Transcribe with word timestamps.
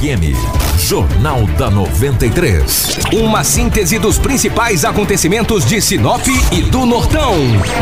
FM, 0.00 0.69
Jornal 0.88 1.46
da 1.58 1.70
93. 1.70 2.98
Uma 3.12 3.44
síntese 3.44 3.98
dos 3.98 4.18
principais 4.18 4.84
acontecimentos 4.84 5.64
de 5.64 5.80
Sinop 5.80 6.26
e 6.50 6.62
do 6.62 6.86
Nortão, 6.86 7.34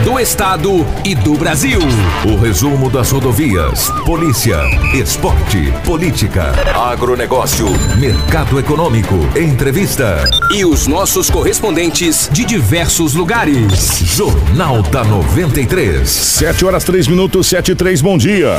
do 0.05 0.19
Estado 0.19 0.85
e 1.05 1.15
do 1.15 1.35
Brasil. 1.35 1.79
O 2.27 2.37
resumo 2.37 2.91
das 2.91 3.11
rodovias, 3.11 3.89
polícia, 4.05 4.59
esporte, 4.93 5.73
política, 5.85 6.53
agronegócio, 6.75 7.67
mercado 7.99 8.59
econômico, 8.59 9.15
entrevista. 9.39 10.29
E 10.55 10.65
os 10.65 10.87
nossos 10.87 11.31
correspondentes 11.31 12.29
de 12.33 12.45
diversos 12.45 13.15
lugares. 13.15 14.01
Jornal 14.03 14.83
da 14.83 15.05
93. 15.05 16.09
7 16.09 16.65
horas 16.65 16.85
3 16.85 17.07
minutos, 17.07 17.47
7 17.47 17.73
e 17.73 17.75
3, 17.75 18.03
bom 18.03 18.19
dia. 18.19 18.59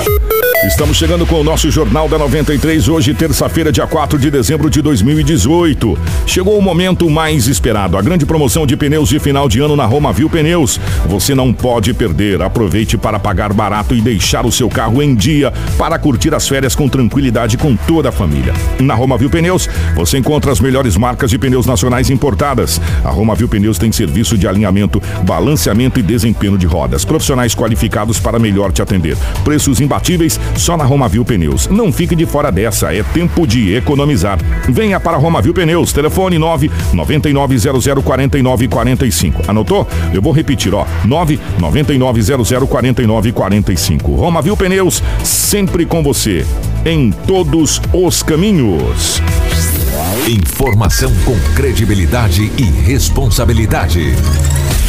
Estamos 0.67 0.97
chegando 0.97 1.25
com 1.25 1.39
o 1.39 1.43
nosso 1.43 1.71
Jornal 1.71 2.09
da 2.09 2.17
93, 2.17 2.89
hoje, 2.89 3.13
terça-feira, 3.13 3.71
dia 3.71 3.87
4 3.87 4.19
de 4.19 4.28
dezembro 4.31 4.69
de 4.69 4.81
2018. 4.81 5.97
Chegou 6.25 6.57
o 6.57 6.61
momento 6.61 7.09
mais 7.09 7.47
esperado, 7.47 7.97
a 7.97 8.01
grande 8.01 8.25
promoção 8.25 8.65
de 8.65 8.75
pneus 8.75 9.09
de 9.09 9.19
final 9.19 9.49
de 9.49 9.59
ano 9.59 9.75
na 9.75 9.85
Roma 9.85 10.13
Viu 10.13 10.29
Pneus. 10.29 10.79
Você 11.07 11.33
não 11.33 11.53
pode 11.53 11.93
perder. 11.93 12.41
Aproveite 12.41 12.97
para 12.97 13.19
pagar 13.19 13.53
barato 13.53 13.95
e 13.95 14.01
deixar 14.01 14.45
o 14.45 14.51
seu 14.51 14.69
carro 14.69 15.01
em 15.01 15.15
dia 15.15 15.51
para 15.77 15.97
curtir 15.97 16.33
as 16.33 16.47
férias 16.47 16.75
com 16.75 16.87
tranquilidade 16.87 17.57
com 17.57 17.75
toda 17.75 18.09
a 18.09 18.11
família. 18.11 18.53
Na 18.79 18.95
Roma 18.95 19.17
Viu 19.17 19.29
Pneus, 19.29 19.67
você 19.95 20.17
encontra 20.17 20.51
as 20.51 20.59
melhores 20.59 20.95
marcas 20.97 21.29
de 21.29 21.37
pneus 21.37 21.65
nacionais 21.65 22.09
importadas. 22.09 22.79
A 23.03 23.09
Roma 23.09 23.35
Viu 23.35 23.47
Pneus 23.47 23.77
tem 23.77 23.91
serviço 23.91 24.37
de 24.37 24.47
alinhamento, 24.47 25.01
balanceamento 25.23 25.99
e 25.99 26.03
desempenho 26.03 26.57
de 26.57 26.65
rodas. 26.65 27.05
Profissionais 27.05 27.55
qualificados 27.55 28.19
para 28.19 28.39
melhor 28.39 28.71
te 28.71 28.81
atender. 28.81 29.17
Preços 29.43 29.79
imbatíveis 29.79 30.39
só 30.55 30.77
na 30.77 30.83
Romavil 30.83 31.25
Pneus. 31.25 31.67
Não 31.67 31.91
fique 31.91 32.15
de 32.15 32.25
fora 32.25 32.51
dessa, 32.51 32.93
é 32.93 33.03
tempo 33.03 33.45
de 33.47 33.73
economizar. 33.75 34.18
Venha 34.67 34.99
para 34.99 35.17
Romavil 35.17 35.53
Pneus, 35.53 35.93
telefone 35.93 36.37
9 36.37 36.71
9900 36.93 38.03
4945. 38.03 39.43
Anotou? 39.47 39.87
Eu 40.13 40.21
vou 40.21 40.33
repetir, 40.33 40.73
ó, 40.73 40.85
9 41.05 41.39
9900 41.57 42.69
4945. 42.69 44.15
Romavil 44.15 44.57
Pneus, 44.57 45.03
sempre 45.23 45.85
com 45.85 46.03
você, 46.03 46.45
em 46.85 47.11
todos 47.11 47.81
os 47.93 48.23
caminhos. 48.23 49.21
Informação 50.27 51.11
com 51.25 51.37
credibilidade 51.55 52.51
e 52.57 52.63
responsabilidade. 52.63 54.15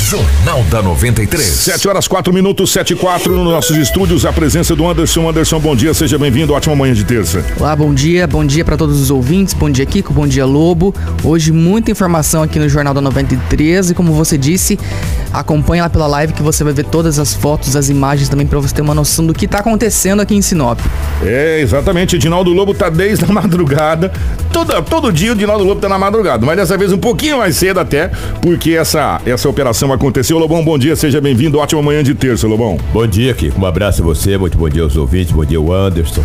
Jornal 0.09 0.65
da 0.65 0.83
93. 0.83 1.45
7 1.45 1.89
horas 1.89 2.09
4 2.09 2.33
minutos, 2.33 2.73
7 2.73 2.95
e 2.95 2.97
4 2.97 3.33
nos 3.37 3.45
nossos 3.45 3.77
estúdios. 3.77 4.25
A 4.25 4.33
presença 4.33 4.75
do 4.75 4.89
Anderson. 4.89 5.29
Anderson, 5.29 5.61
bom 5.61 5.77
dia, 5.77 5.93
seja 5.93 6.19
bem-vindo. 6.19 6.53
Ótima 6.53 6.75
manhã 6.75 6.95
de 6.95 7.05
terça. 7.05 7.45
Olá, 7.59 7.77
bom 7.77 7.93
dia, 7.93 8.27
bom 8.27 8.45
dia 8.45 8.65
para 8.65 8.77
todos 8.77 9.01
os 9.01 9.11
ouvintes. 9.11 9.55
Bom 9.55 9.71
dia, 9.71 9.85
Kiko, 9.87 10.13
bom 10.13 10.27
dia, 10.27 10.47
Lobo. 10.47 10.95
Hoje, 11.23 11.53
muita 11.53 11.91
informação 11.91 12.43
aqui 12.43 12.59
no 12.59 12.69
Jornal 12.69 12.95
da 12.95 13.01
93. 13.01 13.91
E 13.91 13.95
como 13.95 14.13
você 14.13 14.37
disse, 14.39 14.79
acompanha 15.33 15.85
lá 15.85 15.91
pela 15.91 16.07
live 16.07 16.33
que 16.33 16.43
você 16.43 16.65
vai 16.65 16.73
ver 16.73 16.85
todas 16.85 17.19
as 17.19 17.35
fotos, 17.35 17.77
as 17.77 17.89
imagens 17.89 18.29
também 18.29 18.47
para 18.47 18.59
você 18.59 18.75
ter 18.75 18.83
uma 18.83 18.95
noção 18.95 19.27
do 19.27 19.33
que 19.33 19.45
está 19.45 19.59
acontecendo 19.59 20.21
aqui 20.21 20.35
em 20.35 20.43
Sinop. 20.43 20.79
É, 21.23 21.61
exatamente. 21.61 22.17
Edinaldo 22.17 22.53
Lobo 22.53 22.75
tá 22.75 22.89
desde 22.89 23.25
a 23.25 23.29
madrugada. 23.33 24.13
Todo, 24.53 24.83
todo 24.83 25.13
dia 25.13 25.31
o 25.31 25.35
Edinaldo 25.35 25.65
Lobo 25.65 25.81
tá 25.81 25.89
na 25.89 25.99
madrugada, 25.99 26.45
mas 26.45 26.57
dessa 26.57 26.77
vez 26.77 26.93
um 26.93 26.99
pouquinho 26.99 27.39
mais 27.39 27.57
cedo 27.57 27.79
até, 27.79 28.11
porque 28.41 28.73
essa, 28.73 29.21
essa 29.25 29.49
operação 29.49 29.93
aconteceu. 29.93 30.39
Lobão, 30.39 30.65
bom 30.65 30.79
dia, 30.79 30.97
seja 30.97 31.21
bem-vindo. 31.21 31.59
Ótima 31.59 31.83
manhã 31.83 32.03
de 32.03 32.15
terça, 32.15 32.47
Lobão. 32.47 32.79
Bom 32.93 33.07
dia, 33.07 33.35
Kiko. 33.35 33.61
Um 33.61 33.67
abraço 33.67 34.03
a 34.03 34.05
você, 34.05 34.37
muito 34.37 34.59
bom 34.59 34.69
dia 34.69 34.83
aos 34.83 34.97
ouvintes, 34.97 35.33
bom 35.33 35.45
dia 35.45 35.59
ao 35.59 35.73
Anderson. 35.73 36.25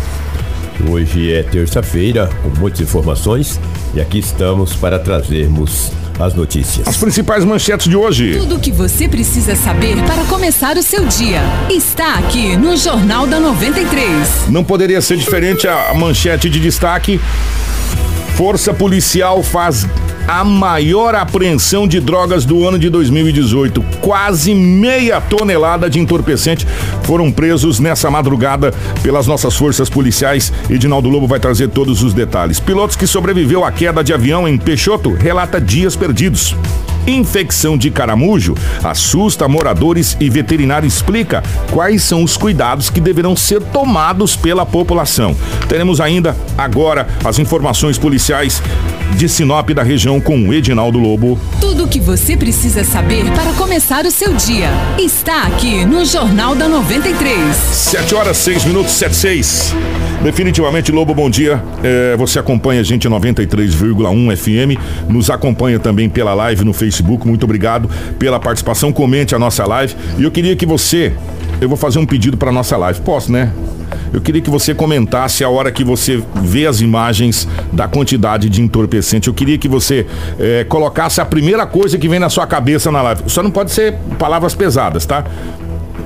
Hoje 0.90 1.32
é 1.32 1.42
terça-feira, 1.42 2.28
com 2.42 2.60
muitas 2.60 2.80
informações, 2.80 3.58
e 3.94 4.00
aqui 4.00 4.18
estamos 4.18 4.74
para 4.76 4.98
trazermos 4.98 5.90
as 6.18 6.34
notícias. 6.34 6.86
As 6.88 6.96
principais 6.96 7.44
manchetes 7.44 7.88
de 7.88 7.96
hoje. 7.96 8.38
Tudo 8.38 8.56
o 8.56 8.60
que 8.60 8.72
você 8.72 9.08
precisa 9.08 9.54
saber 9.54 9.96
para 10.04 10.24
começar 10.24 10.76
o 10.76 10.82
seu 10.82 11.04
dia 11.06 11.40
está 11.70 12.14
aqui 12.14 12.56
no 12.56 12.76
Jornal 12.76 13.26
da 13.26 13.38
93. 13.38 14.48
Não 14.48 14.64
poderia 14.64 15.00
ser 15.00 15.16
diferente 15.16 15.68
a 15.68 15.92
manchete 15.94 16.48
de 16.48 16.58
destaque. 16.60 17.20
Força 18.36 18.74
Policial 18.74 19.42
faz 19.42 19.86
a 20.26 20.42
maior 20.44 21.14
apreensão 21.14 21.86
de 21.86 22.00
drogas 22.00 22.44
do 22.44 22.66
ano 22.66 22.78
de 22.78 22.90
2018. 22.90 23.82
Quase 24.00 24.54
meia 24.54 25.20
tonelada 25.20 25.88
de 25.88 26.00
entorpecente 26.00 26.66
foram 27.02 27.30
presos 27.30 27.78
nessa 27.78 28.10
madrugada 28.10 28.72
pelas 29.02 29.26
nossas 29.26 29.54
forças 29.54 29.88
policiais. 29.88 30.52
Edinaldo 30.68 31.08
Lobo 31.08 31.26
vai 31.26 31.38
trazer 31.38 31.68
todos 31.68 32.02
os 32.02 32.12
detalhes. 32.12 32.58
Pilotos 32.58 32.96
que 32.96 33.06
sobreviveu 33.06 33.64
à 33.64 33.70
queda 33.70 34.02
de 34.02 34.12
avião 34.12 34.48
em 34.48 34.58
Peixoto 34.58 35.12
relata 35.12 35.60
dias 35.60 35.94
perdidos. 35.94 36.56
Infecção 37.06 37.78
de 37.78 37.88
caramujo 37.88 38.54
assusta 38.82 39.46
moradores 39.46 40.16
e 40.18 40.28
veterinário 40.28 40.86
explica 40.86 41.42
quais 41.70 42.02
são 42.02 42.24
os 42.24 42.36
cuidados 42.36 42.90
que 42.90 43.00
deverão 43.00 43.36
ser 43.36 43.62
tomados 43.62 44.34
pela 44.34 44.66
população. 44.66 45.36
Teremos 45.68 46.00
ainda 46.00 46.36
agora 46.58 47.06
as 47.24 47.38
informações 47.38 47.96
policiais 47.96 48.60
de 49.16 49.28
Sinop 49.28 49.70
da 49.70 49.84
região 49.84 50.20
com 50.20 50.52
Edinaldo 50.52 50.98
Lobo. 50.98 51.38
Tudo 51.60 51.84
o 51.84 51.88
que 51.88 52.00
você 52.00 52.36
precisa 52.36 52.82
saber 52.82 53.24
para 53.32 53.52
começar 53.52 54.04
o 54.04 54.10
seu 54.10 54.34
dia 54.34 54.68
está 54.98 55.44
aqui 55.44 55.84
no 55.84 56.04
Jornal 56.04 56.56
da 56.56 56.68
93. 56.68 57.54
7 57.54 58.14
horas 58.16 58.36
6 58.38 58.64
minutos 58.64 58.92
7 58.94 59.14
6. 59.14 59.74
Definitivamente, 60.22 60.90
Lobo, 60.90 61.14
bom 61.14 61.30
dia. 61.30 61.62
É, 61.84 62.16
você 62.16 62.38
acompanha 62.38 62.80
a 62.80 62.84
gente 62.84 63.08
93,1 63.08 64.36
FM, 64.36 65.08
nos 65.08 65.30
acompanha 65.30 65.78
também 65.78 66.08
pela 66.08 66.34
live 66.34 66.64
no 66.64 66.72
Facebook. 66.72 66.95
Muito 67.26 67.44
obrigado 67.44 67.90
pela 68.18 68.38
participação. 68.38 68.92
Comente 68.92 69.34
a 69.34 69.38
nossa 69.38 69.66
live. 69.66 69.94
E 70.18 70.24
eu 70.24 70.30
queria 70.30 70.56
que 70.56 70.66
você. 70.66 71.12
Eu 71.60 71.68
vou 71.68 71.76
fazer 71.76 71.98
um 71.98 72.06
pedido 72.06 72.36
para 72.36 72.52
nossa 72.52 72.76
live. 72.76 73.00
Posso, 73.00 73.32
né? 73.32 73.50
Eu 74.12 74.20
queria 74.20 74.40
que 74.40 74.50
você 74.50 74.74
comentasse 74.74 75.44
a 75.44 75.48
hora 75.48 75.70
que 75.70 75.84
você 75.84 76.22
vê 76.42 76.66
as 76.66 76.80
imagens 76.80 77.46
da 77.72 77.88
quantidade 77.88 78.48
de 78.48 78.62
entorpecente. 78.62 79.28
Eu 79.28 79.34
queria 79.34 79.58
que 79.58 79.68
você 79.68 80.06
é, 80.38 80.64
colocasse 80.64 81.20
a 81.20 81.24
primeira 81.24 81.66
coisa 81.66 81.98
que 81.98 82.08
vem 82.08 82.18
na 82.18 82.28
sua 82.28 82.46
cabeça 82.46 82.90
na 82.90 83.02
live. 83.02 83.22
Só 83.26 83.42
não 83.42 83.50
pode 83.50 83.72
ser 83.72 83.94
palavras 84.18 84.54
pesadas, 84.54 85.06
tá? 85.06 85.24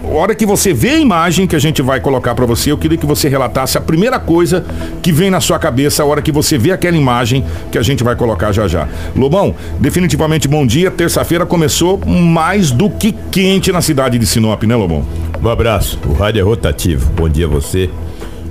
Hora 0.05 0.35
que 0.35 0.45
você 0.47 0.73
vê 0.73 0.91
a 0.91 0.99
imagem 0.99 1.47
que 1.47 1.55
a 1.55 1.59
gente 1.59 1.83
vai 1.83 2.01
colocar 2.01 2.35
para 2.35 2.47
você, 2.47 2.73
eu 2.73 2.79
queria 2.79 2.99
que 2.99 3.07
você 3.07 3.29
relatasse 3.29 3.79
a 3.79 3.81
primeira 3.81 4.19
coisa 4.19 4.65
que 5.03 5.13
vem 5.13 5.31
na 5.31 5.41
sua 5.41 5.59
cabeça 5.59 6.03
a 6.03 6.07
hora 6.07 6.23
que 6.23 6.33
você 6.33 6.59
vê 6.59 6.73
aquela 6.73 6.97
imagem 6.97 7.45
que 7.71 7.79
a 7.79 7.83
gente 7.83 8.03
vai 8.03 8.17
colocar 8.17 8.53
já 8.53 8.67
já. 8.67 8.89
Lobão, 9.17 9.55
definitivamente 9.79 10.49
bom 10.49 10.67
dia. 10.67 10.91
Terça-feira 10.91 11.47
começou 11.47 11.99
mais 12.07 12.71
do 12.71 12.91
que 12.91 13.13
quente 13.31 13.71
na 13.73 13.81
cidade 13.81 14.19
de 14.19 14.27
Sinop, 14.27 14.63
né, 14.65 14.75
Lobão? 14.75 15.05
Um 15.43 15.49
abraço. 15.49 15.99
O 16.07 16.13
rádio 16.13 16.41
é 16.41 16.43
rotativo. 16.43 17.11
Bom 17.13 17.29
dia 17.29 17.47
a 17.47 17.49
você. 17.49 17.89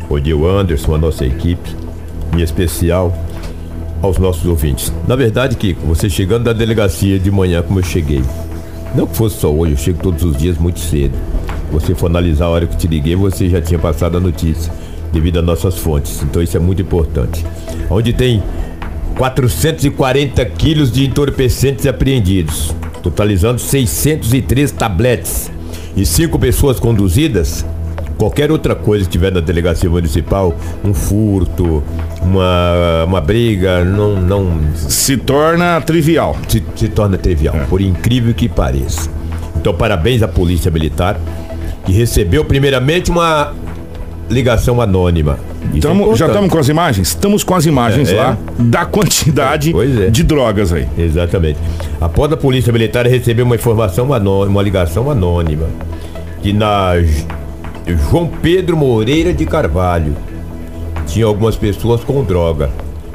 Bom 0.08 0.20
dia 0.20 0.36
o 0.36 0.48
Anderson, 0.48 0.96
a 0.96 0.98
nossa 0.98 1.26
equipe. 1.26 1.76
Em 2.36 2.42
especial 2.42 3.14
aos 4.02 4.18
nossos 4.18 4.46
ouvintes. 4.46 4.94
Na 5.08 5.16
verdade, 5.16 5.56
Kiko, 5.56 5.86
você 5.86 6.10
chegando 6.10 6.46
da 6.46 6.54
delegacia 6.54 7.20
de 7.20 7.30
manhã 7.30 7.62
como 7.62 7.80
eu 7.80 7.84
cheguei. 7.84 8.24
Não 8.96 9.06
que 9.06 9.16
fosse 9.16 9.40
só 9.40 9.52
hoje, 9.52 9.74
eu 9.74 9.78
chego 9.78 10.02
todos 10.02 10.24
os 10.24 10.36
dias 10.38 10.58
muito 10.58 10.80
cedo. 10.80 11.18
Você 11.72 11.94
for 11.94 12.08
analisar 12.08 12.46
a 12.46 12.50
hora 12.50 12.68
que 12.68 12.76
te 12.76 12.88
liguei, 12.88 13.16
você 13.16 13.48
já 13.48 13.62
tinha 13.62 13.80
passado 13.80 14.18
a 14.18 14.20
notícia, 14.20 14.72
devido 15.14 15.38
às 15.40 15.46
nossas 15.46 15.78
fontes. 15.78 16.22
Então 16.24 16.42
isso 16.42 16.58
é 16.58 16.60
muito 16.60 16.82
importante. 16.82 17.46
Onde 17.90 18.14
tem 18.14 18.42
440 19.18 20.44
quilos 20.46 20.92
de 20.92 21.06
entorpecentes 21.06 21.86
apreendidos, 21.86 22.74
totalizando 23.04 23.60
603 23.60 24.72
tabletes 24.72 25.52
e 25.96 26.06
cinco 26.06 26.40
pessoas 26.40 26.80
conduzidas. 26.80 27.66
Qualquer 28.20 28.52
outra 28.52 28.76
coisa 28.76 29.06
que 29.06 29.12
tiver 29.12 29.32
na 29.32 29.40
delegacia 29.40 29.90
municipal, 29.90 30.54
um 30.84 30.94
furto, 30.94 31.82
uma, 32.22 33.06
uma 33.08 33.22
briga, 33.22 33.86
não, 33.86 34.22
não. 34.22 34.60
Se 34.76 35.16
torna 35.16 35.80
trivial. 35.80 36.36
Se, 36.50 36.62
se 36.76 36.90
torna 36.90 37.18
trivial, 37.18 37.56
é. 37.56 37.60
por 37.64 37.80
incrível 37.80 38.34
que 38.34 38.50
pareça. 38.50 39.10
Então, 39.56 39.74
parabéns 39.74 40.22
à 40.22 40.28
Polícia 40.28 40.70
Militar, 40.70 41.18
que 41.86 41.94
recebeu 41.94 42.44
primeiramente 42.44 43.10
uma 43.10 43.54
ligação 44.30 44.82
anônima. 44.82 45.40
Tamo, 45.82 46.12
é 46.12 46.16
já 46.18 46.28
estamos 46.28 46.52
com 46.52 46.58
as 46.58 46.68
imagens? 46.68 47.08
Estamos 47.08 47.44
com 47.46 47.56
as 47.56 47.66
imagens 47.66 48.12
é, 48.12 48.16
lá 48.16 48.38
é. 48.60 48.64
da 48.64 48.86
quantidade 48.86 49.74
é. 49.74 50.10
de 50.10 50.24
drogas 50.24 50.74
aí. 50.74 50.86
Exatamente. 50.98 51.58
Após 52.02 52.30
a 52.34 52.36
Polícia 52.36 52.74
Militar 52.74 53.08
receber 53.08 53.44
uma 53.44 53.56
informação 53.56 54.14
anônima, 54.14 54.52
uma 54.52 54.62
ligação 54.62 55.10
anônima, 55.10 55.68
que 56.42 56.52
na 56.52 56.96
João 57.98 58.28
Pedro 58.28 58.78
Moreira 58.78 59.34
de 59.34 59.46
Carvalho 59.46 60.16
tinha 61.08 61.26
algumas 61.26 61.56
pessoas 61.56 62.04
com 62.04 62.24
droga. 62.24 62.70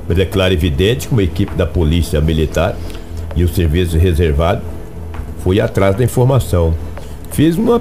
Mas 0.09 0.19
é 0.19 0.25
claro 0.25 0.53
evidente 0.53 1.09
que 1.09 1.13
uma 1.13 1.23
equipe 1.23 1.55
da 1.55 1.67
Polícia 1.67 2.21
Militar 2.21 2.77
e 3.37 3.45
o 3.45 3.49
Serviço 3.49 3.97
Reservado 3.97 4.63
foi 5.39 5.61
atrás 5.61 5.97
da 5.97 6.05
informação. 6.05 6.75
Fez 7.31 7.57
uma, 7.57 7.81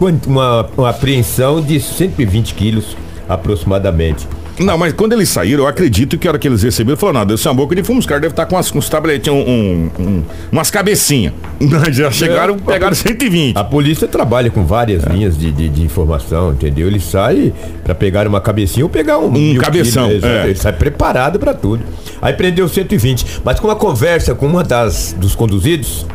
uma, 0.00 0.68
uma 0.76 0.88
apreensão 0.90 1.60
de 1.60 1.80
120 1.80 2.54
quilos 2.54 2.96
aproximadamente. 3.28 4.26
Não, 4.60 4.76
mas 4.76 4.92
quando 4.92 5.12
eles 5.12 5.28
saíram, 5.28 5.64
eu 5.64 5.68
acredito 5.68 6.18
que 6.18 6.26
a 6.26 6.30
hora 6.32 6.38
que 6.38 6.48
eles 6.48 6.62
receberam, 6.62 6.96
falaram, 6.96 7.20
não, 7.20 7.36
deu 7.36 7.54
boca 7.54 7.74
de 7.74 7.82
fumo, 7.82 7.98
os 8.00 8.06
caras 8.06 8.22
devem 8.22 8.32
estar 8.32 8.46
com 8.46 8.56
umas, 8.56 8.74
uns 8.74 8.88
tabletinhos, 8.88 9.38
um, 9.46 9.50
um, 9.50 9.90
um, 10.02 10.22
umas 10.52 10.70
cabecinhas. 10.70 11.32
Já 11.92 12.10
chegaram, 12.10 12.54
É, 12.54 12.72
pegaram 12.72 12.94
120. 12.94 13.56
A 13.56 13.64
polícia 13.64 14.08
trabalha 14.08 14.50
com 14.50 14.64
várias 14.64 15.04
linhas 15.04 15.36
de, 15.38 15.50
de, 15.52 15.68
de 15.68 15.82
informação, 15.82 16.52
entendeu? 16.52 16.86
Ele 16.86 17.00
sai 17.00 17.52
pra 17.84 17.94
pegar 17.94 18.26
uma 18.26 18.40
cabecinha 18.40 18.84
ou 18.84 18.90
pegar 18.90 19.18
um, 19.18 19.30
mil 19.30 19.60
cabeção, 19.60 20.08
quilos, 20.08 20.24
exato. 20.24 20.38
é. 20.40 20.44
Ele 20.46 20.54
sai 20.56 20.72
preparado 20.72 21.38
pra 21.38 21.54
tudo. 21.54 21.82
Aí 22.20 22.32
prendeu 22.32 22.68
120. 22.68 23.40
Mas 23.44 23.60
com 23.60 23.68
uma 23.68 23.76
conversa 23.76 24.34
com 24.34 24.46
uma 24.46 24.64
das 24.64 25.14
dos 25.18 25.34
conduzidos, 25.34 26.06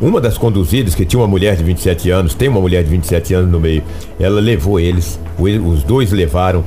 uma 0.00 0.20
das 0.20 0.38
conduzidas, 0.38 0.94
que 0.94 1.04
tinha 1.04 1.20
uma 1.20 1.28
mulher 1.28 1.56
de 1.56 1.62
27 1.62 2.10
anos, 2.10 2.34
tem 2.34 2.48
uma 2.48 2.60
mulher 2.60 2.82
de 2.82 2.90
27 2.90 3.34
anos 3.34 3.50
no 3.50 3.60
meio, 3.60 3.82
ela 4.18 4.40
levou 4.40 4.80
eles, 4.80 5.20
os 5.38 5.82
dois 5.82 6.10
levaram 6.10 6.64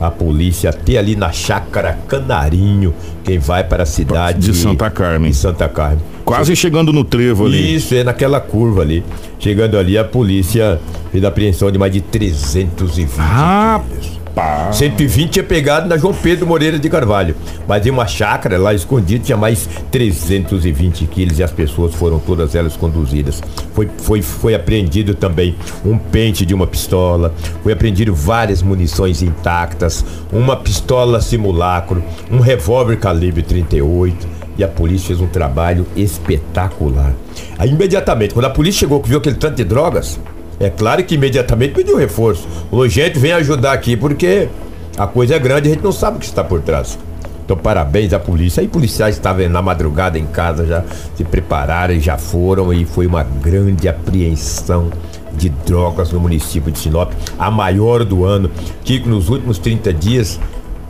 a 0.00 0.10
polícia 0.10 0.70
até 0.70 0.98
ali 0.98 1.16
na 1.16 1.32
chácara 1.32 1.98
Canarinho, 2.06 2.94
quem 3.24 3.38
vai 3.38 3.64
para 3.64 3.82
a 3.82 3.86
cidade 3.86 4.50
De 4.50 4.56
Santa 4.56 4.90
Carmen. 4.90 5.30
de 5.30 5.36
Santa 5.36 5.68
Carmen. 5.68 6.00
Quase 6.24 6.54
chegando 6.56 6.92
no 6.92 7.04
trevo 7.04 7.46
ali. 7.46 7.76
Isso, 7.76 7.94
é 7.94 8.02
naquela 8.04 8.40
curva 8.40 8.82
ali. 8.82 9.02
Chegando 9.38 9.78
ali, 9.78 9.96
a 9.96 10.04
polícia 10.04 10.80
fez 11.12 11.24
a 11.24 11.28
apreensão 11.28 11.70
de 11.70 11.78
mais 11.78 11.92
de 11.92 12.00
320 12.00 13.06
quilos. 13.06 14.20
Rapaz. 14.36 14.76
120 14.76 15.30
tinha 15.30 15.42
pegado 15.42 15.88
na 15.88 15.96
João 15.96 16.12
Pedro 16.12 16.46
Moreira 16.46 16.78
de 16.78 16.90
Carvalho. 16.90 17.34
Mas 17.66 17.86
em 17.86 17.90
uma 17.90 18.06
chácara 18.06 18.58
lá 18.58 18.74
escondida 18.74 19.24
tinha 19.24 19.36
mais 19.36 19.66
320 19.90 21.06
quilos 21.06 21.38
e 21.38 21.42
as 21.42 21.50
pessoas 21.50 21.94
foram 21.94 22.18
todas 22.18 22.54
elas 22.54 22.76
conduzidas. 22.76 23.42
Foi, 23.72 23.88
foi, 23.96 24.20
foi 24.20 24.54
apreendido 24.54 25.14
também 25.14 25.56
um 25.84 25.96
pente 25.96 26.44
de 26.44 26.52
uma 26.52 26.66
pistola, 26.66 27.34
foi 27.62 27.72
apreendido 27.72 28.14
várias 28.14 28.62
munições 28.62 29.22
intactas, 29.22 30.04
uma 30.30 30.54
pistola 30.54 31.22
simulacro, 31.22 32.04
um 32.30 32.40
revólver 32.40 32.98
calibre 32.98 33.42
38 33.42 34.28
e 34.58 34.64
a 34.64 34.68
polícia 34.68 35.08
fez 35.08 35.20
um 35.20 35.26
trabalho 35.26 35.86
espetacular. 35.96 37.14
Aí 37.58 37.70
imediatamente, 37.70 38.34
quando 38.34 38.46
a 38.46 38.50
polícia 38.50 38.80
chegou 38.80 39.00
que 39.00 39.08
viu 39.08 39.18
aquele 39.18 39.36
tanto 39.36 39.56
de 39.56 39.64
drogas, 39.64 40.18
é 40.58 40.70
claro 40.70 41.02
que 41.04 41.14
imediatamente 41.14 41.74
pediu 41.74 41.96
reforço. 41.96 42.46
O 42.70 42.86
gente 42.88 43.18
vem 43.18 43.32
ajudar 43.32 43.72
aqui 43.72 43.96
porque 43.96 44.48
a 44.96 45.06
coisa 45.06 45.34
é 45.34 45.38
grande, 45.38 45.68
a 45.68 45.72
gente 45.72 45.82
não 45.84 45.92
sabe 45.92 46.16
o 46.16 46.20
que 46.20 46.26
está 46.26 46.42
por 46.44 46.60
trás. 46.60 46.98
Então, 47.44 47.56
parabéns 47.56 48.12
à 48.12 48.18
polícia. 48.18 48.60
Aí, 48.60 48.66
policiais 48.66 49.14
estavam 49.14 49.48
na 49.48 49.62
madrugada 49.62 50.18
em 50.18 50.26
casa, 50.26 50.66
já 50.66 50.82
se 51.14 51.22
prepararam 51.22 51.94
e 51.94 52.00
já 52.00 52.18
foram. 52.18 52.72
E 52.72 52.84
foi 52.84 53.06
uma 53.06 53.22
grande 53.22 53.86
apreensão 53.88 54.90
de 55.32 55.48
drogas 55.48 56.10
no 56.10 56.18
município 56.18 56.72
de 56.72 56.78
Sinop, 56.78 57.12
a 57.38 57.48
maior 57.50 58.04
do 58.04 58.24
ano. 58.24 58.50
Que 58.82 58.98
nos 58.98 59.28
últimos 59.28 59.58
30 59.58 59.92
dias 59.92 60.40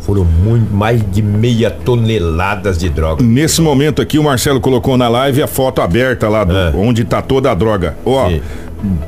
foram 0.01 0.25
muito, 0.25 0.73
mais 0.73 1.03
de 1.11 1.21
meia 1.21 1.71
toneladas 1.71 2.79
de 2.79 2.89
drogas. 2.89 3.27
Nesse 3.27 3.61
momento 3.61 4.01
aqui, 4.01 4.19
o 4.19 4.23
Marcelo 4.23 4.61
colocou 4.61 4.97
na 4.97 5.09
live 5.09 5.43
a 5.43 5.47
foto 5.47 5.83
aberta 5.83 6.29
lá, 6.29 6.45
do- 6.45 6.57
É. 6.57 6.73
onde 6.75 7.05
tá 7.05 7.21
toda 7.21 7.51
a 7.51 7.55
droga. 7.55 7.97
Ó, 8.05 8.29
Sim. 8.29 8.41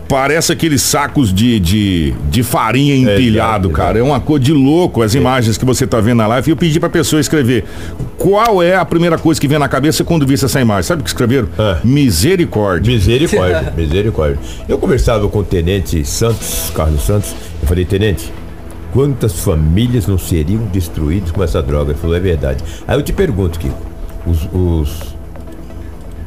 Parece 0.09 0.53
aqueles 0.53 0.83
sacos 0.83 1.33
de, 1.33 1.61
de, 1.61 2.15
de 2.31 2.43
farinha 2.43 2.97
empilhado, 2.97 3.69
exato, 3.69 3.71
cara. 3.71 3.99
É 3.99 4.03
uma 4.03 4.21
cor 4.21 4.39
de 4.39 4.53
louco 4.53 5.03
as 5.03 5.15
imagens 5.15 5.59
que 5.59 5.65
você 5.65 5.87
tá 5.87 6.01
vendo 6.01 6.19
na 6.19 6.27
live. 6.27 6.51
E 6.51 6.53
eu 6.53 6.57
pedi 6.57 6.81
pra 6.81 6.89
pessoa 6.89 7.21
escrever 7.21 7.65
qual 8.17 8.63
é 8.63 8.75
a 8.75 8.85
primeira 8.85 9.19
coisa 9.19 9.41
que 9.41 9.47
vem 9.47 9.59
na 9.59 9.69
cabeça 9.69 10.03
quando 10.05 10.27
visse 10.27 10.45
essa 10.45 10.61
imagem. 10.61 10.85
Sabe 10.85 11.01
o 11.01 11.05
que 11.05 11.11
escreveram? 11.11 11.49
É. 11.59 11.79
Misericórdia. 11.85 12.93
Misericórdia, 12.93 13.73
misericórdia. 13.77 14.39
Eu 14.69 14.79
conversava 14.79 15.29
com 15.29 15.39
o 15.39 15.45
tenente 15.45 16.05
Santos, 16.05 16.71
Carlos 16.75 17.03
Santos, 17.03 17.35
eu 17.63 17.69
falei, 17.69 17.85
tenente, 17.85 18.33
quantas 18.93 19.41
famílias 19.41 20.07
não 20.07 20.19
seriam 20.19 20.63
destruídas 20.67 21.31
com 21.31 21.43
essa 21.43 21.63
droga? 21.63 21.93
Ele 21.93 21.99
falou, 21.99 22.17
é 22.17 22.21
verdade. 22.21 22.65
Aí 22.87 22.99
eu 22.99 23.03
te 23.03 23.13
pergunto, 23.13 23.59
Kiko, 23.59 23.77
os, 24.27 24.49
os, 24.53 25.18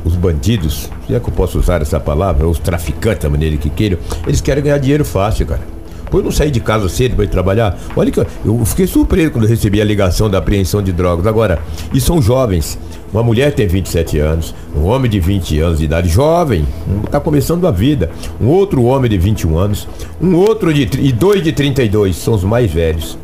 os 0.06 0.16
bandidos, 0.16 0.90
se 1.08 1.14
é 1.16 1.20
que 1.20 1.28
eu 1.30 1.34
posso 1.34 1.60
usar 1.60 1.82
essa 1.82 2.00
palavra, 2.00 2.48
os 2.48 2.60
traficantes, 2.60 3.24
da 3.24 3.30
maneira 3.30 3.56
que 3.58 3.70
queiram, 3.70 3.98
eles 4.26 4.42
querem 4.42 4.64
ganhar 4.64 4.78
dinheiro 4.78 5.06
fácil, 5.06 5.46
cara. 5.46 5.62
Pô, 6.10 6.20
eu 6.20 6.24
não 6.24 6.32
saí 6.32 6.52
de 6.52 6.60
casa 6.60 6.90
cedo 6.90 7.16
para 7.16 7.24
ir 7.24 7.30
trabalhar. 7.30 7.80
Olha 7.96 8.12
que 8.12 8.20
eu- 8.20 8.28
eu 8.44 8.66
fiquei 8.66 8.86
surpreso 8.86 9.32
quando 9.32 9.48
recebi 9.48 9.80
a 9.80 9.86
ligação 9.86 10.30
da 10.30 10.40
apreensão 10.40 10.82
de 10.84 10.92
drogas. 10.92 11.26
Agora, 11.26 11.60
e 11.94 12.02
são 12.02 12.22
jovens. 12.22 12.78
Uma 13.14 13.24
mulher 13.24 13.54
tem 13.54 13.66
27 13.68 14.20
anos, 14.20 14.54
um 14.76 14.84
homem 14.86 15.10
de 15.10 15.20
20 15.20 15.60
anos 15.60 15.80
de 15.80 15.86
idade, 15.86 16.08
jovem, 16.10 16.66
está 17.06 17.20
começando 17.20 17.66
a 17.68 17.72
vida. 17.72 18.10
Um 18.42 18.48
outro 18.48 18.84
homem 18.84 19.10
de 19.10 19.18
21 19.18 19.58
anos, 19.58 19.88
um 20.22 20.34
outro 20.36 20.74
de 20.74 20.84
e 21.00 21.12
dois 21.12 21.42
de 21.44 21.52
32, 21.52 22.16
são 22.18 22.34
os 22.34 22.44
mais 22.44 22.72
velhos. 22.72 23.18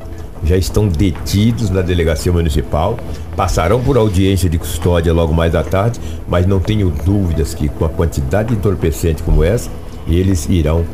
Já 0.47 0.55
estão 0.55 0.88
detidos 0.88 1.69
na 1.69 1.81
delegacia 1.81 2.31
municipal, 2.31 2.97
passarão 3.35 3.83
por 3.83 3.97
audiência 3.97 4.49
de 4.49 4.57
custódia 4.57 5.13
logo 5.13 5.33
mais 5.33 5.53
à 5.53 5.61
tarde, 5.61 5.99
mas 6.25 6.47
não 6.47 6.57
tenho 6.57 6.89
dúvidas 6.89 7.53
que 7.53 7.67
com 7.67 7.83
a 7.83 7.89
quantidade 7.89 8.49
de 8.49 8.55
entorpecente 8.55 9.21
como 9.23 9.44
essa, 9.44 9.69
eles 10.07 10.47
irão 10.47 10.85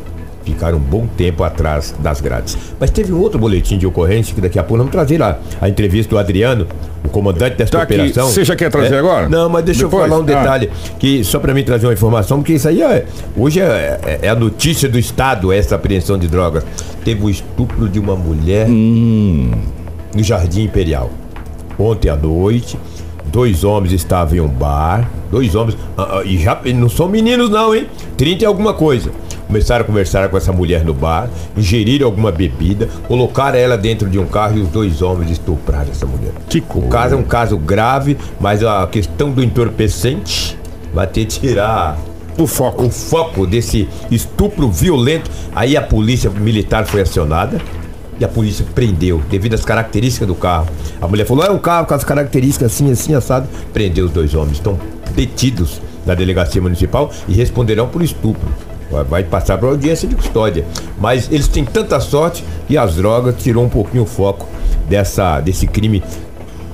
ficar 0.43 0.73
um 0.73 0.79
bom 0.79 1.07
tempo 1.17 1.43
atrás 1.43 1.93
das 1.99 2.19
grades. 2.21 2.57
Mas 2.79 2.89
teve 2.89 3.13
um 3.13 3.19
outro 3.19 3.39
boletim 3.39 3.77
de 3.77 3.85
ocorrência 3.87 4.33
que 4.35 4.41
daqui 4.41 4.59
a 4.59 4.63
pouco 4.63 4.77
vamos 4.77 4.91
trazer 4.91 5.17
lá. 5.17 5.39
A 5.61 5.69
entrevista 5.69 6.09
do 6.11 6.17
Adriano, 6.19 6.67
o 7.03 7.09
comandante 7.09 7.55
desta 7.57 7.77
Tá 7.77 7.83
operação. 7.83 8.27
Você 8.29 8.43
já 8.43 8.55
quer 8.55 8.69
trazer 8.69 8.95
É? 8.95 8.99
agora? 8.99 9.29
Não, 9.29 9.47
mas 9.49 9.63
deixa 9.63 9.83
Depois? 9.83 10.03
eu 10.03 10.09
falar 10.09 10.19
um 10.19 10.23
Ah. 10.23 10.25
detalhe, 10.25 10.69
que 10.99 11.23
só 11.23 11.39
para 11.39 11.53
mim 11.53 11.63
trazer 11.63 11.87
uma 11.87 11.93
informação, 11.93 12.39
porque 12.39 12.53
isso 12.53 12.67
aí 12.67 12.81
é, 12.81 13.05
hoje 13.37 13.59
é, 13.61 13.99
é- 14.05 14.19
é 14.23 14.29
a 14.29 14.35
notícia 14.35 14.87
do 14.89 14.99
Estado, 14.99 15.51
essa 15.51 15.75
apreensão 15.75 16.17
de 16.17 16.27
drogas. 16.27 16.63
Teve 17.05 17.23
o 17.23 17.29
estupro 17.29 17.87
de 17.89 17.99
uma 17.99 18.15
mulher 18.15 18.67
no 18.67 20.23
Jardim 20.23 20.63
Imperial. 20.63 21.09
Ontem 21.77 22.09
à 22.09 22.15
noite, 22.15 22.77
dois 23.25 23.63
homens 23.63 23.91
estavam 23.93 24.35
em 24.37 24.41
um 24.41 24.47
bar. 24.47 25.09
Dois 25.31 25.55
homens. 25.55 25.75
ah, 25.97 26.19
ah, 26.19 26.21
e 26.23 26.37
já 26.37 26.59
não 26.75 26.87
são 26.87 27.07
meninos, 27.09 27.49
não, 27.49 27.73
hein? 27.73 27.87
30 28.15 28.43
e 28.43 28.45
alguma 28.45 28.73
coisa. 28.73 29.09
Começaram 29.53 29.83
a 29.83 29.87
conversar 29.87 30.29
com 30.29 30.35
essa 30.37 30.51
mulher 30.51 30.83
no 30.83 30.95
bar, 30.95 31.29
ingeriram 31.55 32.07
alguma 32.07 32.31
bebida, 32.31 32.89
colocaram 33.07 33.55
ela 33.55 33.77
dentro 33.77 34.09
de 34.09 34.17
um 34.17 34.25
carro 34.25 34.57
e 34.57 34.61
os 34.61 34.69
dois 34.69 35.03
homens 35.03 35.29
estupraram 35.29 35.91
essa 35.91 36.07
mulher. 36.07 36.31
Que 36.49 36.57
o 36.57 36.61
coisa. 36.63 36.87
caso 36.89 37.13
é 37.13 37.17
um 37.19 37.23
caso 37.23 37.55
grave, 37.55 38.17
mas 38.39 38.63
a 38.63 38.87
questão 38.87 39.29
do 39.29 39.43
entorpecente 39.43 40.57
vai 40.91 41.05
ter 41.05 41.25
que 41.25 41.39
tirar 41.39 41.99
O 42.35 42.47
foco. 42.47 42.85
o 42.85 42.89
foco 42.89 43.45
desse 43.45 43.87
estupro 44.09 44.71
violento. 44.71 45.29
Aí 45.53 45.77
a 45.77 45.83
polícia 45.83 46.31
militar 46.31 46.87
foi 46.87 47.01
acionada 47.01 47.61
e 48.19 48.25
a 48.25 48.27
polícia 48.27 48.65
prendeu, 48.73 49.21
devido 49.29 49.53
às 49.53 49.63
características 49.63 50.27
do 50.27 50.33
carro. 50.33 50.65
A 50.99 51.07
mulher 51.07 51.27
falou: 51.27 51.45
é 51.45 51.51
um 51.51 51.59
carro 51.59 51.85
com 51.85 51.93
as 51.93 52.03
características 52.03 52.73
assim, 52.73 52.91
assim, 52.91 53.13
assado. 53.13 53.47
Prendeu 53.71 54.05
os 54.05 54.11
dois 54.11 54.33
homens. 54.33 54.53
Estão 54.53 54.79
detidos 55.15 55.79
na 56.07 56.15
delegacia 56.15 56.59
municipal 56.59 57.11
e 57.27 57.33
responderão 57.35 57.87
por 57.87 58.01
estupro. 58.01 58.47
Vai- 59.01 59.23
passar 59.23 59.57
para 59.57 59.69
audiência 59.69 60.07
de 60.07 60.15
custódia. 60.15 60.65
Mas 60.99 61.31
eles 61.31 61.47
têm 61.47 61.65
tanta 61.65 61.99
sorte 61.99 62.43
que 62.67 62.77
as 62.77 62.95
drogas 62.95 63.35
tirou 63.41 63.63
um 63.63 63.69
pouquinho 63.69 64.03
o 64.03 64.05
foco 64.05 64.47
dessa, 64.87 65.39
desse 65.39 65.65
crime 65.65 66.03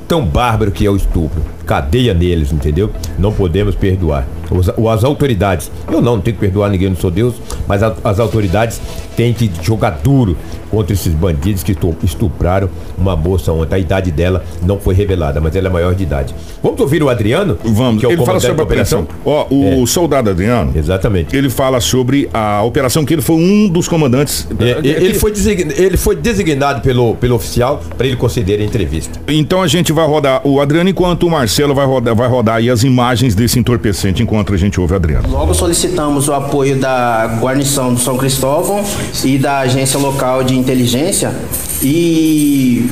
tão 0.08 0.26
bárbaro 0.26 0.72
que 0.72 0.86
é 0.86 0.90
o 0.90 0.96
estupro. 0.96 1.42
Cadeia 1.74 2.16
neles, 2.16 2.52
entendeu? 2.52 2.90
Não 3.20 3.32
podemos 3.32 3.76
perdoar. 3.76 4.26
Os, 4.50 4.68
ou 4.76 4.90
as 4.90 5.04
autoridades, 5.04 5.70
eu 5.88 6.02
não, 6.02 6.16
não 6.16 6.20
tenho 6.20 6.34
que 6.36 6.42
perdoar 6.42 6.68
ninguém, 6.72 6.90
não 6.90 6.96
sou 6.96 7.12
Deus, 7.12 7.36
mas 7.68 7.84
a- 7.84 7.94
as 8.04 8.20
autoridades 8.20 8.82
têm 9.16 9.32
que 9.32 9.52
jogar 9.62 10.00
duro 10.04 10.36
contra 10.72 10.94
esses 10.94 11.14
bandidos 11.14 11.62
que 11.62 11.74
estu- 11.74 11.96
estupraram 12.04 12.68
uma 12.98 13.16
moça 13.16 13.52
ontem. 13.52 13.76
A 13.76 13.80
idade 13.80 14.10
dela 14.10 14.44
não 14.64 14.80
foi 14.80 14.96
revelada, 14.96 15.40
mas 15.40 15.56
ela 15.56 15.68
é 15.68 15.72
maior 15.72 15.94
de 15.94 16.02
idade. 16.02 16.34
Vamos 16.64 16.80
ouvir 16.80 17.04
o 17.04 17.10
Adriano? 17.10 17.56
Vamos. 17.64 18.00
que 18.00 18.06
é 18.08 18.10
o 18.10 18.14
ele 18.14 18.26
fala 18.26 18.40
sobre 18.40 18.62
a 18.62 18.64
operação. 18.64 19.08
Ó, 19.24 19.46
o 19.52 19.84
É. 19.84 19.86
soldado 19.86 20.32
Adriano. 20.32 20.72
Exatamente. 20.76 21.36
Ele 21.36 21.50
fala 21.52 21.80
sobre 21.80 22.28
a 22.34 22.64
operação 22.64 23.06
que 23.06 23.14
ele 23.14 23.22
foi 23.22 23.36
um 23.36 23.70
dos 23.70 23.88
comandantes. 23.88 24.48
É, 24.60 24.80
ele, 24.88 25.14
foi 25.14 25.32
design- 25.32 25.72
ele 25.78 25.98
foi 25.98 26.16
designado 26.16 26.82
pelo, 26.82 27.14
pelo 27.16 27.36
oficial 27.36 27.80
para 27.96 28.08
ele 28.08 28.16
conceder 28.16 28.60
a 28.60 28.64
entrevista. 28.64 29.20
Então 29.28 29.62
a 29.62 29.68
gente 29.68 29.92
vai 29.94 30.08
rodar 30.08 30.42
o 30.48 30.60
Adriano 30.60 30.90
enquanto 30.90 31.28
o 31.28 31.30
Marcelo 31.30 31.59
vai 31.68 31.86
rodar, 31.86 32.16
vai 32.16 32.28
rodar 32.28 32.56
aí 32.56 32.70
as 32.70 32.84
imagens 32.84 33.36
desse 33.36 33.60
entorpecente 33.60 34.24
enquanto 34.24 34.54
a 34.54 34.58
gente 34.58 34.80
ouve 34.80 34.96
Adriano. 34.96 35.30
Logo 35.30 35.54
solicitamos 35.54 36.28
o 36.28 36.34
apoio 36.34 36.78
da 36.78 37.38
guarnição 37.40 37.94
do 37.94 38.00
São 38.00 38.18
Cristóvão 38.18 38.84
e 39.24 39.38
da 39.38 39.60
agência 39.60 40.00
local 40.00 40.44
de 40.44 40.58
inteligência 40.58 41.34
e 41.82 42.90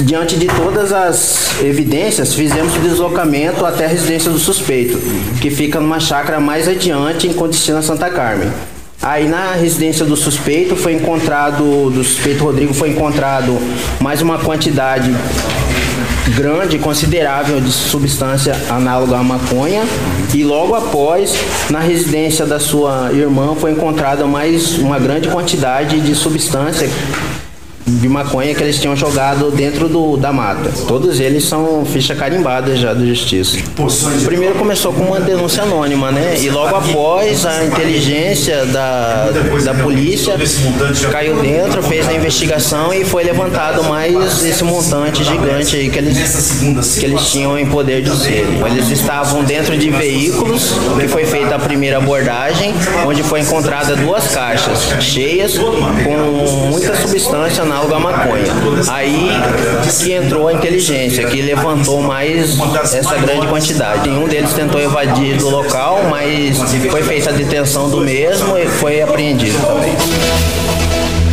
diante 0.00 0.36
de 0.36 0.46
todas 0.46 0.92
as 0.92 1.60
evidências 1.62 2.34
fizemos 2.34 2.74
o 2.76 2.80
deslocamento 2.80 3.64
até 3.64 3.84
a 3.84 3.88
residência 3.88 4.30
do 4.30 4.38
suspeito, 4.38 4.98
que 5.40 5.50
fica 5.50 5.78
numa 5.78 6.00
chácara 6.00 6.40
mais 6.40 6.66
adiante 6.66 7.28
em 7.28 7.32
Condestina 7.32 7.80
Santa 7.80 8.10
Carmen. 8.10 8.48
Aí 9.02 9.28
na 9.28 9.52
residência 9.52 10.04
do 10.04 10.16
suspeito 10.16 10.74
foi 10.74 10.94
encontrado, 10.94 11.90
do 11.90 12.02
suspeito 12.02 12.42
Rodrigo 12.42 12.72
foi 12.72 12.88
encontrado 12.88 13.58
mais 14.00 14.22
uma 14.22 14.38
quantidade 14.38 15.14
grande, 16.30 16.78
considerável 16.78 17.60
de 17.60 17.70
substância 17.70 18.56
análoga 18.70 19.16
à 19.16 19.22
maconha. 19.22 19.82
E 20.32 20.42
logo 20.44 20.74
após, 20.74 21.34
na 21.70 21.80
residência 21.80 22.46
da 22.46 22.58
sua 22.58 23.12
irmã 23.12 23.54
foi 23.54 23.72
encontrada 23.72 24.26
mais 24.26 24.78
uma 24.78 24.98
grande 24.98 25.28
quantidade 25.28 26.00
de 26.00 26.14
substância 26.14 26.88
de 27.86 28.08
maconha 28.08 28.54
que 28.54 28.62
eles 28.62 28.78
tinham 28.80 28.96
jogado 28.96 29.50
dentro 29.50 29.88
do, 29.88 30.16
da 30.16 30.32
mata. 30.32 30.70
Todos 30.88 31.20
eles 31.20 31.44
são 31.44 31.84
ficha 31.84 32.14
carimbada 32.14 32.74
já 32.76 32.94
da 32.94 33.04
justiça. 33.04 33.58
Primeiro 34.24 34.54
começou 34.54 34.92
com 34.92 35.02
uma 35.04 35.20
denúncia 35.20 35.62
anônima, 35.62 36.10
né? 36.10 36.36
E 36.40 36.48
logo 36.48 36.74
após 36.74 37.44
a 37.44 37.64
inteligência 37.64 38.64
da, 38.66 39.30
da 39.64 39.74
polícia 39.74 40.34
caiu 41.10 41.36
dentro, 41.40 41.82
fez 41.82 42.08
a 42.08 42.14
investigação 42.14 42.92
e 42.92 43.04
foi 43.04 43.22
levantado 43.24 43.84
mais 43.84 44.42
esse 44.44 44.64
montante 44.64 45.22
gigante 45.22 45.76
aí 45.76 45.90
que 45.90 45.98
eles, 45.98 46.96
que 46.98 47.04
eles 47.04 47.30
tinham 47.30 47.58
em 47.58 47.66
poder 47.66 48.02
de 48.02 48.16
ser. 48.16 48.46
Eles 48.66 48.90
estavam 48.90 49.44
dentro 49.44 49.76
de 49.76 49.90
veículos, 49.90 50.72
que 50.98 51.08
foi 51.08 51.26
feita 51.26 51.56
a 51.56 51.58
primeira 51.58 51.98
abordagem, 51.98 52.74
onde 53.06 53.22
foi 53.22 53.40
encontrada 53.40 53.94
duas 53.96 54.28
caixas 54.28 54.94
cheias 55.00 55.58
com 55.58 56.70
muita 56.70 56.94
substância 56.96 57.64
à 57.74 57.98
maconha. 57.98 58.44
Aí 58.90 59.30
que 60.02 60.12
entrou 60.12 60.48
a 60.48 60.52
inteligência, 60.52 61.26
que 61.26 61.42
levantou 61.42 62.02
mais 62.02 62.58
essa 62.92 63.16
grande 63.16 63.46
quantidade. 63.46 64.08
Um 64.08 64.28
deles 64.28 64.52
tentou 64.52 64.80
evadir 64.80 65.36
do 65.36 65.48
local, 65.48 66.00
mas 66.10 66.58
foi 66.90 67.02
feita 67.02 67.30
a 67.30 67.32
detenção 67.32 67.90
do 67.90 68.00
mesmo 68.00 68.56
e 68.56 68.66
foi 68.66 69.02
apreendido 69.02 69.58
também. 69.58 69.94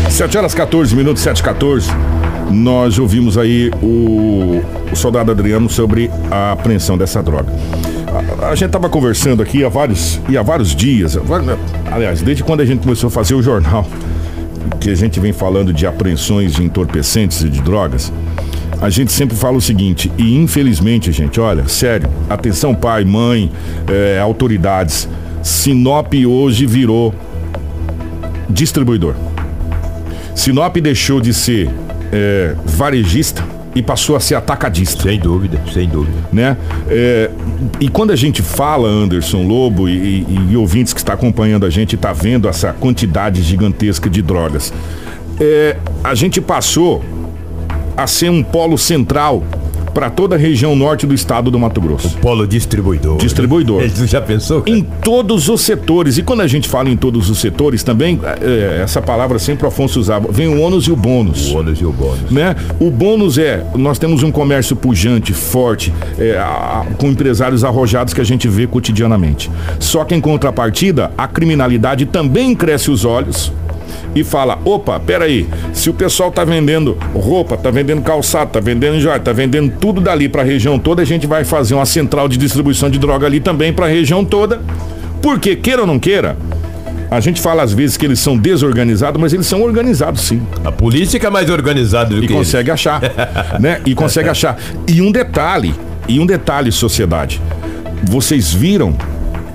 7 0.09 0.37
horas 0.37 0.53
14 0.53 0.95
minutos, 0.95 1.23
7 1.23 1.41
14 1.41 1.89
nós 2.51 2.99
ouvimos 2.99 3.37
aí 3.37 3.71
o, 3.81 4.61
o, 4.91 4.95
soldado 4.95 5.31
Adriano 5.31 5.69
sobre 5.69 6.11
a 6.29 6.51
apreensão 6.51 6.97
dessa 6.97 7.23
droga. 7.23 7.51
A, 8.41 8.47
a 8.47 8.55
gente 8.55 8.67
estava 8.67 8.89
conversando 8.89 9.41
aqui 9.41 9.63
há 9.63 9.69
vários, 9.69 10.19
e 10.27 10.37
há 10.37 10.43
vários 10.43 10.75
dias, 10.75 11.17
aliás, 11.89 12.21
desde 12.21 12.43
quando 12.43 12.61
a 12.61 12.65
gente 12.65 12.81
começou 12.81 13.07
a 13.07 13.11
fazer 13.11 13.35
o 13.35 13.41
jornal, 13.41 13.87
que 14.79 14.89
a 14.89 14.95
gente 14.95 15.19
vem 15.19 15.33
falando 15.33 15.73
de 15.73 15.85
apreensões 15.85 16.53
de 16.53 16.63
entorpecentes 16.63 17.41
e 17.41 17.49
de 17.49 17.61
drogas, 17.61 18.11
a 18.81 18.89
gente 18.89 19.11
sempre 19.11 19.35
fala 19.35 19.57
o 19.57 19.61
seguinte, 19.61 20.11
e 20.17 20.35
infelizmente, 20.35 21.11
gente, 21.11 21.39
olha, 21.39 21.67
sério, 21.67 22.09
atenção 22.29 22.73
pai, 22.73 23.05
mãe, 23.05 23.51
é, 23.87 24.19
autoridades, 24.19 25.07
Sinop 25.43 26.13
hoje 26.13 26.65
virou 26.65 27.13
distribuidor. 28.49 29.15
Sinop 30.35 30.75
deixou 30.77 31.21
de 31.21 31.33
ser 31.33 31.69
é, 32.11 32.55
varejista 32.65 33.43
e 33.75 33.81
passou 33.81 34.15
a 34.15 34.19
ser 34.19 34.35
atacadista. 34.35 35.03
Sem 35.03 35.19
dúvida, 35.19 35.61
sem 35.73 35.87
dúvida. 35.87 36.17
Né? 36.31 36.57
É, 36.87 37.31
e 37.79 37.87
quando 37.87 38.11
a 38.11 38.15
gente 38.15 38.41
fala, 38.41 38.87
Anderson 38.87 39.43
Lobo, 39.43 39.87
e, 39.87 39.93
e, 39.93 40.47
e 40.51 40.57
ouvintes 40.57 40.93
que 40.93 40.99
está 40.99 41.13
acompanhando 41.13 41.65
a 41.65 41.69
gente, 41.69 41.95
está 41.95 42.11
vendo 42.13 42.47
essa 42.47 42.73
quantidade 42.73 43.41
gigantesca 43.41 44.09
de 44.09 44.21
drogas, 44.21 44.73
é, 45.39 45.77
a 46.03 46.13
gente 46.13 46.41
passou 46.41 47.03
a 47.95 48.07
ser 48.07 48.29
um 48.29 48.43
polo 48.43 48.77
central 48.77 49.43
para 49.93 50.09
toda 50.09 50.35
a 50.35 50.39
região 50.39 50.75
norte 50.75 51.05
do 51.05 51.13
estado 51.13 51.51
do 51.51 51.59
Mato 51.59 51.81
Grosso. 51.81 52.07
O 52.07 52.19
polo 52.19 52.47
distribuidor. 52.47 53.17
Distribuidor. 53.17 53.87
Você 53.87 54.07
já 54.07 54.21
pensou? 54.21 54.61
Cara? 54.61 54.77
Em 54.77 54.81
todos 54.81 55.49
os 55.49 55.61
setores. 55.61 56.17
E 56.17 56.23
quando 56.23 56.41
a 56.41 56.47
gente 56.47 56.67
fala 56.67 56.89
em 56.89 56.97
todos 56.97 57.29
os 57.29 57.39
setores 57.39 57.83
também, 57.83 58.19
é, 58.41 58.81
essa 58.83 59.01
palavra 59.01 59.39
sempre 59.39 59.65
o 59.65 59.67
Afonso 59.67 59.99
usava, 59.99 60.31
vem 60.31 60.47
o 60.47 60.59
ônus 60.59 60.85
e 60.85 60.91
o 60.91 60.95
bônus. 60.95 61.51
O 61.51 61.57
ônus 61.57 61.79
e 61.79 61.85
o 61.85 61.91
bônus. 61.91 62.31
Né? 62.31 62.55
O 62.79 62.89
bônus 62.89 63.37
é, 63.37 63.65
nós 63.75 63.99
temos 63.99 64.23
um 64.23 64.31
comércio 64.31 64.75
pujante, 64.75 65.33
forte, 65.33 65.93
é, 66.17 66.37
a, 66.37 66.85
com 66.97 67.07
empresários 67.07 67.63
arrojados 67.63 68.13
que 68.13 68.21
a 68.21 68.25
gente 68.25 68.47
vê 68.47 68.67
cotidianamente. 68.67 69.51
Só 69.79 70.03
que 70.03 70.15
em 70.15 70.21
contrapartida, 70.21 71.11
a 71.17 71.27
criminalidade 71.27 72.05
também 72.05 72.55
cresce 72.55 72.91
os 72.91 73.05
olhos, 73.05 73.51
e 74.15 74.23
fala: 74.23 74.59
opa, 74.65 74.99
peraí, 74.99 75.47
se 75.73 75.89
o 75.89 75.93
pessoal 75.93 76.31
tá 76.31 76.43
vendendo 76.43 76.97
roupa, 77.13 77.57
tá 77.57 77.69
vendendo 77.71 78.01
calçado, 78.01 78.51
tá 78.51 78.59
vendendo 78.59 78.99
joia, 78.99 79.19
tá 79.19 79.31
vendendo 79.31 79.71
tudo 79.79 80.01
dali 80.01 80.27
para 80.27 80.41
a 80.41 80.45
região 80.45 80.77
toda, 80.77 81.01
a 81.01 81.05
gente 81.05 81.27
vai 81.27 81.43
fazer 81.43 81.73
uma 81.75 81.85
central 81.85 82.27
de 82.27 82.37
distribuição 82.37 82.89
de 82.89 82.99
droga 82.99 83.25
ali 83.25 83.39
também 83.39 83.71
para 83.73 83.85
a 83.85 83.89
região 83.89 84.23
toda. 84.23 84.61
Porque, 85.21 85.55
queira 85.55 85.81
ou 85.81 85.87
não 85.87 85.99
queira, 85.99 86.35
a 87.11 87.19
gente 87.19 87.39
fala 87.39 87.61
às 87.61 87.73
vezes 87.73 87.97
que 87.97 88.05
eles 88.05 88.19
são 88.19 88.37
desorganizados, 88.37 89.19
mas 89.21 89.33
eles 89.33 89.45
são 89.45 89.61
organizados 89.61 90.21
sim. 90.21 90.41
A 90.63 90.71
polícia 90.71 91.19
é 91.21 91.29
mais 91.29 91.49
organizada 91.49 92.15
do 92.15 92.23
e 92.23 92.27
que 92.27 92.33
consegue 92.33 92.69
eles. 92.69 92.79
achar, 92.79 93.01
né? 93.59 93.81
E 93.85 93.93
consegue 93.93 94.29
achar. 94.29 94.57
E 94.87 95.01
um 95.01 95.11
detalhe, 95.11 95.75
e 96.07 96.19
um 96.19 96.25
detalhe, 96.25 96.71
sociedade. 96.71 97.41
Vocês 98.03 98.51
viram 98.51 98.95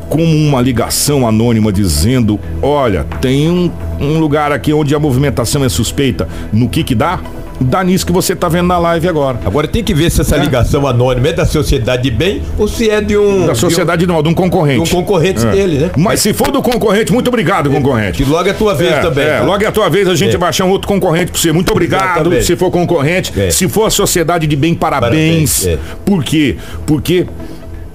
como 0.08 0.25
uma 0.25 0.60
ligação 0.60 1.26
anônima 1.26 1.72
dizendo: 1.72 2.38
olha, 2.62 3.04
tem 3.20 3.50
um, 3.50 3.70
um 4.00 4.18
lugar 4.18 4.52
aqui 4.52 4.72
onde 4.72 4.94
a 4.94 4.98
movimentação 4.98 5.64
é 5.64 5.68
suspeita. 5.68 6.28
No 6.52 6.68
que 6.68 6.82
que 6.82 6.94
dá? 6.94 7.20
dá 7.60 7.82
nisso 7.82 8.04
que 8.06 8.12
você 8.12 8.32
está 8.32 8.48
vendo 8.48 8.66
na 8.66 8.78
live 8.78 9.08
agora. 9.08 9.38
Agora 9.44 9.66
tem 9.66 9.82
que 9.82 9.94
ver 9.94 10.10
se 10.10 10.20
essa 10.20 10.36
é. 10.36 10.40
ligação 10.40 10.86
anônima 10.86 11.28
é 11.28 11.32
da 11.32 11.46
sociedade 11.46 12.02
de 12.02 12.10
bem 12.10 12.42
ou 12.58 12.68
se 12.68 12.90
é 12.90 13.00
de 13.00 13.16
um. 13.16 13.46
Da 13.46 13.54
sociedade 13.54 14.04
de 14.04 14.10
um, 14.10 14.14
não, 14.14 14.22
de 14.22 14.28
um 14.28 14.34
concorrente. 14.34 14.84
De 14.84 14.94
um 14.94 14.98
concorrente 14.98 15.46
é. 15.46 15.50
dele, 15.50 15.78
né? 15.78 15.90
Mas 15.96 16.20
se 16.20 16.32
for 16.32 16.50
do 16.50 16.62
concorrente, 16.62 17.12
muito 17.12 17.28
obrigado, 17.28 17.70
concorrente. 17.70 18.22
Que 18.22 18.30
logo 18.30 18.48
é 18.48 18.52
a 18.52 18.54
tua 18.54 18.75
vez 18.75 18.92
é, 18.92 19.00
também. 19.00 19.25
É, 19.25 19.38
tá? 19.38 19.44
logo 19.44 19.64
é 19.64 19.66
a 19.66 19.72
tua 19.72 19.88
vez, 19.88 20.08
a 20.08 20.14
gente 20.14 20.34
é. 20.34 20.38
vai 20.38 20.48
achar 20.48 20.64
um 20.64 20.70
outro 20.70 20.88
concorrente 20.88 21.32
para 21.32 21.40
você. 21.40 21.52
Muito 21.52 21.70
obrigado. 21.70 22.16
Exatamente. 22.16 22.44
Se 22.44 22.56
for 22.56 22.70
concorrente. 22.70 23.32
É. 23.38 23.50
Se 23.50 23.68
for 23.68 23.86
a 23.86 23.90
sociedade 23.90 24.46
de 24.46 24.56
bem, 24.56 24.75
parabéns. 24.75 25.60
parabéns. 25.60 25.80
Por 26.04 26.22
quê? 26.22 26.56
Porque 26.84 27.26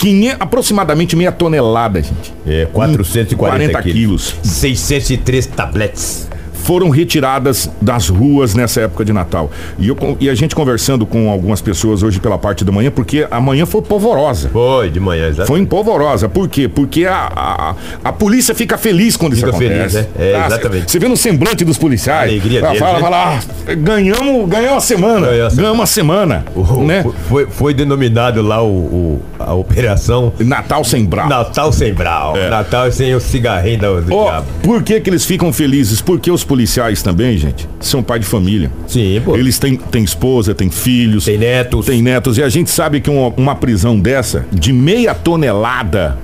500, 0.01 0.41
aproximadamente 0.41 1.15
meia 1.15 1.31
tonelada, 1.31 2.01
gente. 2.01 2.33
É, 2.47 2.65
440 2.65 3.81
quilos. 3.83 4.35
603 4.41 5.45
tabletes 5.45 6.27
foram 6.61 6.89
retiradas 6.89 7.69
das 7.81 8.07
ruas 8.09 8.53
nessa 8.55 8.81
época 8.81 9.03
de 9.03 9.11
Natal. 9.11 9.51
E, 9.77 9.87
eu, 9.87 10.17
e 10.19 10.29
a 10.29 10.35
gente 10.35 10.55
conversando 10.55 11.05
com 11.05 11.29
algumas 11.29 11.61
pessoas 11.61 12.03
hoje 12.03 12.19
pela 12.19 12.37
parte 12.37 12.63
da 12.63 12.71
manhã, 12.71 12.91
porque 12.91 13.27
a 13.29 13.41
manhã 13.41 13.65
foi 13.65 13.81
polvorosa. 13.81 14.49
Foi, 14.49 14.89
de 14.89 14.99
manhã, 14.99 15.27
exatamente. 15.27 15.47
Foi 15.47 15.65
polvorosa. 15.65 16.29
Por 16.29 16.47
quê? 16.47 16.67
Porque 16.67 17.05
a, 17.05 17.31
a, 17.35 17.75
a 18.03 18.13
polícia 18.13 18.53
fica 18.55 18.77
feliz 18.77 19.17
quando 19.17 19.35
fica 19.35 19.49
isso 19.49 19.57
acontece. 19.57 19.97
Feliz, 19.97 20.07
né? 20.15 20.31
É, 20.31 20.35
ah, 20.35 20.47
exatamente. 20.47 20.91
Você 20.91 20.99
vê 20.99 21.07
no 21.07 21.17
semblante 21.17 21.65
dos 21.65 21.77
policiais. 21.77 22.19
A 22.19 22.23
alegria 22.23 22.61
deles, 22.61 22.79
fala, 22.79 22.93
né? 22.93 22.99
fala, 22.99 23.39
ah, 23.67 23.73
ganhamos, 23.75 24.49
ganhamos 24.49 24.77
a 24.77 24.81
semana. 24.81 25.27
Ganhamos 25.27 25.79
uma 25.79 25.85
semana. 25.85 26.45
O, 26.55 26.83
né? 26.83 27.05
foi, 27.27 27.47
foi 27.47 27.73
denominado 27.73 28.41
lá 28.41 28.61
o, 28.63 28.67
o, 28.67 29.21
a 29.39 29.53
operação 29.53 30.31
Natal 30.39 30.83
sem 30.83 31.05
brau. 31.05 31.27
Natal 31.27 31.71
sem 31.71 31.93
brau. 31.93 32.35
É. 32.37 32.49
Natal 32.49 32.91
sem 32.91 33.13
o 33.15 33.19
cigarrinho 33.19 33.79
do, 33.79 34.01
do 34.01 34.15
oh, 34.15 34.23
diabo. 34.25 34.47
Por 34.63 34.83
que, 34.83 34.99
que 34.99 35.09
eles 35.09 35.25
ficam 35.25 35.51
felizes? 35.51 36.01
Porque 36.01 36.29
os 36.29 36.43
policiais 36.51 37.01
também, 37.01 37.37
gente, 37.37 37.65
são 37.79 38.03
pai 38.03 38.19
de 38.19 38.25
família. 38.25 38.69
Sim, 38.85 39.21
pô. 39.23 39.37
Eles 39.37 39.57
têm, 39.57 39.77
têm 39.77 40.03
esposa, 40.03 40.53
têm 40.53 40.69
filhos. 40.69 41.23
Tem 41.23 41.37
netos. 41.37 41.85
Tem 41.85 42.01
netos. 42.01 42.37
E 42.37 42.43
a 42.43 42.49
gente 42.49 42.69
sabe 42.69 42.99
que 42.99 43.09
uma, 43.09 43.29
uma 43.37 43.55
prisão 43.55 43.97
dessa, 43.97 44.45
de 44.51 44.73
meia 44.73 45.15
tonelada, 45.15 46.17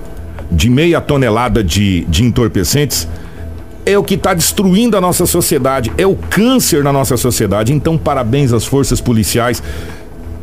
de 0.51 0.69
meia 0.69 0.99
tonelada 0.99 1.63
de, 1.63 2.03
de 2.09 2.25
entorpecentes, 2.25 3.07
é 3.85 3.97
o 3.97 4.03
que 4.03 4.15
está 4.15 4.33
destruindo 4.33 4.97
a 4.97 5.01
nossa 5.01 5.25
sociedade, 5.25 5.93
é 5.97 6.05
o 6.05 6.17
câncer 6.17 6.83
na 6.83 6.91
nossa 6.91 7.15
sociedade. 7.15 7.71
Então, 7.71 7.97
parabéns 7.97 8.51
às 8.51 8.65
forças 8.65 8.99
policiais. 8.99 9.63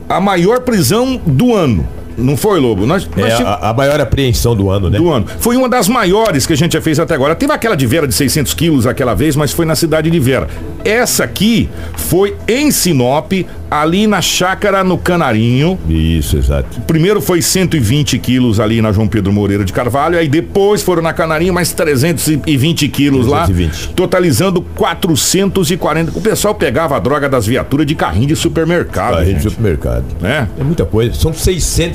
A 0.08 0.18
maior 0.18 0.60
prisão 0.60 1.20
do 1.26 1.54
ano 1.54 1.86
não 2.16 2.37
foi, 2.37 2.61
Lobo? 2.61 2.87
Nós, 2.87 3.09
nós 3.16 3.40
é 3.40 3.42
a, 3.42 3.71
a, 3.71 3.75
maior 3.75 4.00
apreensão 4.00 4.54
do 4.54 4.71
ano, 4.71 4.90
né? 4.90 4.99
Do 4.99 5.11
ano. 5.11 5.26
Foi 5.38 5.56
uma 5.56 5.68
das 5.68 5.88
maiores 5.88 6.47
que 6.47 6.52
a 6.52 6.56
gente 6.56 6.73
já 6.73 6.80
fez 6.80 6.99
até 6.99 7.14
agora. 7.14 7.35
Teve 7.35 7.52
aquela 7.52 7.76
de 7.76 7.87
Vera 7.87 8.06
de 8.06 8.14
600 8.14 8.54
quilos 8.54 8.87
aquela 8.87 9.14
vez, 9.14 9.37
mas 9.37 9.52
foi 9.52 9.66
na 9.66 9.75
cidade 9.75 10.11
de 10.11 10.21
Vera. 10.21 10.49
Essa 10.85 11.25
aqui 11.25 11.68
foi 11.97 12.37
em 12.47 12.71
Sinop, 12.71 13.33
ali 13.71 14.06
na 14.06 14.21
chácara 14.21 14.85
no 14.85 14.97
Canarinho. 14.97 15.78
Isso, 15.88 16.37
exato. 16.37 16.80
Primeiro 16.83 17.21
foi 17.21 17.42
120 17.42 18.18
quilos 18.18 18.61
ali 18.61 18.80
na 18.80 18.92
João 18.92 19.09
Pedro 19.09 19.33
Moreira 19.33 19.64
de 19.64 19.73
Carvalho, 19.73 20.18
aí 20.18 20.28
depois 20.28 20.83
foram 20.83 21.02
na 21.02 21.12
Canarinho 21.12 21.52
mais 21.52 21.73
320 21.73 22.88
quilos 22.88 23.26
320. 23.26 23.87
lá, 23.87 23.92
totalizando 23.97 24.62
440. 24.62 26.12
O 26.16 26.21
pessoal 26.21 26.54
pegava 26.54 26.97
a 26.97 27.00
droga 27.00 27.28
das 27.28 27.47
viaturas 27.47 27.87
de 27.87 27.94
carrinho 27.94 28.28
de 28.28 28.37
supermercado. 28.37 29.14
Carrinho 29.14 29.33
gente. 29.33 29.42
de 29.42 29.50
supermercado. 29.50 30.04
É? 30.23 30.47
É 30.59 30.64
muita 30.64 30.85
coisa. 30.85 31.14
São 31.14 31.33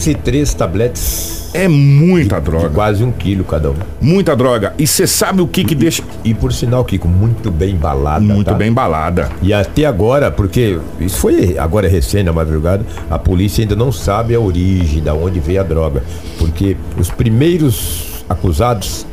603 0.09 0.53
tabletes 0.55 1.49
é 1.53 1.67
muita 1.67 2.39
droga. 2.39 2.69
quase 2.69 3.03
um 3.03 3.11
quilo 3.11 3.43
cada 3.43 3.71
um. 3.71 3.75
Muita 4.01 4.35
droga. 4.35 4.73
E 4.77 4.85
você 4.85 5.05
sabe 5.05 5.41
o 5.41 5.47
que 5.47 5.63
que 5.63 5.73
e, 5.73 5.77
deixa. 5.77 6.03
E 6.23 6.33
por 6.33 6.53
sinal, 6.53 6.83
Kiko, 6.85 7.07
muito 7.07 7.51
bem 7.51 7.71
embalada. 7.73 8.23
Muito 8.23 8.47
tá? 8.47 8.53
bem 8.53 8.69
embalada. 8.69 9.29
E 9.41 9.53
até 9.53 9.85
agora, 9.85 10.31
porque 10.31 10.79
isso 10.99 11.17
foi 11.17 11.57
agora 11.57 11.87
recente 11.87 12.23
na 12.23 12.33
madrugada, 12.33 12.85
a 13.09 13.17
polícia 13.17 13.63
ainda 13.63 13.75
não 13.75 13.91
sabe 13.91 14.35
a 14.35 14.39
origem, 14.39 15.01
da 15.01 15.13
onde 15.13 15.39
veio 15.39 15.59
a 15.59 15.63
droga. 15.63 16.03
Porque 16.37 16.77
os 16.97 17.09
primeiros 17.09 18.23
acusados, 18.29 19.05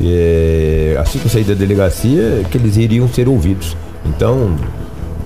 é, 0.00 0.96
assim 1.00 1.18
que 1.18 1.28
sair 1.28 1.44
da 1.44 1.54
delegacia, 1.54 2.44
que 2.50 2.58
eles 2.58 2.76
iriam 2.76 3.08
ser 3.08 3.28
ouvidos. 3.28 3.76
Então, 4.04 4.56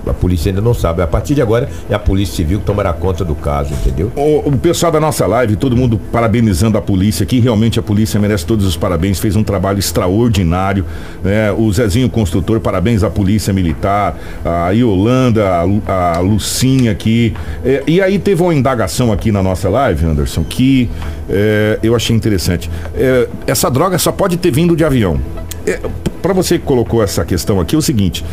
a 0.07 0.13
polícia 0.13 0.49
ainda 0.49 0.61
não 0.61 0.73
sabe. 0.73 1.01
A 1.01 1.07
partir 1.07 1.35
de 1.35 1.41
agora 1.41 1.69
é 1.89 1.95
a 1.95 1.99
Polícia 1.99 2.35
Civil 2.35 2.59
que 2.59 2.65
tomará 2.65 2.93
conta 2.93 3.23
do 3.23 3.35
caso, 3.35 3.73
entendeu? 3.73 4.11
O, 4.15 4.49
o 4.49 4.57
pessoal 4.57 4.91
da 4.91 4.99
nossa 4.99 5.25
live, 5.25 5.55
todo 5.55 5.75
mundo 5.75 5.99
parabenizando 6.11 6.77
a 6.77 6.81
polícia 6.81 7.23
aqui. 7.23 7.39
Realmente 7.39 7.79
a 7.79 7.83
polícia 7.83 8.19
merece 8.19 8.45
todos 8.45 8.65
os 8.65 8.77
parabéns, 8.77 9.19
fez 9.19 9.35
um 9.35 9.43
trabalho 9.43 9.79
extraordinário. 9.79 10.85
Né? 11.23 11.51
O 11.51 11.71
Zezinho 11.71 12.09
Construtor, 12.09 12.59
parabéns 12.59 13.03
à 13.03 13.09
Polícia 13.09 13.53
Militar, 13.53 14.17
a 14.43 14.71
Yolanda, 14.71 15.45
a, 15.87 16.17
a 16.17 16.19
Lucinha 16.19 16.91
aqui. 16.91 17.33
É, 17.63 17.83
e 17.87 18.01
aí 18.01 18.19
teve 18.19 18.41
uma 18.41 18.53
indagação 18.53 19.11
aqui 19.11 19.31
na 19.31 19.41
nossa 19.41 19.69
live, 19.69 20.05
Anderson, 20.05 20.43
que 20.43 20.89
é, 21.29 21.79
eu 21.81 21.95
achei 21.95 22.15
interessante. 22.15 22.69
É, 22.95 23.27
essa 23.47 23.69
droga 23.69 23.97
só 23.97 24.11
pode 24.11 24.37
ter 24.37 24.51
vindo 24.51 24.75
de 24.75 24.83
avião. 24.83 25.19
É, 25.65 25.79
Para 26.21 26.33
você 26.33 26.59
que 26.59 26.65
colocou 26.65 27.03
essa 27.03 27.25
questão 27.25 27.59
aqui, 27.59 27.75
é 27.75 27.77
o 27.77 27.81
seguinte: 27.81 28.23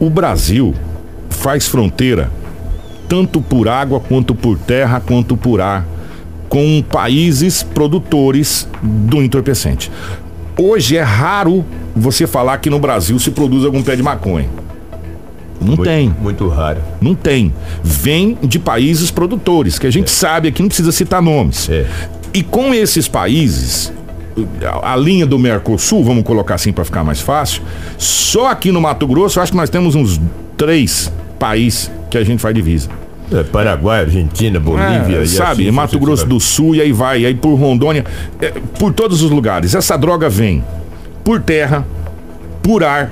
o 0.00 0.08
Brasil 0.08 0.74
faz 1.38 1.68
fronteira 1.68 2.30
tanto 3.08 3.40
por 3.40 3.68
água 3.68 4.00
quanto 4.00 4.34
por 4.34 4.58
terra 4.58 5.00
quanto 5.00 5.36
por 5.36 5.60
ar 5.60 5.86
com 6.48 6.82
países 6.82 7.62
produtores 7.62 8.68
do 8.82 9.22
entorpecente. 9.22 9.90
Hoje 10.58 10.96
é 10.96 11.02
raro 11.02 11.64
você 11.94 12.26
falar 12.26 12.58
que 12.58 12.68
no 12.68 12.78
Brasil 12.78 13.18
se 13.18 13.30
produz 13.30 13.64
algum 13.64 13.82
pé 13.82 13.94
de 13.96 14.02
maconha. 14.02 14.48
Não 15.60 15.68
Muito- 15.68 15.84
tem. 15.84 16.14
Muito 16.20 16.48
raro. 16.48 16.80
Não 17.00 17.14
tem. 17.14 17.52
Vem 17.82 18.36
de 18.42 18.58
países 18.58 19.10
produtores, 19.10 19.78
que 19.78 19.86
a 19.86 19.90
gente 19.90 20.10
sabe 20.10 20.48
aqui, 20.48 20.60
não 20.62 20.68
precisa 20.68 20.92
citar 20.92 21.20
nomes. 21.22 21.68
É. 21.68 21.86
E 22.32 22.42
com 22.42 22.72
esses 22.74 23.08
países, 23.08 23.92
a, 24.82 24.92
a 24.92 24.96
linha 24.96 25.26
do 25.26 25.38
Mercosul, 25.38 26.02
vamos 26.04 26.24
colocar 26.24 26.54
assim 26.54 26.72
para 26.72 26.84
ficar 26.84 27.04
mais 27.04 27.20
fácil, 27.20 27.62
só 27.96 28.46
aqui 28.48 28.70
no 28.70 28.80
Mato 28.80 29.06
Grosso, 29.06 29.38
eu 29.38 29.42
acho 29.42 29.52
que 29.52 29.58
nós 29.58 29.70
temos 29.70 29.94
uns 29.94 30.20
três 30.56 31.12
países 31.38 31.90
que 32.10 32.18
a 32.18 32.24
gente 32.24 32.40
faz 32.40 32.54
divisa. 32.54 32.88
É, 33.32 33.42
Paraguai, 33.42 34.00
Argentina, 34.00 34.58
Bolívia. 34.58 35.18
É, 35.18 35.22
e 35.22 35.28
sabe, 35.28 35.64
assim 35.64 35.70
Mato 35.70 35.98
Grosso 35.98 36.26
do 36.26 36.40
Sul 36.40 36.74
e 36.74 36.80
aí 36.80 36.92
vai, 36.92 37.26
aí 37.26 37.34
por 37.34 37.54
Rondônia, 37.54 38.04
é, 38.40 38.52
por 38.78 38.92
todos 38.92 39.22
os 39.22 39.30
lugares. 39.30 39.74
Essa 39.74 39.96
droga 39.96 40.28
vem 40.28 40.64
por 41.22 41.40
terra, 41.40 41.84
por 42.62 42.82
ar, 42.82 43.10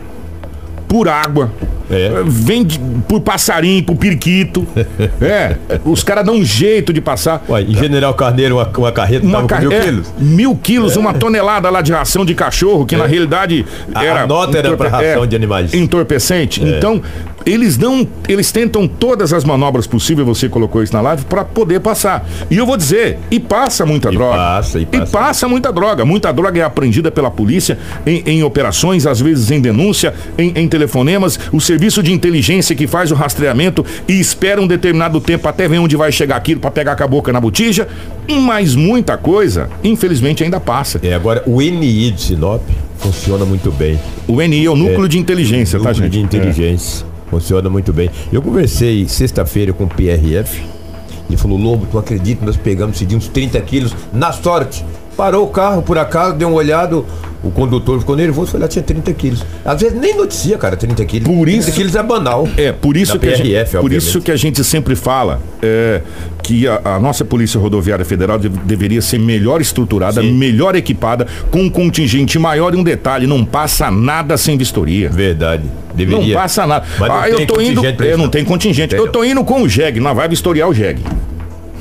por 0.88 1.08
água. 1.08 1.52
É. 1.90 2.06
é, 2.06 2.22
Vem 2.26 2.64
de- 2.64 2.78
por 3.08 3.20
passarinho, 3.20 3.82
por 3.84 3.96
periquito. 3.96 4.66
é, 5.20 5.56
os 5.84 6.02
caras 6.02 6.24
dão 6.24 6.34
um 6.36 6.44
jeito 6.44 6.92
de 6.92 7.00
passar. 7.00 7.44
Ué, 7.48 7.62
em 7.62 7.74
General 7.74 8.12
Carneiro, 8.14 8.56
uma, 8.56 8.70
uma 8.76 8.92
carreta 8.92 9.24
Uma 9.26 9.38
tava 9.44 9.48
ca- 9.48 9.56
com 9.56 9.62
mil 9.68 9.72
é, 9.72 9.80
quilos. 9.80 10.12
mil 10.18 10.56
quilos, 10.56 10.96
uma 10.96 11.14
tonelada 11.14 11.70
lá 11.70 11.80
de 11.82 11.92
ração 11.92 12.24
de 12.24 12.34
cachorro, 12.34 12.84
que 12.86 12.96
na 12.96 13.06
realidade 13.06 13.64
era. 13.94 14.22
a 14.22 14.26
nota 14.26 14.58
era 14.58 14.76
pra 14.76 14.88
entorpe- 14.88 15.06
ração 15.06 15.26
de 15.26 15.36
animais. 15.36 15.74
Entorpecente. 15.74 16.62
Então, 16.62 17.00
eles 17.44 17.78
não. 17.78 18.06
Eles 18.28 18.50
tentam 18.50 18.88
todas 18.88 19.32
as 19.32 19.44
manobras 19.44 19.86
possíveis, 19.86 20.26
você 20.26 20.48
colocou 20.48 20.82
isso 20.82 20.92
na 20.92 21.00
live, 21.00 21.24
para 21.26 21.44
poder 21.44 21.80
passar. 21.80 22.26
E 22.50 22.56
eu 22.56 22.66
vou 22.66 22.76
dizer, 22.76 23.18
e 23.30 23.38
passa 23.38 23.86
muita 23.86 24.08
E 24.08 24.12
droga. 24.16 24.36
passa, 24.36 24.78
e 24.80 24.86
passa. 25.10 25.46
muita 25.48 25.72
droga. 25.72 26.04
Muita 26.04 26.32
droga 26.32 26.60
é 26.60 26.64
apreendida 26.64 27.10
pela 27.10 27.30
polícia 27.30 27.78
em, 28.04 28.22
em 28.26 28.42
operações, 28.42 29.06
às 29.06 29.20
vezes 29.20 29.50
em 29.50 29.60
denúncia, 29.60 30.12
em, 30.36 30.52
em 30.56 30.66
telefonemas. 30.68 31.38
O 31.52 31.60
serviço 31.60 31.75
de 31.78 32.12
inteligência 32.12 32.74
que 32.74 32.86
faz 32.86 33.10
o 33.10 33.14
rastreamento 33.14 33.84
e 34.08 34.18
espera 34.18 34.60
um 34.60 34.66
determinado 34.66 35.20
tempo 35.20 35.48
até 35.48 35.68
ver 35.68 35.78
onde 35.78 35.96
vai 35.96 36.10
chegar 36.12 36.36
aquilo 36.36 36.60
para 36.60 36.70
pegar 36.70 36.96
com 36.96 37.04
a 37.04 37.06
boca 37.06 37.32
na 37.32 37.40
botija. 37.40 37.88
Mas 38.28 38.74
muita 38.74 39.16
coisa, 39.16 39.68
infelizmente, 39.82 40.42
ainda 40.42 40.60
passa. 40.60 41.00
É, 41.02 41.14
agora, 41.14 41.42
o 41.46 41.60
NI 41.60 42.10
de 42.10 42.20
Sinop 42.20 42.62
funciona 42.98 43.44
muito 43.44 43.70
bem. 43.70 43.98
O 44.26 44.40
NI 44.40 44.66
é 44.66 44.70
o 44.70 44.76
núcleo 44.76 45.08
de 45.08 45.18
inteligência, 45.18 45.78
tá, 45.78 45.90
Núcleo 45.90 46.10
gente? 46.10 46.12
de 46.12 46.20
inteligência. 46.20 47.06
Funciona 47.30 47.68
muito 47.68 47.92
bem. 47.92 48.10
Eu 48.32 48.40
conversei 48.40 49.06
sexta-feira 49.08 49.72
com 49.72 49.84
o 49.84 49.88
PRF. 49.88 50.62
Ele 51.28 51.36
falou, 51.36 51.58
Lobo, 51.58 51.86
tu 51.90 51.98
acredita? 51.98 52.44
Nós 52.44 52.56
pegamos, 52.56 52.98
cedimos 52.98 53.28
30 53.28 53.60
quilos 53.62 53.94
na 54.12 54.32
sorte. 54.32 54.84
Parou 55.16 55.44
o 55.44 55.48
carro, 55.48 55.82
por 55.82 55.98
acaso, 55.98 56.36
deu 56.36 56.48
uma 56.48 56.58
olhada, 56.58 57.02
o 57.42 57.50
condutor 57.50 57.98
ficou 58.00 58.16
nervoso, 58.16 58.50
foi 58.50 58.60
lá, 58.60 58.66
tinha 58.68 58.82
30 58.82 59.12
quilos. 59.12 59.44
Às 59.64 59.80
vezes 59.80 59.98
nem 59.98 60.16
noticia, 60.16 60.58
cara, 60.58 60.76
30 60.76 61.04
quilos. 61.04 61.28
Por 61.28 61.44
30 61.46 61.58
isso- 61.68 61.72
quilos 61.72 61.94
é 61.94 62.02
banal. 62.02 62.48
É, 62.56 62.72
por 62.72 62.96
isso, 62.96 63.18
que, 63.18 63.28
a 63.28 63.36
gente, 63.36 63.48
PRF, 63.50 63.78
por 63.78 63.92
isso 63.92 64.20
que 64.20 64.30
a 64.30 64.36
gente 64.36 64.62
sempre 64.64 64.96
fala 64.96 65.40
é, 65.62 66.00
que 66.42 66.66
a, 66.66 66.80
a 66.84 67.00
nossa 67.00 67.24
Polícia 67.24 67.58
Rodoviária 67.60 68.04
Federal 68.04 68.38
deve- 68.38 68.58
deveria 68.64 69.00
ser 69.02 69.18
melhor 69.18 69.60
estruturada, 69.60 70.20
Sim. 70.22 70.32
melhor 70.32 70.74
equipada, 70.74 71.26
com 71.50 71.62
um 71.62 71.70
contingente 71.70 72.38
maior 72.38 72.74
e 72.74 72.76
um 72.76 72.82
detalhe, 72.84 73.26
não 73.26 73.44
passa 73.44 73.90
nada 73.90 74.36
sem 74.36 74.56
vistoria. 74.56 75.08
Verdade. 75.10 75.64
Deveria. 75.94 76.34
Não 76.34 76.42
passa 76.42 76.66
nada. 76.66 76.84
Mas 76.98 77.08
não 77.08 77.16
ah, 77.16 77.28
eu 77.30 77.36
tem 77.38 77.46
tô 77.46 77.60
indo. 77.60 77.82
É, 77.84 78.16
não 78.16 78.28
tem 78.28 78.44
contingente. 78.44 78.90
Tem, 78.90 78.98
eu 78.98 79.08
tô 79.08 79.24
indo 79.24 79.42
com 79.44 79.62
o 79.62 79.68
JEG, 79.68 79.98
nós 80.00 80.14
vai 80.16 80.28
vistoriar 80.28 80.68
o 80.68 80.74
JEG. 80.74 81.00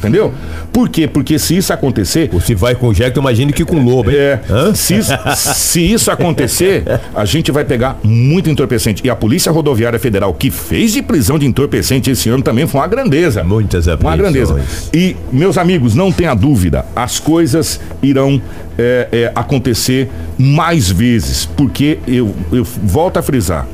Entendeu? 0.07 0.33
Por 0.71 0.89
quê? 0.89 1.07
Porque 1.07 1.37
se 1.39 1.55
isso 1.57 1.71
acontecer, 1.73 2.29
Ou 2.33 2.39
se 2.41 2.53
vai 2.55 2.75
com 2.75 2.87
o 2.89 2.93
Jack, 2.93 3.13
tu 3.13 3.19
imagina 3.19 3.51
que 3.51 3.63
com 3.65 3.75
o 3.77 3.83
Lobo, 3.83 4.11
hein? 4.11 4.17
é, 4.17 4.39
se, 4.73 4.95
isso- 4.97 5.13
se 5.35 5.81
isso 5.93 6.11
acontecer, 6.11 6.83
a 7.13 7.25
gente 7.25 7.51
vai 7.51 7.63
pegar 7.65 7.97
muito 8.03 8.49
entorpecente. 8.49 9.01
E 9.05 9.09
a 9.09 9.15
Polícia 9.15 9.51
Rodoviária 9.51 9.97
Federal, 9.99 10.33
que 10.33 10.49
fez 10.51 10.93
de 10.93 11.01
prisão 11.01 11.39
de 11.39 11.45
entorpecente 11.45 12.09
esse 12.11 12.29
ano, 12.29 12.43
também 12.43 12.67
foi 12.67 12.79
uma 12.81 12.87
grandeza. 12.87 13.43
Muitas 13.43 13.87
Uma 13.87 14.15
grandeza. 14.17 14.53
apreensões. 14.53 14.89
E, 14.93 15.15
meus 15.31 15.57
amigos, 15.57 15.95
não 15.95 16.11
tenha 16.11 16.33
dúvida, 16.33 16.85
as 16.95 17.19
coisas 17.19 17.79
irão 18.01 18.41
é, 18.77 19.07
é, 19.11 19.31
acontecer 19.33 20.09
mais 20.37 20.89
vezes, 20.91 21.45
porque 21.45 21.99
eu, 22.07 22.33
eu 22.51 22.63
volto 22.63 23.17
a 23.17 23.21
frisar. 23.21 23.65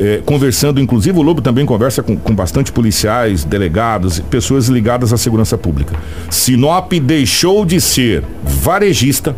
É, 0.00 0.22
conversando, 0.24 0.80
inclusive 0.80 1.18
o 1.18 1.22
Lobo 1.22 1.42
também 1.42 1.66
conversa 1.66 2.02
com, 2.02 2.16
com 2.16 2.34
bastante 2.34 2.72
policiais, 2.72 3.44
delegados, 3.44 4.18
pessoas 4.18 4.68
ligadas 4.68 5.12
à 5.12 5.18
segurança 5.18 5.58
pública. 5.58 5.94
Sinop 6.30 6.90
deixou 6.94 7.66
de 7.66 7.80
ser 7.80 8.24
varejista 8.42 9.36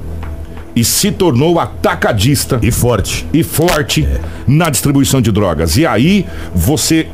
e 0.75 0.85
se 0.85 1.11
tornou 1.11 1.59
atacadista 1.61 2.59
E 2.63 2.71
forte. 2.71 3.27
e 3.33 3.43
forte 3.43 4.09
na 4.47 4.71
distribuição 4.71 5.21
de 5.21 5.31
drogas. 5.31 5.77
E 5.77 5.85
aí 5.85 6.25
você 6.55 7.09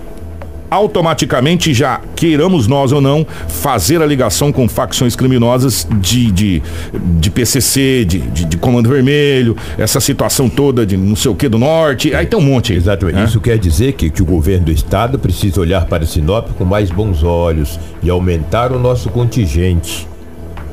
automaticamente 0.70 1.72
já, 1.72 2.00
queiramos 2.14 2.66
nós 2.66 2.92
ou 2.92 3.00
não, 3.00 3.26
fazer 3.48 4.02
a 4.02 4.06
ligação 4.06 4.52
com 4.52 4.68
facções 4.68 5.16
criminosas 5.16 5.86
de, 6.00 6.30
de, 6.30 6.62
de 7.18 7.30
PCC, 7.30 8.04
de, 8.04 8.18
de, 8.18 8.44
de 8.44 8.56
Comando 8.56 8.88
Vermelho, 8.88 9.56
essa 9.76 10.00
situação 10.00 10.48
toda 10.48 10.84
de 10.84 10.96
não 10.96 11.16
sei 11.16 11.30
o 11.30 11.34
que 11.34 11.48
do 11.48 11.58
Norte, 11.58 12.14
aí 12.14 12.26
tem 12.26 12.38
um 12.38 12.42
monte. 12.42 12.72
Exatamente. 12.72 13.16
né? 13.16 13.24
Isso 13.24 13.40
quer 13.40 13.58
dizer 13.58 13.92
que, 13.92 14.10
que 14.10 14.22
o 14.22 14.24
governo 14.24 14.66
do 14.66 14.72
estado 14.72 15.18
precisa 15.18 15.60
olhar 15.60 15.86
para 15.86 16.04
Sinop 16.06 16.48
com 16.56 16.64
mais 16.64 16.90
bons 16.90 17.22
olhos 17.22 17.78
e 18.02 18.10
aumentar 18.10 18.72
o 18.72 18.78
nosso 18.78 19.08
contingente. 19.10 20.06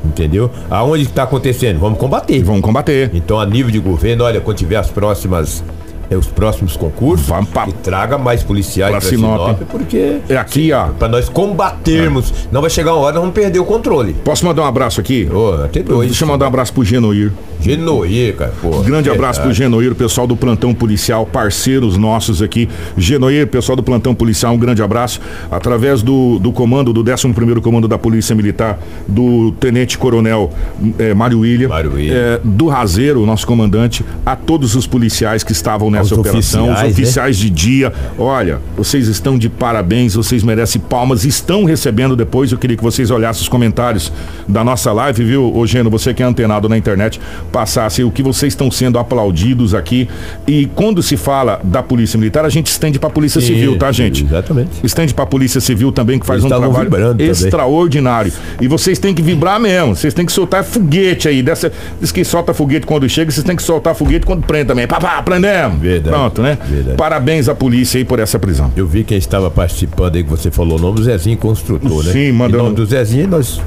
Entendeu? 0.04 0.50
Aonde 0.70 1.02
está 1.02 1.24
acontecendo? 1.24 1.80
Vamos 1.80 1.98
combater. 1.98 2.42
vão 2.42 2.60
combater. 2.60 3.10
Então, 3.12 3.40
a 3.40 3.46
nível 3.46 3.72
de 3.72 3.78
governo, 3.78 4.24
olha, 4.24 4.40
quando 4.40 4.56
tiver 4.56 4.76
as 4.76 4.88
próximas. 4.88 5.64
Eh, 6.10 6.16
os 6.16 6.26
próximos 6.26 6.76
concursos, 6.76 7.26
Vamos 7.26 7.48
pra- 7.50 7.66
que 7.66 7.72
traga 7.74 8.16
mais 8.18 8.42
policiais 8.42 8.90
pra 8.90 9.00
para 9.00 9.08
Sinop. 9.08 9.40
Sinop, 9.40 9.60
porque 9.70 10.18
É 10.28 10.36
aqui, 10.36 10.72
ó. 10.72 10.88
para 10.88 11.08
nós 11.08 11.28
combatermos, 11.28 12.32
não 12.52 12.60
vai 12.60 12.70
chegar 12.70 12.94
uma 12.94 13.02
hora 13.02 13.14
nós 13.14 13.20
vamos 13.22 13.34
perder 13.34 13.58
o 13.58 13.64
controle. 13.64 14.14
Posso 14.24 14.44
mandar 14.44 14.62
um 14.62 14.66
abraço 14.66 15.00
aqui? 15.00 15.28
Até 15.64 15.82
dois. 15.82 16.08
Deixa 16.08 16.24
eu 16.24 16.28
mandar 16.28 16.44
um 16.46 16.48
abraço 16.48 16.72
pro 16.72 16.84
Genoir. 16.84 17.32
Genoir, 17.60 18.34
cara, 18.36 18.52
pô. 18.60 18.80
Grande 18.82 19.10
abraço 19.10 19.40
pro. 19.40 19.52
Genoir, 19.52 19.94
pessoal 19.94 20.26
do 20.26 20.36
plantão 20.36 20.74
policial, 20.74 21.24
parceiros 21.26 21.96
nossos 21.96 22.42
aqui. 22.42 22.68
Genoir, 22.96 23.46
pessoal 23.46 23.74
do 23.74 23.82
plantão 23.82 24.14
policial, 24.14 24.52
um 24.54 24.58
grande 24.58 24.82
abraço. 24.82 25.20
Através 25.50 26.02
do, 26.02 26.38
do 26.38 26.52
comando, 26.52 26.92
do 26.92 27.02
11º 27.02 27.60
Comando 27.60 27.88
da 27.88 27.96
Polícia 27.98 28.34
Militar, 28.36 28.78
do 29.08 29.52
Tenente 29.52 29.96
Coronel 29.98 30.52
eh, 30.98 31.14
Mário 31.14 31.40
William, 31.40 31.68
Mário 31.68 31.94
William. 31.94 32.14
eh, 32.14 32.40
do 32.44 32.66
Razeiro, 32.68 33.24
nosso 33.24 33.46
comandante, 33.46 34.04
a 34.24 34.36
todos 34.36 34.74
os 34.76 34.86
policiais 34.86 35.42
que 35.42 35.52
estavam 35.52 35.90
nessa 35.98 36.14
Aos 36.14 36.20
operação, 36.20 36.64
oficiais, 36.70 36.78
os 36.78 36.82
né? 36.82 36.90
oficiais 36.90 37.36
de 37.36 37.50
dia. 37.50 37.92
Olha, 38.18 38.58
vocês 38.76 39.08
estão 39.08 39.38
de 39.38 39.48
parabéns, 39.48 40.14
vocês 40.14 40.42
merecem 40.42 40.80
palmas, 40.80 41.24
estão 41.24 41.64
recebendo 41.64 42.16
depois. 42.16 42.52
Eu 42.52 42.58
queria 42.58 42.76
que 42.76 42.82
vocês 42.82 43.10
olhassem 43.10 43.42
os 43.42 43.48
comentários 43.48 44.12
da 44.46 44.62
nossa 44.62 44.92
live, 44.92 45.24
viu, 45.24 45.56
Ô 45.56 45.66
Geno, 45.66 45.90
você 45.90 46.12
que 46.14 46.22
é 46.22 46.26
antenado 46.26 46.68
na 46.68 46.76
internet, 46.76 47.20
passasse 47.50 48.02
o 48.02 48.10
que 48.10 48.22
vocês 48.22 48.52
estão 48.52 48.70
sendo 48.70 48.98
aplaudidos 48.98 49.74
aqui. 49.74 50.08
E 50.46 50.66
quando 50.74 51.02
se 51.02 51.16
fala 51.16 51.60
da 51.62 51.82
Polícia 51.82 52.18
Militar, 52.18 52.44
a 52.44 52.48
gente 52.48 52.66
estende 52.66 52.98
pra 52.98 53.10
Polícia 53.10 53.40
Sim, 53.40 53.48
Civil, 53.48 53.78
tá, 53.78 53.90
gente? 53.92 54.24
exatamente. 54.24 54.70
Estende 54.84 55.14
pra 55.14 55.26
Polícia 55.26 55.60
Civil 55.60 55.92
também, 55.92 56.18
que 56.18 56.26
faz 56.26 56.42
Eles 56.42 56.52
um 56.52 56.54
estavam 56.54 56.86
trabalho 56.86 57.22
extraordinário. 57.22 58.32
E 58.60 58.68
vocês 58.68 58.98
têm 58.98 59.14
que 59.14 59.22
vibrar 59.22 59.60
mesmo, 59.60 59.94
vocês 59.96 60.14
têm 60.14 60.26
que 60.26 60.32
soltar 60.32 60.64
foguete 60.64 61.28
aí. 61.28 61.42
Dessa, 61.42 61.72
diz 62.00 62.12
que 62.12 62.24
solta 62.24 62.52
foguete 62.52 62.86
quando 62.86 63.08
chega, 63.08 63.30
vocês 63.30 63.44
têm 63.44 63.56
que 63.56 63.62
soltar 63.62 63.94
foguete 63.94 64.26
quando 64.26 64.44
prende 64.44 64.66
também. 64.66 64.86
Pá, 64.86 65.00
pá, 65.00 65.22
prendemos. 65.22 65.82
Verdade. 65.86 66.16
Pronto, 66.16 66.42
né? 66.42 66.58
Verdade. 66.68 66.96
Parabéns 66.96 67.48
à 67.48 67.54
polícia 67.54 67.98
aí 67.98 68.04
por 68.04 68.18
essa 68.18 68.38
prisão. 68.38 68.72
Eu 68.76 68.86
vi 68.86 69.04
quem 69.04 69.16
estava 69.18 69.50
participando 69.50 70.16
aí 70.16 70.24
que 70.24 70.30
você 70.30 70.50
falou 70.50 70.78
o 70.78 70.80
nome 70.82 70.96
do 70.96 71.04
Zezinho 71.04 71.36
Construtor, 71.36 72.04
né? 72.04 72.12
Sim, 72.12 72.18
Em 72.28 72.32
mandando- 72.32 72.64
nome 72.64 72.76
do 72.76 72.84
Zezinho, 72.86 73.28
nós 73.28 73.60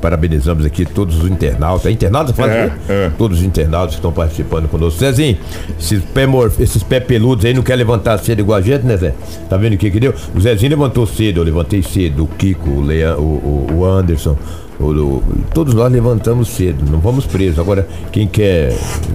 parabenizamos 0.00 0.66
aqui 0.66 0.84
todos 0.84 1.22
os 1.22 1.30
internautas. 1.30 1.86
É 1.86 1.90
internautas, 1.90 2.36
faz 2.36 2.52
É, 2.52 2.72
é. 2.88 3.10
Todos 3.16 3.38
os 3.38 3.44
internautas 3.44 3.94
que 3.94 3.98
estão 4.00 4.12
participando 4.12 4.68
conosco. 4.68 5.00
Zezinho, 5.00 5.38
esses 5.80 6.02
pé, 6.04 6.26
morf- 6.26 6.60
esses 6.60 6.82
pé 6.82 7.00
peludos 7.00 7.44
aí 7.46 7.54
não 7.54 7.62
quer 7.62 7.76
levantar 7.76 8.18
cedo 8.18 8.40
igual 8.40 8.58
a 8.58 8.60
gente, 8.60 8.82
né, 8.84 8.96
Zé? 8.98 9.14
Tá 9.48 9.56
vendo 9.56 9.74
o 9.74 9.78
que 9.78 9.90
que 9.90 9.98
deu? 9.98 10.12
O 10.34 10.40
Zezinho 10.40 10.70
levantou 10.70 11.06
cedo, 11.06 11.40
eu 11.40 11.44
levantei 11.44 11.82
cedo. 11.82 12.24
O 12.24 12.26
Kiko, 12.26 12.68
o, 12.68 12.80
Leão, 12.82 13.18
o, 13.18 13.66
o- 13.70 13.76
o 13.78 13.84
Anderson. 13.86 14.36
O- 14.80 14.84
o- 14.84 15.22
todos 15.52 15.74
nós 15.74 15.90
levantamos 15.92 16.48
cedo, 16.48 16.84
não 16.90 16.98
vamos 16.98 17.26
presos. 17.26 17.58
Agora, 17.58 17.86
quem 18.12 18.26
quer 18.26 18.72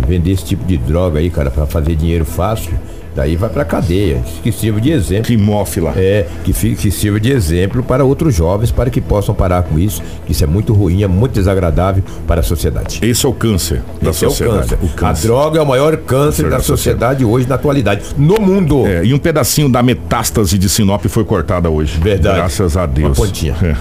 vender 0.08 0.32
esse 0.32 0.46
tipo 0.46 0.66
de 0.66 0.78
droga 0.78 1.20
aí, 1.20 1.30
cara, 1.30 1.50
pra 1.52 1.66
fazer 1.66 1.96
dinheiro 1.96 2.24
fácil, 2.26 2.72
daí 3.16 3.36
vai 3.36 3.50
pra 3.50 3.66
cadeia. 3.66 4.22
Que 4.42 4.52
sirva 4.52 4.80
de 4.80 4.92
exemplo. 4.92 5.26
Que 5.26 5.36
mofla. 5.36 5.94
É, 5.98 6.26
que, 6.46 6.54
que 6.76 6.90
sirva 6.92 7.20
de 7.20 7.32
exemplo 7.32 7.84
para 7.84 8.06
outros 8.06 8.34
jovens, 8.34 8.72
para 8.72 8.90
que 8.90 9.02
possam 9.02 9.36
parar 9.36 9.64
com 9.64 9.78
isso, 9.78 10.02
isso 10.30 10.44
é 10.44 10.48
muito 10.48 10.74
ruim, 10.74 11.04
é 11.04 11.08
muito 11.08 11.34
desagradável 11.34 12.02
para 12.26 12.40
a 12.40 12.44
sociedade. 12.44 13.00
Esse 13.02 13.26
é 13.26 13.30
o 13.30 13.34
câncer 13.34 13.82
da 14.02 14.12
Esse 14.12 14.24
é 14.24 14.28
o 14.28 14.32
sociedade. 14.32 14.76
câncer. 14.96 15.06
A 15.06 15.28
droga 15.28 15.60
é 15.60 15.62
o 15.62 15.66
maior 15.68 15.98
câncer 15.98 16.44
da 16.50 16.58
da 16.58 16.64
sociedade 16.64 17.26
hoje, 17.26 17.48
na 17.50 17.56
atualidade, 17.56 18.04
no 18.18 18.40
mundo. 18.40 18.86
É, 18.88 19.04
e 19.04 19.14
um 19.14 19.20
pedacinho 19.20 19.70
da 19.70 19.84
metástase 19.84 20.58
de 20.58 20.70
Sinop 20.70 21.04
foi 21.08 21.26
cortada 21.26 21.70
hoje. 21.70 22.00
Verdade. 22.00 22.38
Graças 22.38 22.78
a 22.78 22.86
Deus. 22.86 23.08
Uma 23.10 23.16
pontinha. 23.26 23.56
É. 23.62 23.76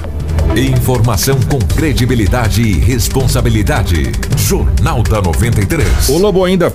Informação 0.57 1.39
com 1.49 1.59
credibilidade 1.59 2.63
e 2.63 2.73
responsabilidade. 2.73 4.11
Jornal 4.37 5.03
da 5.03 5.21
93. 5.23 6.09
O 6.09 6.19
Lobo 6.19 6.45
ainda 6.45 6.73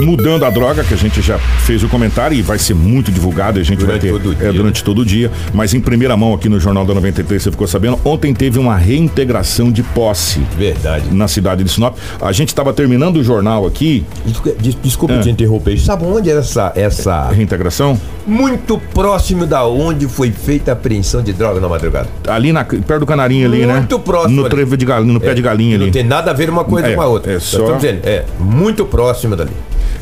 mudando 0.00 0.44
a 0.44 0.50
droga, 0.50 0.82
que 0.82 0.94
a 0.94 0.96
gente 0.96 1.20
já 1.22 1.38
fez 1.38 1.82
o 1.84 1.88
comentário 1.88 2.36
e 2.36 2.42
vai 2.42 2.58
ser 2.58 2.74
muito 2.74 3.12
divulgado, 3.12 3.58
e 3.58 3.62
a 3.62 3.64
gente 3.64 3.78
Durante 3.80 4.10
vai 4.10 4.18
ter 4.20 4.30
todo 4.34 4.44
é, 4.44 4.52
durante 4.52 4.82
todo 4.84 5.00
o 5.02 5.04
dia, 5.04 5.30
mas 5.52 5.74
em 5.74 5.80
primeira 5.80 6.16
mão 6.16 6.34
aqui 6.34 6.48
no 6.48 6.58
Jornal 6.58 6.84
da 6.84 6.94
93, 6.94 7.42
você 7.42 7.50
ficou 7.50 7.66
sabendo, 7.66 7.98
ontem 8.04 8.32
teve 8.34 8.58
uma 8.58 8.76
reintegração 8.76 9.70
de 9.70 9.82
posse 9.82 10.40
Verdade. 10.56 11.12
na 11.14 11.28
cidade 11.28 11.62
de 11.62 11.70
Sinop. 11.70 11.96
A 12.20 12.32
gente 12.32 12.48
estava 12.48 12.72
terminando 12.72 13.16
o 13.18 13.22
jornal 13.24 13.66
aqui, 13.66 14.04
Desculpa, 14.24 14.58
des- 14.62 14.76
Desculpa 14.82 15.14
É. 15.14 15.20
te 15.20 15.30
interromper. 15.30 15.78
Sabe 15.78 16.04
onde 16.04 16.30
é 16.30 16.36
essa, 16.38 16.72
essa. 16.74 17.28
reintegração, 17.30 18.00
Muito 18.26 18.78
próximo 18.92 19.46
da 19.46 19.64
onde 19.66 20.08
foi 20.08 20.30
feita 20.32 20.72
a 20.72 20.74
apreensão 20.74 21.22
de 21.22 21.32
droga 21.32 21.60
na 21.60 21.68
madrugada. 21.68 22.08
ali 22.26 22.52
na, 22.52 22.64
perto 22.86 23.00
do 23.00 23.06
Canarinho 23.06 23.46
ali, 23.46 23.66
né? 23.66 23.74
Muito 23.74 23.98
próximo 23.98 24.36
No, 24.36 24.42
ali. 24.42 24.50
trevo 24.50 24.76
de 24.76 24.84
galinha, 24.86 25.12
no 25.12 25.20
pé 25.20 25.34
de 25.34 25.42
galinha 25.42 25.76
Não 25.76 25.84
ali. 25.84 25.92
tem 25.92 26.04
nada 26.04 26.30
a 26.30 26.34
ver 26.34 26.48
uma 26.48 26.64
coisa 26.64 26.88
É, 26.88 26.94
com 26.94 27.02
a 27.02 27.06
outra. 27.06 27.32
é 27.34 27.38
só- 27.40 27.72
dizendo, 27.76 28.00
é 28.04 28.24
muito 28.38 28.84
próximo 28.86 29.34
dali. 29.36 29.50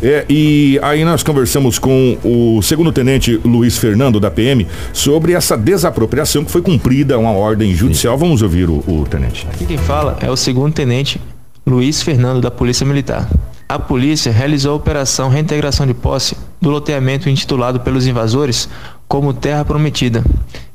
É, 0.02 0.24
e 0.28 0.78
aí 0.82 1.04
nós 1.04 1.22
conversamos 1.22 1.78
com 1.78 2.18
o 2.22 2.60
segundo 2.62 2.92
tenente 2.92 3.40
Luiz 3.44 3.78
Fernando 3.78 4.20
da 4.20 4.30
PM 4.30 4.66
sobre 4.92 5.32
essa 5.32 5.56
desapropriação 5.56 6.44
que 6.44 6.50
foi 6.50 6.60
cumprida 6.60 7.18
uma 7.18 7.30
ordem 7.32 7.74
judicial. 7.74 8.18
Vamos 8.18 8.42
ouvir 8.42 8.68
o, 8.68 8.84
o 8.86 9.06
tenente. 9.08 9.46
Aqui 9.50 9.64
quem 9.64 9.78
fala 9.78 10.18
é 10.20 10.30
o 10.30 10.36
segundo 10.36 10.72
tenente 10.74 11.20
Luiz 11.66 12.02
Fernando 12.02 12.40
da 12.40 12.50
Polícia 12.50 12.84
Militar. 12.84 13.26
A 13.66 13.78
polícia 13.78 14.30
realizou 14.30 14.72
a 14.72 14.76
operação 14.76 15.30
reintegração 15.30 15.86
de 15.86 15.94
posse 15.94 16.36
do 16.60 16.68
loteamento 16.68 17.30
intitulado 17.30 17.80
pelos 17.80 18.06
invasores 18.06 18.68
como 19.08 19.32
Terra 19.32 19.64
Prometida, 19.64 20.22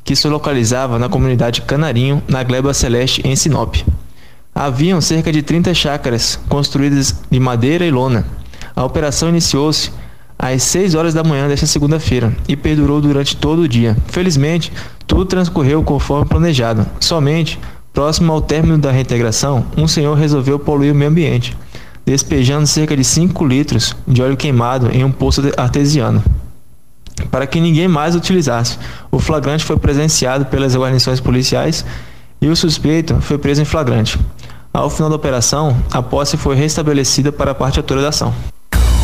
que 0.04 0.16
se 0.16 0.28
localizava 0.28 0.98
na 0.98 1.10
comunidade 1.10 1.62
Canarinho, 1.62 2.22
na 2.28 2.44
Gleba 2.44 2.74
Celeste, 2.74 3.22
em 3.26 3.36
Sinop. 3.36 3.76
Haviam 4.54 5.00
cerca 5.00 5.32
de 5.32 5.42
30 5.42 5.74
chácaras 5.74 6.40
construídas 6.50 7.16
de 7.30 7.40
madeira 7.40 7.86
e 7.86 7.92
lona. 7.92 8.26
A 8.76 8.84
operação 8.84 9.30
iniciou-se 9.30 9.92
às 10.38 10.64
6 10.64 10.96
horas 10.96 11.14
da 11.14 11.24
manhã 11.24 11.48
desta 11.48 11.66
segunda-feira 11.66 12.36
e 12.48 12.56
perdurou 12.56 13.00
durante 13.00 13.38
todo 13.38 13.62
o 13.62 13.68
dia. 13.68 13.96
Felizmente, 14.08 14.72
tudo 15.06 15.26
transcorreu 15.26 15.84
conforme 15.84 16.28
planejado. 16.28 16.86
Somente, 17.00 17.60
próximo 17.94 18.34
ao 18.34 18.42
término 18.42 18.78
da 18.78 18.92
reintegração, 18.92 19.66
um 19.78 19.88
senhor 19.88 20.18
resolveu 20.18 20.58
poluir 20.58 20.92
o 20.92 20.96
meio 20.96 21.12
ambiente, 21.12 21.56
despejando 22.06 22.66
cerca 22.66 22.96
de 22.96 23.04
5 23.04 23.46
litros 23.46 23.96
de 24.08 24.22
óleo 24.22 24.38
queimado 24.38 24.90
em 24.92 25.04
um 25.04 25.12
poço 25.12 25.42
artesiano 25.58 26.24
para 27.28 27.48
que 27.48 27.60
ninguém 27.60 27.88
mais 27.88 28.16
utilizasse. 28.16 28.78
O 29.12 29.20
flagrante 29.20 29.66
foi 29.66 29.78
presenciado 29.78 30.46
pelas 30.46 30.76
guarnições 30.76 31.20
policiais 31.20 31.86
e 32.42 32.48
o 32.48 32.56
suspeito 32.56 33.20
foi 33.22 33.38
preso 33.38 33.62
em 33.62 33.66
flagrante. 33.66 34.20
Ao 34.74 34.90
final 34.90 35.10
da 35.10 35.16
operação, 35.16 35.76
a 35.92 36.02
posse 36.02 36.38
foi 36.38 36.56
restabelecida 36.56 37.32
para 37.32 37.52
a 37.52 37.56
parte 37.56 37.80
autora 37.80 38.02
da 38.02 38.10
ação. 38.10 38.34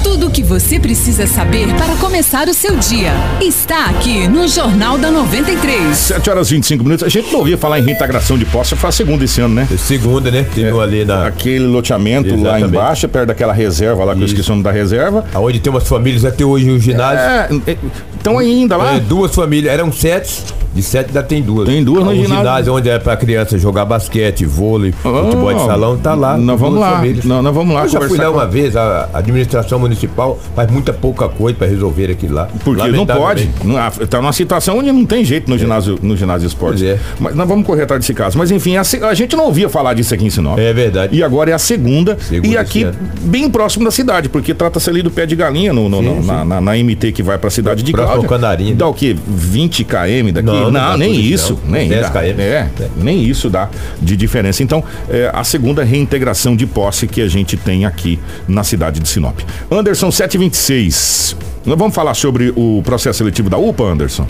Tudo 0.06 0.28
o 0.28 0.30
que 0.30 0.44
você 0.44 0.80
precisa 0.80 1.26
saber 1.26 1.66
para 1.74 1.96
começar 1.96 2.48
o 2.48 2.54
seu 2.54 2.76
dia 2.78 3.12
está 3.42 3.88
aqui 3.88 4.28
no 4.28 4.48
Jornal 4.48 5.00
da 5.00 5.10
93. 5.10 5.98
7 5.98 6.30
horas 6.30 6.52
e 6.52 6.54
25 6.54 6.84
minutos. 6.84 7.04
A 7.04 7.10
gente 7.10 7.32
não 7.32 7.40
ouvia 7.40 7.58
falar 7.58 7.80
em 7.80 7.84
reintegração 7.84 8.38
de 8.38 8.46
posse, 8.46 8.76
foi 8.76 8.90
a 8.90 8.92
segunda 8.92 9.26
esse 9.26 9.42
ano, 9.42 9.56
né? 9.56 9.68
Segunda, 9.80 10.30
né? 10.30 10.46
Tem 10.54 10.72
um 10.72 10.80
ali 10.80 11.04
na. 11.04 11.26
Aquele 11.26 11.66
loteamento 11.66 12.30
lá 12.30 12.36
Exatamente. 12.36 12.68
embaixo, 12.68 13.10
perto 13.10 13.28
daquela 13.30 13.52
reserva 13.52 14.04
lá, 14.04 14.14
que 14.14 14.22
eu 14.22 14.26
Isso. 14.26 14.36
esqueci 14.36 14.50
o 14.50 14.54
nome 14.54 14.64
da 14.64 14.72
reserva. 14.72 15.26
Onde 15.34 15.60
tem 15.60 15.74
umas 15.74 15.88
famílias 15.88 16.24
até 16.24 16.46
hoje 16.46 16.70
o 16.70 16.80
ginásio. 16.80 17.64
É, 17.66 17.76
estão 18.26 18.40
ainda 18.40 18.76
lá. 18.78 18.96
É, 18.96 19.00
duas 19.00 19.34
famílias, 19.36 19.72
eram 19.74 19.92
sete, 19.92 20.44
de 20.74 20.82
sete 20.82 21.08
ainda 21.08 21.22
tem 21.24 21.42
duas. 21.42 21.68
Tem 21.68 21.84
duas 21.84 22.04
no 22.04 22.12
um 22.12 22.16
ginásio. 22.16 22.38
ginásio 22.38 22.74
onde 22.74 22.90
é 22.90 22.98
pra 23.00 23.16
criança 23.16 23.58
jogar 23.58 23.86
basquete, 23.86 24.46
vôlei, 24.46 24.92
futebol 24.92 25.54
de 25.54 25.66
salão, 25.66 25.98
tá 25.98 26.14
lá. 26.16 26.38
Nós 26.38 26.60
vamos 26.60 26.80
lá. 26.80 27.02
Nós- 27.24 27.44
nós 27.44 27.54
vamos 27.54 27.74
lá 27.76 27.84
Eu 27.84 27.90
já 27.90 28.00
fui 28.00 28.10
conversar 28.10 28.30
lá 28.30 28.34
com- 28.34 28.40
uma 28.40 28.48
vez, 28.48 28.76
a 28.76 29.10
administração 29.14 29.80
municipal 29.80 30.40
faz 30.56 30.70
muita 30.72 30.92
pouca 30.92 31.30
coisa 31.30 31.58
pra 31.58 31.68
resolver 31.68 32.12
aquilo 32.12 32.34
lá. 32.36 32.48
Porque 32.64 32.88
não 32.90 33.06
pode. 33.06 33.50
Não- 33.64 33.76
Tá 34.10 34.20
numa 34.22 34.34
situação 34.34 34.80
onde 34.80 34.92
não 34.92 35.06
tem 35.06 35.24
jeito 35.24 35.50
no 35.50 35.58
ginásio, 35.58 35.98
no 36.02 36.18
ginásio 36.18 36.48
esportes. 36.48 36.82
Pois 36.82 36.92
é. 36.94 37.00
Mas 37.20 37.36
nós 37.36 37.48
vamos 37.48 37.66
correr 37.66 37.84
atrás 37.84 38.02
desse 38.02 38.14
caso. 38.14 38.38
Mas 38.38 38.50
enfim, 38.52 38.76
a, 38.78 38.82
a 38.82 39.14
gente 39.14 39.36
não 39.36 39.46
ouvia 39.46 39.70
falar 39.70 39.94
disso 39.94 40.14
aqui 40.14 40.26
em 40.26 40.30
Sinop. 40.30 40.58
É 40.58 40.74
verdade. 40.74 41.16
E 41.16 41.24
agora 41.24 41.52
é 41.52 41.54
a 41.54 41.60
segunda. 41.60 42.18
Segunda 42.20 42.48
e 42.54 42.58
aqui, 42.58 42.86
bem 43.22 43.50
próximo 43.50 43.86
da 43.86 43.92
cidade, 43.92 44.30
porque 44.30 44.54
trata-se 44.54 44.90
ali 44.90 45.02
do 45.02 45.12
pé 45.12 45.26
de 45.26 45.36
galinha 45.36 45.72
no, 45.74 45.88
no- 45.90 46.02
no- 46.02 46.22
Sim, 46.22 46.28
na, 46.28 46.42
sim. 46.42 46.48
na- 46.50 46.62
na 46.62 46.78
MT 46.78 47.12
que 47.12 47.22
vai 47.24 47.38
pra 47.38 47.50
cidade 47.50 47.84
de 47.84 47.92
Próximo 47.92 48.15
Cláudia. 48.16 48.36
ao 48.36 48.42
Canarinho. 48.42 48.76
Dá 48.76 48.88
o 48.88 48.94
quê? 48.94 49.16
20 49.28 49.84
km 49.84 50.32
daqui? 50.34 50.46
Não, 50.46 50.64
não 50.66 50.72
dá 50.72 50.98
nem 50.98 51.14
isso, 51.20 51.60
não. 51.64 51.72
Nem 51.72 51.90
10 51.90 52.02
dá. 52.02 52.10
km. 52.10 52.40
É, 52.40 52.68
nem 52.98 53.24
isso 53.24 53.50
dá 53.50 53.70
de 54.02 54.16
diferença. 54.18 54.64
Então, 54.64 54.84
é 55.10 55.30
a 55.34 55.44
segunda 55.44 55.84
reintegração 55.84 56.56
de 56.56 56.66
posse 56.66 57.08
que 57.08 57.22
a 57.22 57.28
gente 57.28 57.56
tem 57.58 57.86
aqui 57.86 58.20
na 58.48 58.64
cidade 58.64 59.00
de 59.00 59.08
Sinop. 59.08 59.40
Anderson 59.72 60.12
726. 60.12 61.36
Nós 61.66 61.78
vamos 61.78 61.96
falar 61.96 62.14
sobre 62.14 62.54
o 62.56 62.82
processo 62.86 63.18
seletivo 63.20 63.50
da 63.50 63.58
UPA, 63.58 63.84
Anderson? 63.86 64.28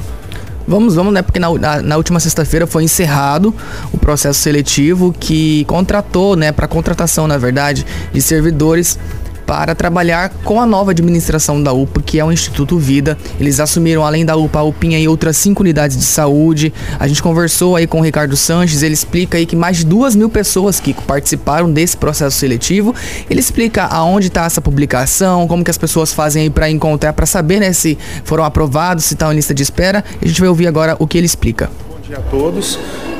Vamos, 0.68 0.96
vamos, 0.96 1.14
né? 1.14 1.22
Porque 1.22 1.38
na, 1.40 1.54
na- 1.54 1.82
na 1.82 1.98
última 1.98 2.20
sexta-feira 2.20 2.66
foi 2.66 2.84
encerrado 2.84 3.54
o 3.94 3.98
processo 4.00 4.40
seletivo 4.40 5.14
que 5.20 5.64
contratou, 5.66 6.36
né, 6.36 6.52
para 6.52 6.68
contratação, 6.68 7.28
na 7.28 7.38
verdade, 7.38 7.86
de 8.12 8.20
servidores 8.22 8.98
para 9.46 9.76
trabalhar 9.76 10.30
com 10.44 10.60
a 10.60 10.66
nova 10.66 10.92
administração 10.92 11.62
da 11.62 11.72
UPA, 11.72 12.02
que 12.02 12.20
é 12.20 12.26
o 12.26 12.32
Instituto 12.32 12.78
Vida. 12.78 13.18
Eles 13.40 13.60
assumiram, 13.60 14.06
além 14.06 14.26
da 14.26 14.36
UPA, 14.36 14.60
a 14.60 14.64
UPinha 14.64 15.00
e 15.00 15.08
outras 15.08 15.38
cinco 15.38 15.62
unidades 15.62 15.98
de 15.98 16.04
saúde. 16.04 16.74
A 17.00 17.08
gente 17.08 17.22
conversou 17.22 17.76
aí 17.76 17.88
com 17.88 18.00
o 18.00 18.04
Ricardo 18.04 18.36
Sanches, 18.36 18.84
ele 18.84 18.94
explica 18.94 19.38
aí 19.38 19.46
que 19.46 19.56
mais 19.56 19.78
de 19.78 19.86
duas 19.86 20.16
mil 20.16 20.30
pessoas 20.30 20.80
que 20.80 20.94
participaram 20.94 21.72
desse 21.72 21.96
processo 21.96 22.38
seletivo. 22.38 22.94
Ele 23.30 23.40
explica 23.40 23.84
aonde 23.86 24.28
está 24.28 24.46
essa 24.46 24.62
publicação, 24.62 25.48
como 25.48 25.64
que 25.64 25.72
as 25.72 25.78
pessoas 25.78 26.14
fazem 26.14 26.44
aí 26.44 26.50
para 26.50 26.70
encontrar, 26.70 27.14
para 27.14 27.26
saber, 27.26 27.60
né, 27.60 27.74
se 27.74 27.98
foram 28.24 28.44
aprovados, 28.44 29.06
se 29.06 29.14
estão 29.14 29.32
em 29.32 29.36
lista 29.36 29.54
de 29.54 29.64
espera. 29.64 30.04
A 30.22 30.28
gente 30.28 30.40
vai 30.40 30.50
ouvir 30.50 30.68
agora 30.68 30.96
o 31.00 31.08
que 31.08 31.18
ele 31.18 31.26
explica. 31.26 31.70
Bom 31.90 32.00
dia 32.08 32.18
a 32.18 32.22
todos. 32.22 32.80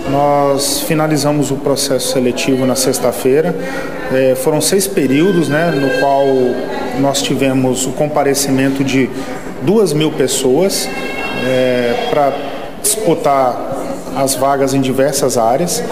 Nós 0.10 0.82
finalizamos 0.82 1.52
o 1.52 1.56
processo 1.56 2.14
seletivo 2.14 2.66
na 2.66 2.76
sexta-feira. 2.76 3.56
Eh, 4.14 4.36
foram 4.36 4.62
seis 4.62 4.88
períodos, 4.88 5.50
né, 5.50 5.72
no 5.72 6.00
qual 6.00 6.26
nós 7.00 7.22
tivemos 7.22 7.86
o 7.86 7.92
comparecimento 7.92 8.84
de 8.84 9.10
duas 9.64 9.94
mil 9.94 10.12
pessoas 10.12 10.88
para 12.10 12.34
disputar 12.82 13.76
as 14.16 14.36
vagas 14.36 14.74
em 14.74 14.82
diversas 14.82 15.38
áreas. 15.38 15.84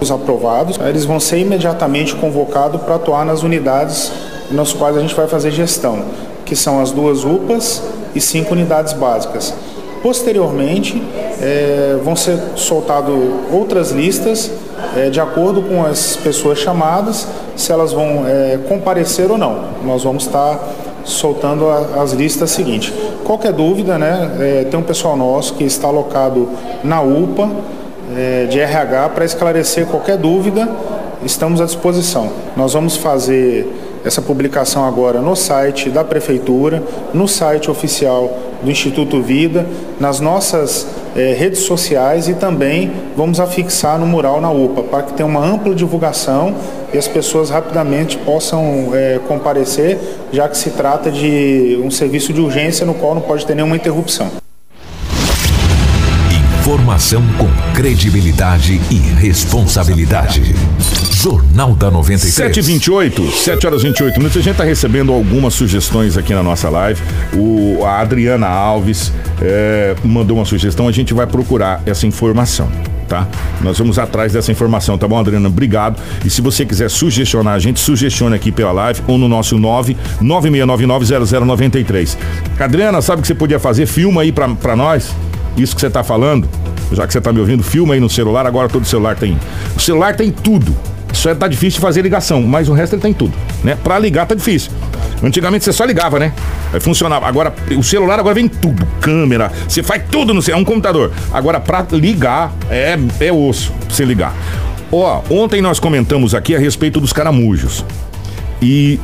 Os 0.00 0.10
aprovados, 0.10 0.78
eles 0.86 1.04
vão 1.04 1.18
ser 1.18 1.38
imediatamente 1.38 2.14
convocados 2.14 2.80
para 2.82 2.96
atuar 2.96 3.24
nas 3.24 3.42
unidades 3.42 4.12
nas 4.50 4.72
quais 4.72 4.96
a 4.96 5.00
gente 5.00 5.14
vai 5.14 5.28
fazer 5.28 5.50
gestão, 5.52 6.04
que 6.44 6.56
são 6.56 6.80
as 6.80 6.90
duas 6.90 7.24
UPAs 7.24 7.82
e 8.14 8.20
cinco 8.20 8.52
unidades 8.52 8.92
básicas. 8.92 9.54
Posteriormente, 10.02 11.02
eh, 11.42 11.98
vão 12.02 12.16
ser 12.16 12.38
soltadas 12.56 13.14
outras 13.52 13.90
listas 13.90 14.50
eh, 14.96 15.10
de 15.10 15.20
acordo 15.20 15.60
com 15.62 15.84
as 15.84 16.16
pessoas 16.16 16.58
chamadas, 16.58 17.26
se 17.54 17.70
elas 17.70 17.92
vão 17.92 18.24
eh, 18.26 18.58
comparecer 18.66 19.30
ou 19.30 19.36
não. 19.36 19.64
Nós 19.84 20.02
vamos 20.02 20.24
estar 20.24 20.58
soltando 21.04 21.68
a- 21.68 22.02
as 22.02 22.12
listas 22.12 22.50
seguintes. 22.50 22.92
Qualquer 23.24 23.52
dúvida, 23.52 23.98
né, 23.98 24.30
eh, 24.40 24.66
tem 24.70 24.80
um 24.80 24.82
pessoal 24.82 25.16
nosso 25.18 25.52
que 25.54 25.64
está 25.64 25.88
alocado 25.88 26.48
na 26.82 27.02
UPA 27.02 27.50
eh, 28.16 28.46
de 28.50 28.58
RH 28.58 29.10
para 29.10 29.24
esclarecer 29.26 29.84
qualquer 29.86 30.16
dúvida, 30.16 30.66
estamos 31.24 31.60
à 31.60 31.66
disposição. 31.66 32.30
Nós 32.56 32.72
vamos 32.72 32.96
fazer 32.96 33.70
essa 34.02 34.22
publicação 34.22 34.84
agora 34.86 35.20
no 35.20 35.36
site 35.36 35.90
da 35.90 36.02
Prefeitura, 36.02 36.82
no 37.12 37.28
site 37.28 37.70
oficial 37.70 38.30
do 38.62 38.70
Instituto 38.70 39.20
Vida, 39.22 39.66
nas 39.98 40.20
nossas 40.20 40.86
é, 41.16 41.34
redes 41.34 41.60
sociais 41.60 42.28
e 42.28 42.34
também 42.34 42.92
vamos 43.16 43.40
afixar 43.40 43.98
no 43.98 44.06
mural 44.06 44.40
na 44.40 44.50
UPA, 44.50 44.82
para 44.82 45.02
que 45.02 45.12
tenha 45.14 45.26
uma 45.26 45.44
ampla 45.44 45.74
divulgação 45.74 46.54
e 46.92 46.98
as 46.98 47.08
pessoas 47.08 47.50
rapidamente 47.50 48.16
possam 48.18 48.90
é, 48.92 49.20
comparecer, 49.26 49.98
já 50.32 50.48
que 50.48 50.56
se 50.56 50.70
trata 50.70 51.10
de 51.10 51.80
um 51.82 51.90
serviço 51.90 52.32
de 52.32 52.40
urgência 52.40 52.84
no 52.84 52.94
qual 52.94 53.14
não 53.14 53.22
pode 53.22 53.46
ter 53.46 53.54
nenhuma 53.54 53.76
interrupção. 53.76 54.30
Informação 56.60 57.22
com 57.38 57.48
credibilidade 57.74 58.80
e 58.90 58.96
responsabilidade. 58.96 60.54
Jornal 61.20 61.74
da 61.74 61.90
93. 61.90 62.32
728, 62.32 63.30
7 63.30 63.66
horas 63.66 63.82
28 63.82 64.16
minutos. 64.16 64.38
A 64.38 64.40
gente 64.40 64.52
está 64.52 64.64
recebendo 64.64 65.12
algumas 65.12 65.52
sugestões 65.52 66.16
aqui 66.16 66.32
na 66.32 66.42
nossa 66.42 66.70
live. 66.70 66.98
O, 67.34 67.84
a 67.84 68.00
Adriana 68.00 68.46
Alves 68.48 69.12
é, 69.38 69.94
mandou 70.02 70.38
uma 70.38 70.46
sugestão. 70.46 70.88
A 70.88 70.92
gente 70.92 71.12
vai 71.12 71.26
procurar 71.26 71.82
essa 71.84 72.06
informação. 72.06 72.70
Tá? 73.06 73.28
Nós 73.60 73.76
vamos 73.76 73.98
atrás 73.98 74.32
dessa 74.32 74.50
informação, 74.50 74.96
tá 74.96 75.06
bom, 75.06 75.18
Adriana? 75.18 75.48
Obrigado. 75.48 76.00
E 76.24 76.30
se 76.30 76.40
você 76.40 76.64
quiser 76.64 76.88
sugestionar 76.88 77.54
a 77.54 77.58
gente, 77.58 77.80
sugestione 77.80 78.34
aqui 78.34 78.50
pela 78.50 78.72
live 78.72 79.02
ou 79.06 79.18
no 79.18 79.28
nosso 79.28 79.58
9 79.58 79.96
96990093. 80.22 82.16
Adriana, 82.58 83.02
sabe 83.02 83.18
o 83.18 83.22
que 83.22 83.28
você 83.28 83.34
podia 83.34 83.58
fazer? 83.58 83.84
Filma 83.84 84.22
aí 84.22 84.32
pra 84.32 84.74
nós 84.74 85.12
isso 85.56 85.74
que 85.74 85.80
você 85.80 85.88
está 85.88 86.02
falando, 86.02 86.48
já 86.92 87.06
que 87.06 87.12
você 87.12 87.18
está 87.18 87.32
me 87.32 87.40
ouvindo, 87.40 87.62
filma 87.62 87.94
aí 87.94 88.00
no 88.00 88.08
celular, 88.08 88.46
agora 88.46 88.68
todo 88.68 88.86
celular 88.86 89.16
tem. 89.16 89.38
O 89.76 89.80
celular 89.80 90.14
tem 90.16 90.30
tudo. 90.30 90.74
Só 91.12 91.30
é, 91.30 91.34
tá 91.34 91.48
difícil 91.48 91.78
de 91.78 91.80
fazer 91.80 92.02
ligação, 92.02 92.42
mas 92.42 92.68
o 92.68 92.72
resto 92.72 92.94
ele 92.94 93.02
tem 93.02 93.12
tudo, 93.12 93.32
né? 93.62 93.76
Para 93.82 93.98
ligar 93.98 94.26
tá 94.26 94.34
difícil. 94.34 94.72
Antigamente 95.22 95.64
você 95.64 95.72
só 95.72 95.84
ligava, 95.84 96.18
né? 96.18 96.32
Aí 96.72 96.80
funcionava. 96.80 97.26
Agora, 97.26 97.52
o 97.76 97.82
celular 97.82 98.18
agora 98.18 98.34
vem 98.34 98.48
tudo. 98.48 98.86
Câmera, 99.00 99.52
você 99.68 99.82
faz 99.82 100.02
tudo 100.10 100.32
no 100.32 100.40
é 100.50 100.56
um 100.56 100.64
computador. 100.64 101.12
Agora, 101.32 101.60
para 101.60 101.86
ligar, 101.92 102.52
é, 102.70 102.98
é 103.20 103.32
osso 103.32 103.72
você 103.88 104.04
ligar. 104.04 104.34
Ó, 104.90 105.22
ontem 105.30 105.60
nós 105.60 105.78
comentamos 105.78 106.34
aqui 106.34 106.56
a 106.56 106.58
respeito 106.58 107.00
dos 107.00 107.12
caramujos. 107.12 107.84
E 108.62 108.98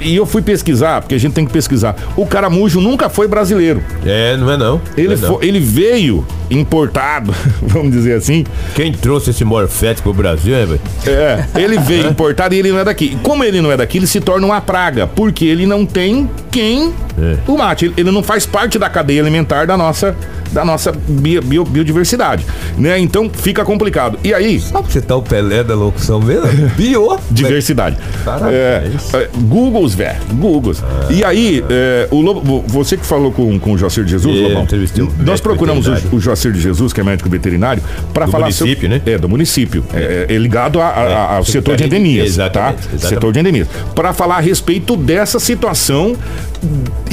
e 0.00 0.16
eu 0.16 0.26
fui 0.26 0.42
pesquisar, 0.42 1.00
porque 1.00 1.14
a 1.14 1.18
gente 1.18 1.32
tem 1.32 1.44
que 1.44 1.52
pesquisar. 1.52 1.96
O 2.16 2.26
caramujo 2.26 2.80
nunca 2.80 3.08
foi 3.08 3.26
brasileiro. 3.26 3.82
É, 4.04 4.36
não 4.36 4.50
é 4.50 4.56
não. 4.56 4.80
Ele, 4.96 5.14
é 5.14 5.16
foi, 5.16 5.28
não. 5.28 5.42
ele 5.42 5.60
veio 5.60 6.26
importado, 6.50 7.34
vamos 7.62 7.92
dizer 7.92 8.14
assim. 8.14 8.44
Quem 8.74 8.92
trouxe 8.92 9.30
esse 9.30 9.44
morfete 9.44 10.02
pro 10.02 10.12
Brasil, 10.12 10.54
é, 10.54 10.66
velho? 10.66 10.80
É, 11.06 11.44
ele 11.56 11.78
veio 11.78 12.06
importado 12.10 12.54
e 12.54 12.58
ele 12.58 12.70
não 12.70 12.78
é 12.78 12.84
daqui. 12.84 13.18
Como 13.22 13.42
ele 13.44 13.60
não 13.60 13.72
é 13.72 13.76
daqui, 13.76 13.98
ele 13.98 14.06
se 14.06 14.20
torna 14.20 14.46
uma 14.46 14.60
praga, 14.60 15.06
porque 15.06 15.44
ele 15.44 15.66
não 15.66 15.84
tem 15.84 16.28
quem 16.50 16.92
é. 17.18 17.36
o 17.46 17.56
mate. 17.56 17.92
Ele 17.96 18.10
não 18.10 18.22
faz 18.22 18.46
parte 18.46 18.78
da 18.78 18.88
cadeia 18.88 19.20
alimentar 19.20 19.66
da 19.66 19.76
nossa 19.76 20.16
da 20.52 20.64
nossa 20.64 20.92
bio, 20.92 21.42
bio, 21.42 21.64
biodiversidade, 21.64 22.44
né? 22.76 22.98
Então 22.98 23.30
fica 23.30 23.64
complicado. 23.64 24.18
E 24.22 24.32
aí? 24.32 24.60
Sabe 24.60 24.86
que 24.86 24.92
você 24.92 25.00
tá 25.00 25.16
o 25.16 25.22
Pelé 25.22 25.62
da 25.62 25.74
locução 25.74 26.20
mesmo? 26.20 26.48
Biodiversidade. 26.76 27.96
É, 28.50 28.90
é, 29.14 29.28
Googles, 29.42 29.94
velho. 29.94 30.18
Googles. 30.34 30.82
Ah, 30.82 31.12
e 31.12 31.24
aí, 31.24 31.64
é, 31.68 32.08
o 32.10 32.20
Lobo, 32.20 32.64
você 32.66 32.96
que 32.96 33.06
falou 33.06 33.32
com, 33.32 33.58
com 33.58 33.72
o 33.72 33.78
Jocir 33.78 34.04
de 34.04 34.10
Jesus, 34.10 34.36
é, 34.36 34.48
Lobão, 34.48 34.66
nós 35.24 35.40
procuramos 35.40 35.86
o, 35.86 35.92
o 36.16 36.52
de 36.52 36.60
Jesus, 36.60 36.92
que 36.92 37.00
é 37.00 37.04
médico 37.04 37.28
veterinário, 37.28 37.82
para 38.12 38.26
falar 38.26 38.46
município, 38.46 38.74
sobre, 38.74 38.88
né? 38.88 39.02
É, 39.06 39.18
do 39.18 39.28
município. 39.28 39.84
É, 39.92 40.26
é 40.28 40.36
ligado 40.36 40.80
a, 40.80 40.86
a, 40.86 41.36
ao 41.36 41.44
setor 41.44 41.76
de 41.76 41.84
endemias, 41.84 42.36
tá? 42.36 42.74
Exatamente. 42.74 43.06
Setor 43.06 43.32
de 43.32 43.40
endemias. 43.40 43.68
Para 43.94 44.12
falar 44.12 44.36
a 44.36 44.40
respeito 44.40 44.96
dessa 44.96 45.38
situação 45.38 46.16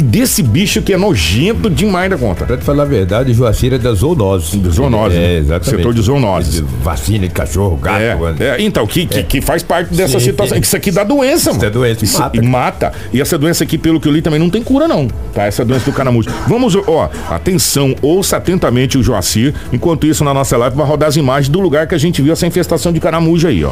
desse 0.04 0.42
bicho 0.42 0.82
que 0.82 0.94
é 0.94 0.98
nojento 0.98 1.70
demais 1.70 2.10
da 2.10 2.18
conta. 2.18 2.46
Pra 2.46 2.58
te 2.58 2.64
falar 2.64 2.84
a 2.84 2.86
verdade, 2.86 3.34
Joacir 3.34 3.74
é 3.74 3.78
da 3.78 3.94
zoonose. 3.94 4.58
De 4.58 4.70
zoonose. 4.70 5.16
É, 5.16 5.20
né? 5.20 5.38
exatamente. 5.38 5.78
Setor 5.78 5.94
de 5.94 6.02
zoonose. 6.02 6.52
De 6.52 6.62
vacina 6.84 7.28
de 7.28 7.34
cachorro, 7.34 7.78
gato. 7.78 8.00
É, 8.00 8.50
é 8.50 8.62
então, 8.62 8.86
que, 8.88 9.06
que, 9.06 9.24
que, 9.24 9.42
faz 9.42 9.64
parte 9.64 9.94
dessa 9.94 10.20
sim, 10.20 10.26
situação. 10.26 10.56
Sim. 10.56 10.62
Isso 10.62 10.76
aqui 10.76 10.92
dá 10.92 11.04
doença, 11.04 11.52
mano. 11.52 11.60
Isso 11.60 11.66
é 11.66 11.70
doença. 11.70 12.06
Isso, 12.06 12.20
mata. 12.20 12.38
E 12.38 12.42
mata. 12.42 12.94
E 13.14 13.22
essa 13.22 13.38
doença 13.38 13.64
aqui, 13.64 13.78
pelo 13.78 14.00
que 14.00 14.08
eu 14.08 14.12
li, 14.12 14.22
também 14.22 14.40
não 14.40 14.50
tem 14.50 14.64
cura, 14.64 14.88
não. 14.88 15.08
Tá? 15.34 15.44
Essa 15.44 15.64
doença 15.64 15.86
do 15.86 15.94
canamujo. 15.94 16.30
Vamos, 16.48 16.76
ó, 16.76 17.10
atenção, 17.30 17.96
ouça 18.02 18.38
atentamente 18.38 18.98
o 18.98 19.04
Joacir. 19.04 19.54
Enquanto 19.72 20.08
isso, 20.08 20.24
na 20.24 20.34
nossa 20.34 20.58
live, 20.58 20.76
vai 20.76 20.86
rodar 20.86 21.10
as 21.10 21.16
imagens 21.16 21.50
do 21.50 21.60
lugar 21.60 21.88
que 21.88 21.96
a 21.96 21.98
gente 21.98 22.22
viu 22.22 22.34
essa 22.34 22.48
infestação 22.48 22.92
de 22.92 23.00
canamujo 23.00 23.48
aí, 23.48 23.64
ó. 23.64 23.72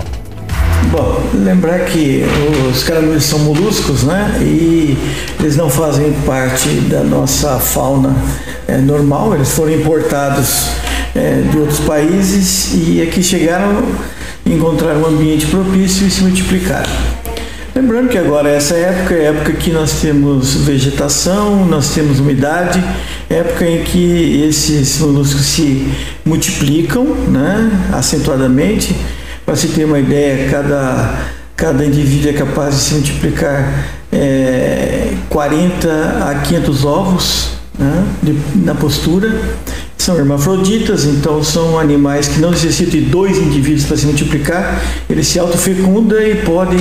Bom, 0.91 1.21
lembrar 1.33 1.79
que 1.85 2.23
os 2.71 2.83
caramujos 2.83 3.23
são 3.23 3.39
moluscos, 3.39 4.03
né? 4.03 4.37
E 4.41 4.97
eles 5.39 5.55
não 5.55 5.69
fazem 5.69 6.13
parte 6.25 6.69
da 6.89 7.03
nossa 7.03 7.59
fauna 7.59 8.15
é, 8.67 8.77
normal, 8.77 9.33
eles 9.35 9.51
foram 9.51 9.73
importados 9.73 10.69
é, 11.15 11.41
de 11.49 11.57
outros 11.57 11.79
países 11.79 12.73
e 12.73 13.01
aqui 13.01 13.23
chegaram, 13.23 13.83
encontraram 14.45 15.01
um 15.01 15.07
ambiente 15.07 15.47
propício 15.47 16.07
e 16.07 16.11
se 16.11 16.21
multiplicaram. 16.21 16.91
Lembrando 17.75 18.09
que 18.09 18.17
agora 18.19 18.49
essa 18.49 18.75
época 18.75 19.15
é 19.15 19.25
época 19.25 19.53
que 19.53 19.71
nós 19.71 19.99
temos 19.99 20.53
vegetação, 20.57 21.65
nós 21.65 21.89
temos 21.89 22.19
umidade, 22.19 22.83
época 23.27 23.65
em 23.65 23.83
que 23.83 24.43
esses 24.47 24.99
moluscos 24.99 25.41
se 25.41 25.87
multiplicam 26.23 27.03
né, 27.03 27.71
acentuadamente 27.91 28.95
para 29.45 29.55
se 29.55 29.67
ter 29.69 29.85
uma 29.85 29.99
ideia, 29.99 30.49
cada, 30.49 31.19
cada 31.55 31.85
indivíduo 31.85 32.29
é 32.29 32.33
capaz 32.33 32.75
de 32.75 32.81
se 32.81 32.93
multiplicar 32.95 33.89
é, 34.11 35.13
40 35.29 35.89
a 36.29 36.35
500 36.35 36.85
ovos 36.85 37.49
né, 37.77 38.05
de, 38.21 38.37
na 38.55 38.75
postura. 38.75 39.31
São 39.97 40.17
hermafroditas, 40.17 41.05
então 41.05 41.41
são 41.41 41.79
animais 41.79 42.27
que 42.27 42.39
não 42.39 42.51
necessitam 42.51 42.99
de 42.99 43.01
dois 43.05 43.37
indivíduos 43.37 43.85
para 43.85 43.95
se 43.95 44.05
multiplicar, 44.05 44.81
eles 45.09 45.27
se 45.27 45.39
autofecundam 45.39 46.21
e 46.21 46.35
podem 46.35 46.79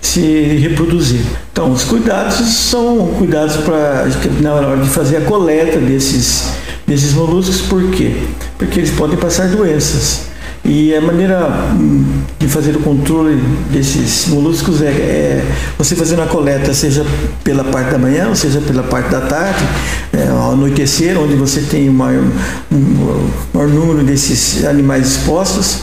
se 0.00 0.20
reproduzir. 0.60 1.20
Então, 1.52 1.70
os 1.70 1.84
cuidados 1.84 2.34
são 2.34 3.14
cuidados 3.16 3.56
para 3.58 4.08
na 4.40 4.54
hora 4.54 4.76
de 4.82 4.88
fazer 4.88 5.18
a 5.18 5.20
coleta 5.20 5.78
desses, 5.78 6.48
desses 6.84 7.12
moluscos, 7.12 7.60
por 7.60 7.90
quê? 7.90 8.12
Porque 8.58 8.80
eles 8.80 8.90
podem 8.90 9.16
passar 9.16 9.46
doenças. 9.48 10.33
E 10.64 10.94
a 10.94 11.00
maneira 11.00 11.46
hum, 11.74 12.22
de 12.38 12.48
fazer 12.48 12.74
o 12.74 12.80
controle 12.80 13.38
desses 13.70 14.28
moluscos 14.28 14.80
é, 14.80 14.86
é, 14.86 15.44
você 15.76 15.94
fazendo 15.94 16.22
a 16.22 16.26
coleta, 16.26 16.72
seja 16.72 17.04
pela 17.42 17.62
parte 17.64 17.90
da 17.90 17.98
manhã, 17.98 18.28
ou 18.28 18.34
seja 18.34 18.62
pela 18.62 18.82
parte 18.82 19.10
da 19.10 19.20
tarde, 19.20 19.62
é, 20.10 20.26
ao 20.28 20.52
anoitecer, 20.52 21.20
onde 21.20 21.34
você 21.34 21.60
tem 21.60 21.90
o 21.90 21.92
maior, 21.92 22.24
um, 22.72 23.28
maior 23.52 23.68
número 23.68 24.02
desses 24.02 24.64
animais 24.64 25.08
expostos, 25.08 25.80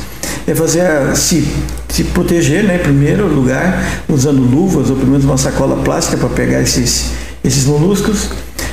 é 0.48 0.56
fazer 0.56 1.16
se, 1.16 1.48
se 1.88 2.04
proteger, 2.06 2.64
né, 2.64 2.78
em 2.78 2.80
primeiro 2.80 3.28
lugar, 3.28 4.04
usando 4.10 4.42
luvas 4.42 4.90
ou 4.90 4.96
pelo 4.96 5.12
menos 5.12 5.26
uma 5.26 5.38
sacola 5.38 5.84
plástica 5.84 6.18
para 6.18 6.30
pegar 6.30 6.60
esses, 6.60 7.12
esses 7.44 7.66
moluscos, 7.66 8.30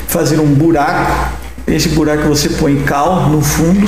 fazer 0.07 0.40
um 0.40 0.47
buraco, 0.47 1.37
esse 1.66 1.90
buraco 1.90 2.27
você 2.29 2.49
põe 2.49 2.77
cal 2.77 3.29
no 3.29 3.42
fundo 3.42 3.87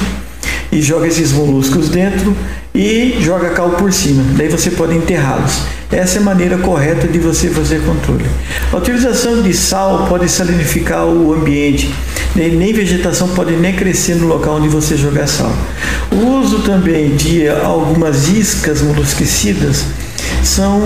e 0.72 0.80
joga 0.80 1.06
esses 1.06 1.32
moluscos 1.32 1.88
dentro 1.88 2.36
e 2.74 3.16
joga 3.20 3.50
cal 3.50 3.70
por 3.70 3.92
cima. 3.92 4.22
Daí 4.36 4.48
você 4.48 4.70
pode 4.70 4.96
enterrá-los. 4.96 5.62
Essa 5.90 6.18
é 6.18 6.20
a 6.20 6.24
maneira 6.24 6.56
correta 6.58 7.08
de 7.08 7.18
você 7.18 7.48
fazer 7.48 7.82
controle. 7.82 8.24
A 8.72 8.76
utilização 8.76 9.42
de 9.42 9.52
sal 9.52 10.06
pode 10.08 10.28
salinificar 10.28 11.04
o 11.04 11.34
ambiente. 11.34 11.92
Nem 12.36 12.72
vegetação 12.72 13.28
pode 13.28 13.56
nem 13.56 13.74
crescer 13.74 14.14
no 14.14 14.28
local 14.28 14.56
onde 14.56 14.68
você 14.68 14.96
jogar 14.96 15.26
sal. 15.26 15.52
O 16.12 16.40
uso 16.40 16.60
também 16.60 17.16
de 17.16 17.48
algumas 17.48 18.28
iscas 18.28 18.80
molusquicidas 18.82 19.84
são 20.42 20.82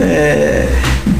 é, 0.00 0.66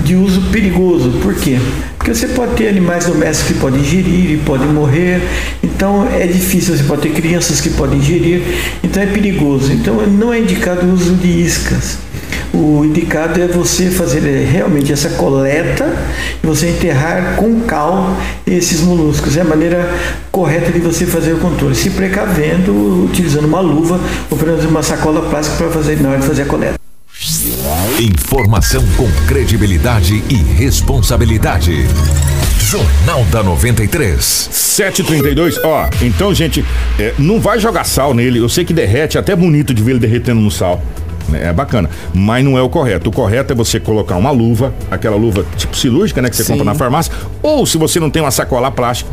de 0.05 0.15
uso 0.15 0.43
perigoso. 0.51 1.11
Por 1.23 1.35
quê? 1.35 1.59
Porque 1.97 2.15
você 2.15 2.29
pode 2.29 2.55
ter 2.55 2.69
animais 2.69 3.07
domésticos 3.07 3.53
que 3.53 3.61
podem 3.61 3.81
ingerir 3.81 4.33
e 4.33 4.37
podem 4.39 4.69
morrer, 4.69 5.21
então 5.63 6.09
é 6.11 6.27
difícil. 6.27 6.77
Você 6.77 6.85
pode 6.85 7.03
ter 7.03 7.11
crianças 7.11 7.61
que 7.61 7.71
podem 7.71 7.99
ingerir, 7.99 8.43
então 8.83 9.03
é 9.03 9.07
perigoso. 9.07 9.73
Então 9.73 10.07
não 10.07 10.33
é 10.33 10.41
indicado 10.41 10.87
o 10.87 10.93
uso 10.93 11.15
de 11.15 11.29
iscas. 11.29 11.99
O 12.53 12.83
indicado 12.83 13.41
é 13.43 13.47
você 13.47 13.91
fazer 13.91 14.27
é, 14.27 14.43
realmente 14.43 14.91
essa 14.91 15.11
coleta 15.11 15.95
e 16.43 16.47
você 16.47 16.71
enterrar 16.71 17.37
com 17.37 17.61
cal 17.61 18.17
esses 18.47 18.81
moluscos. 18.81 19.37
É 19.37 19.43
a 19.43 19.45
maneira 19.45 19.95
correta 20.33 20.73
de 20.73 20.79
você 20.79 21.05
fazer 21.05 21.35
o 21.35 21.39
controle, 21.39 21.75
se 21.75 21.91
precavendo, 21.91 23.05
utilizando 23.05 23.45
uma 23.45 23.61
luva 23.61 24.01
ou 24.31 24.39
pelo 24.39 24.53
menos 24.53 24.65
uma 24.65 24.83
sacola 24.83 25.29
plástica 25.29 25.59
para 25.59 25.71
fazer 25.71 26.01
na 26.01 26.09
hora 26.09 26.21
de 26.21 26.27
fazer 26.27 26.43
a 26.43 26.47
coleta. 26.47 26.79
Informação 28.01 28.85
com 28.97 29.11
credibilidade 29.27 30.23
e 30.31 30.35
responsabilidade. 30.37 31.85
Jornal 32.61 33.25
da 33.25 33.43
93. 33.43 34.23
732. 34.23 35.59
Ó, 35.65 35.91
então, 36.01 36.33
gente, 36.33 36.65
é, 36.97 37.13
não 37.19 37.41
vai 37.41 37.59
jogar 37.59 37.83
sal 37.83 38.15
nele. 38.15 38.39
Eu 38.39 38.49
sei 38.49 38.65
que 38.65 38.73
derrete, 38.73 39.17
é 39.17 39.21
até 39.21 39.35
bonito 39.35 39.75
de 39.75 39.83
ver 39.83 39.93
ele 39.93 39.99
derretendo 39.99 40.41
no 40.41 40.49
sal. 40.49 40.81
Né, 41.29 41.49
é 41.49 41.53
bacana, 41.53 41.91
mas 42.15 42.45
não 42.45 42.57
é 42.57 42.63
o 42.63 42.69
correto. 42.69 43.11
O 43.11 43.13
correto 43.13 43.53
é 43.53 43.57
você 43.57 43.81
colocar 43.81 44.15
uma 44.15 44.31
luva, 44.31 44.73
aquela 44.89 45.17
luva 45.17 45.45
tipo 45.57 45.77
cirúrgica, 45.77 46.23
né, 46.23 46.31
que 46.31 46.37
você 46.37 46.45
Sim. 46.45 46.53
compra 46.53 46.67
na 46.67 46.75
farmácia, 46.77 47.13
ou 47.43 47.67
se 47.67 47.77
você 47.77 47.99
não 47.99 48.11
tem 48.11 48.23
uma 48.23 48.31
sacola 48.31 48.71
plástica, 48.71 49.11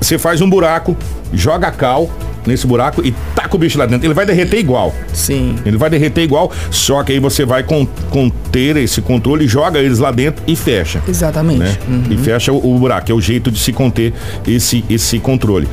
você 0.00 0.18
faz 0.18 0.40
um 0.40 0.50
buraco, 0.50 0.96
joga 1.32 1.70
cal, 1.70 2.10
nesse 2.48 2.66
buraco 2.66 3.06
e 3.06 3.14
taca 3.34 3.54
o 3.54 3.58
bicho 3.58 3.78
lá 3.78 3.86
dentro. 3.86 4.06
Ele 4.06 4.14
vai 4.14 4.26
derreter 4.26 4.58
igual. 4.58 4.94
Sim. 5.12 5.54
Ele 5.64 5.76
vai 5.76 5.88
derreter 5.88 6.22
igual, 6.22 6.50
só 6.70 7.02
que 7.02 7.12
aí 7.12 7.20
você 7.20 7.44
vai 7.44 7.62
con 7.62 7.86
conter 8.10 8.76
esse 8.76 9.00
controle, 9.00 9.46
joga 9.46 9.78
eles 9.78 9.98
lá 9.98 10.10
dentro 10.10 10.42
e 10.46 10.56
fecha. 10.56 11.00
Exatamente. 11.06 11.58
Né? 11.60 11.76
Uhum. 11.86 12.04
E 12.10 12.16
fecha 12.16 12.52
o, 12.52 12.74
o 12.74 12.78
buraco, 12.78 13.10
é 13.10 13.14
o 13.14 13.20
jeito 13.20 13.50
de 13.50 13.58
se 13.58 13.72
conter 13.72 14.12
esse, 14.46 14.84
esse 14.88 15.18
controle. 15.18 15.68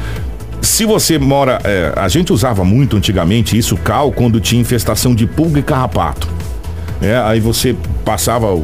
Se 0.61 0.83
você 0.83 1.17
mora. 1.19 1.59
é, 1.63 1.93
a 1.95 2.07
gente 2.07 2.33
usava 2.33 2.63
muito 2.65 2.97
antigamente 2.97 3.57
isso, 3.57 3.77
cal, 3.77 4.11
quando 4.11 4.39
tinha 4.39 4.59
infestação 4.59 5.13
de 5.13 5.25
pulga 5.27 5.59
e 5.59 5.63
carrapato. 5.63 6.27
É, 7.05 7.17
aí 7.17 7.39
você 7.39 7.75
passava 8.03 8.47
o, 8.53 8.59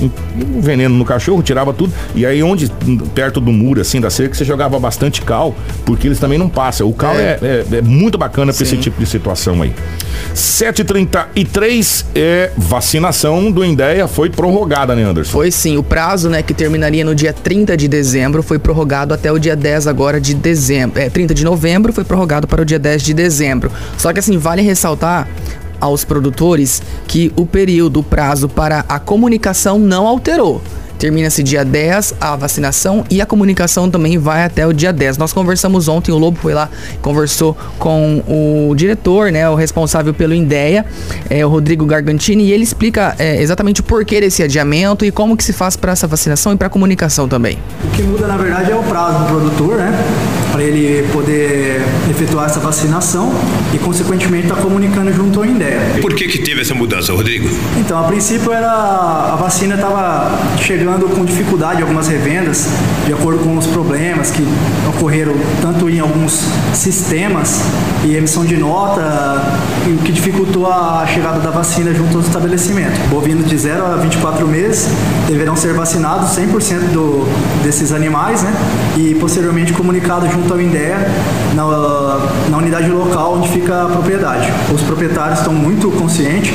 o- 0.00 0.10
o 0.56 0.60
veneno 0.60 0.94
no 0.94 1.04
cachorro, 1.04 1.42
tirava 1.42 1.72
tudo, 1.72 1.92
e 2.14 2.24
aí 2.24 2.42
onde, 2.42 2.70
perto 3.14 3.40
do 3.40 3.52
muro, 3.52 3.80
assim, 3.80 4.00
da 4.00 4.08
cerca, 4.10 4.34
você 4.34 4.44
jogava 4.44 4.78
bastante 4.78 5.20
cal, 5.22 5.54
porque 5.84 6.08
eles 6.08 6.18
também 6.18 6.38
não 6.38 6.48
passam. 6.48 6.88
O 6.88 6.92
cal 6.94 7.14
é, 7.14 7.38
é- 7.42 7.64
é 7.76 7.82
muito 7.82 8.16
bacana 8.16 8.52
para 8.52 8.62
esse 8.62 8.76
tipo 8.78 8.98
de 8.98 9.06
situação 9.06 9.60
aí. 9.62 9.72
7h33 10.34 12.04
é 12.14 12.50
vacinação 12.56 13.50
do 13.50 13.64
Endeia, 13.64 14.06
foi 14.06 14.30
prorrogada, 14.30 14.94
né, 14.94 15.02
Anderson? 15.02 15.30
Foi 15.32 15.50
sim, 15.50 15.76
o 15.76 15.82
prazo, 15.82 16.28
né, 16.28 16.42
que 16.42 16.54
terminaria 16.54 17.04
no 17.04 17.14
dia 17.14 17.32
30 17.32 17.76
de 17.76 17.88
dezembro 17.88 18.42
foi 18.42 18.58
prorrogado 18.58 19.12
até 19.12 19.30
o 19.32 19.38
dia 19.38 19.56
10 19.56 19.86
agora 19.86 20.20
de 20.20 20.34
dezembro. 20.34 21.00
É, 21.00 21.10
30 21.10 21.34
de 21.34 21.44
novembro 21.44 21.92
foi 21.92 22.04
prorrogado 22.04 22.46
para 22.46 22.62
o 22.62 22.64
dia 22.64 22.78
10 22.78 23.02
de 23.02 23.12
dezembro. 23.14 23.70
Só 23.98 24.12
que 24.12 24.18
assim, 24.18 24.38
vale 24.38 24.62
ressaltar 24.62 25.28
aos 25.80 26.04
produtores 26.04 26.82
que 27.06 27.32
o 27.36 27.46
período, 27.46 28.00
o 28.00 28.02
prazo 28.02 28.48
para 28.48 28.84
a 28.88 28.98
comunicação 28.98 29.78
não 29.78 30.06
alterou. 30.06 30.60
Termina-se 31.00 31.42
dia 31.42 31.64
10 31.64 32.16
a 32.20 32.36
vacinação 32.36 33.06
e 33.08 33.22
a 33.22 33.26
comunicação 33.26 33.90
também 33.90 34.18
vai 34.18 34.44
até 34.44 34.66
o 34.66 34.72
dia 34.74 34.92
10. 34.92 35.16
Nós 35.16 35.32
conversamos 35.32 35.88
ontem, 35.88 36.12
o 36.12 36.18
Lobo 36.18 36.38
foi 36.38 36.52
lá, 36.52 36.68
conversou 37.00 37.56
com 37.78 38.22
o 38.28 38.74
diretor, 38.74 39.32
né, 39.32 39.48
o 39.48 39.54
responsável 39.54 40.12
pelo 40.12 40.34
INDEA, 40.34 40.84
é, 41.30 41.44
o 41.44 41.48
Rodrigo 41.48 41.86
Gargantini, 41.86 42.44
e 42.44 42.52
ele 42.52 42.64
explica 42.64 43.14
é, 43.18 43.40
exatamente 43.40 43.80
o 43.80 43.84
porquê 43.84 44.20
desse 44.20 44.42
adiamento 44.42 45.02
e 45.02 45.10
como 45.10 45.38
que 45.38 45.42
se 45.42 45.54
faz 45.54 45.74
para 45.74 45.92
essa 45.92 46.06
vacinação 46.06 46.52
e 46.52 46.56
para 46.58 46.66
a 46.66 46.70
comunicação 46.70 47.26
também. 47.26 47.56
O 47.82 47.90
que 47.92 48.02
muda, 48.02 48.26
na 48.26 48.36
verdade, 48.36 48.70
é 48.70 48.76
o 48.76 48.82
prazo 48.82 49.20
do 49.20 49.24
produtor, 49.24 49.78
né? 49.78 50.04
Para 50.52 50.62
ele 50.62 51.08
poder 51.14 51.69
efetuar 52.20 52.46
essa 52.46 52.60
vacinação 52.60 53.32
e, 53.72 53.78
consequentemente, 53.78 54.46
estar 54.46 54.60
comunicando 54.60 55.10
junto 55.12 55.40
ao 55.40 55.46
INDEA. 55.46 55.98
Por 56.02 56.14
que, 56.14 56.28
que 56.28 56.38
teve 56.38 56.60
essa 56.60 56.74
mudança, 56.74 57.12
Rodrigo? 57.12 57.48
Então, 57.78 57.98
a 57.98 58.04
princípio, 58.04 58.52
era 58.52 58.70
a 58.70 59.36
vacina 59.36 59.74
estava 59.74 60.30
chegando 60.58 61.08
com 61.08 61.24
dificuldade 61.24 61.80
em 61.80 61.82
algumas 61.82 62.08
revendas, 62.08 62.68
de 63.06 63.12
acordo 63.12 63.42
com 63.42 63.56
os 63.56 63.66
problemas 63.66 64.30
que 64.30 64.46
ocorreram 64.88 65.34
tanto 65.62 65.88
em 65.88 65.98
alguns 65.98 66.44
sistemas 66.74 67.62
e 68.04 68.14
emissão 68.14 68.44
de 68.44 68.56
nota, 68.56 69.02
o 69.86 70.02
que 70.02 70.12
dificultou 70.12 70.66
a 70.70 71.06
chegada 71.06 71.40
da 71.40 71.50
vacina 71.50 71.94
junto 71.94 72.18
aos 72.18 72.26
estabelecimentos. 72.26 72.98
Bovinos 73.08 73.48
de 73.48 73.56
0 73.56 73.86
a 73.86 73.96
24 73.96 74.46
meses 74.46 74.88
deverão 75.26 75.56
ser 75.56 75.72
vacinados 75.72 76.36
100% 76.36 76.92
do, 76.92 77.26
desses 77.62 77.92
animais, 77.92 78.42
né? 78.42 78.52
E 78.96 79.14
posteriormente 79.14 79.72
comunicado 79.72 80.28
junto 80.30 80.52
ao 80.52 80.60
INDEA 80.60 80.98
na, 81.54 81.64
na 82.48 82.58
unidade 82.58 82.88
local 82.90 83.34
onde 83.34 83.48
fica 83.48 83.84
a 83.84 83.86
propriedade. 83.86 84.50
Os 84.72 84.82
proprietários 84.82 85.38
estão 85.38 85.52
muito 85.52 85.90
conscientes 85.90 86.52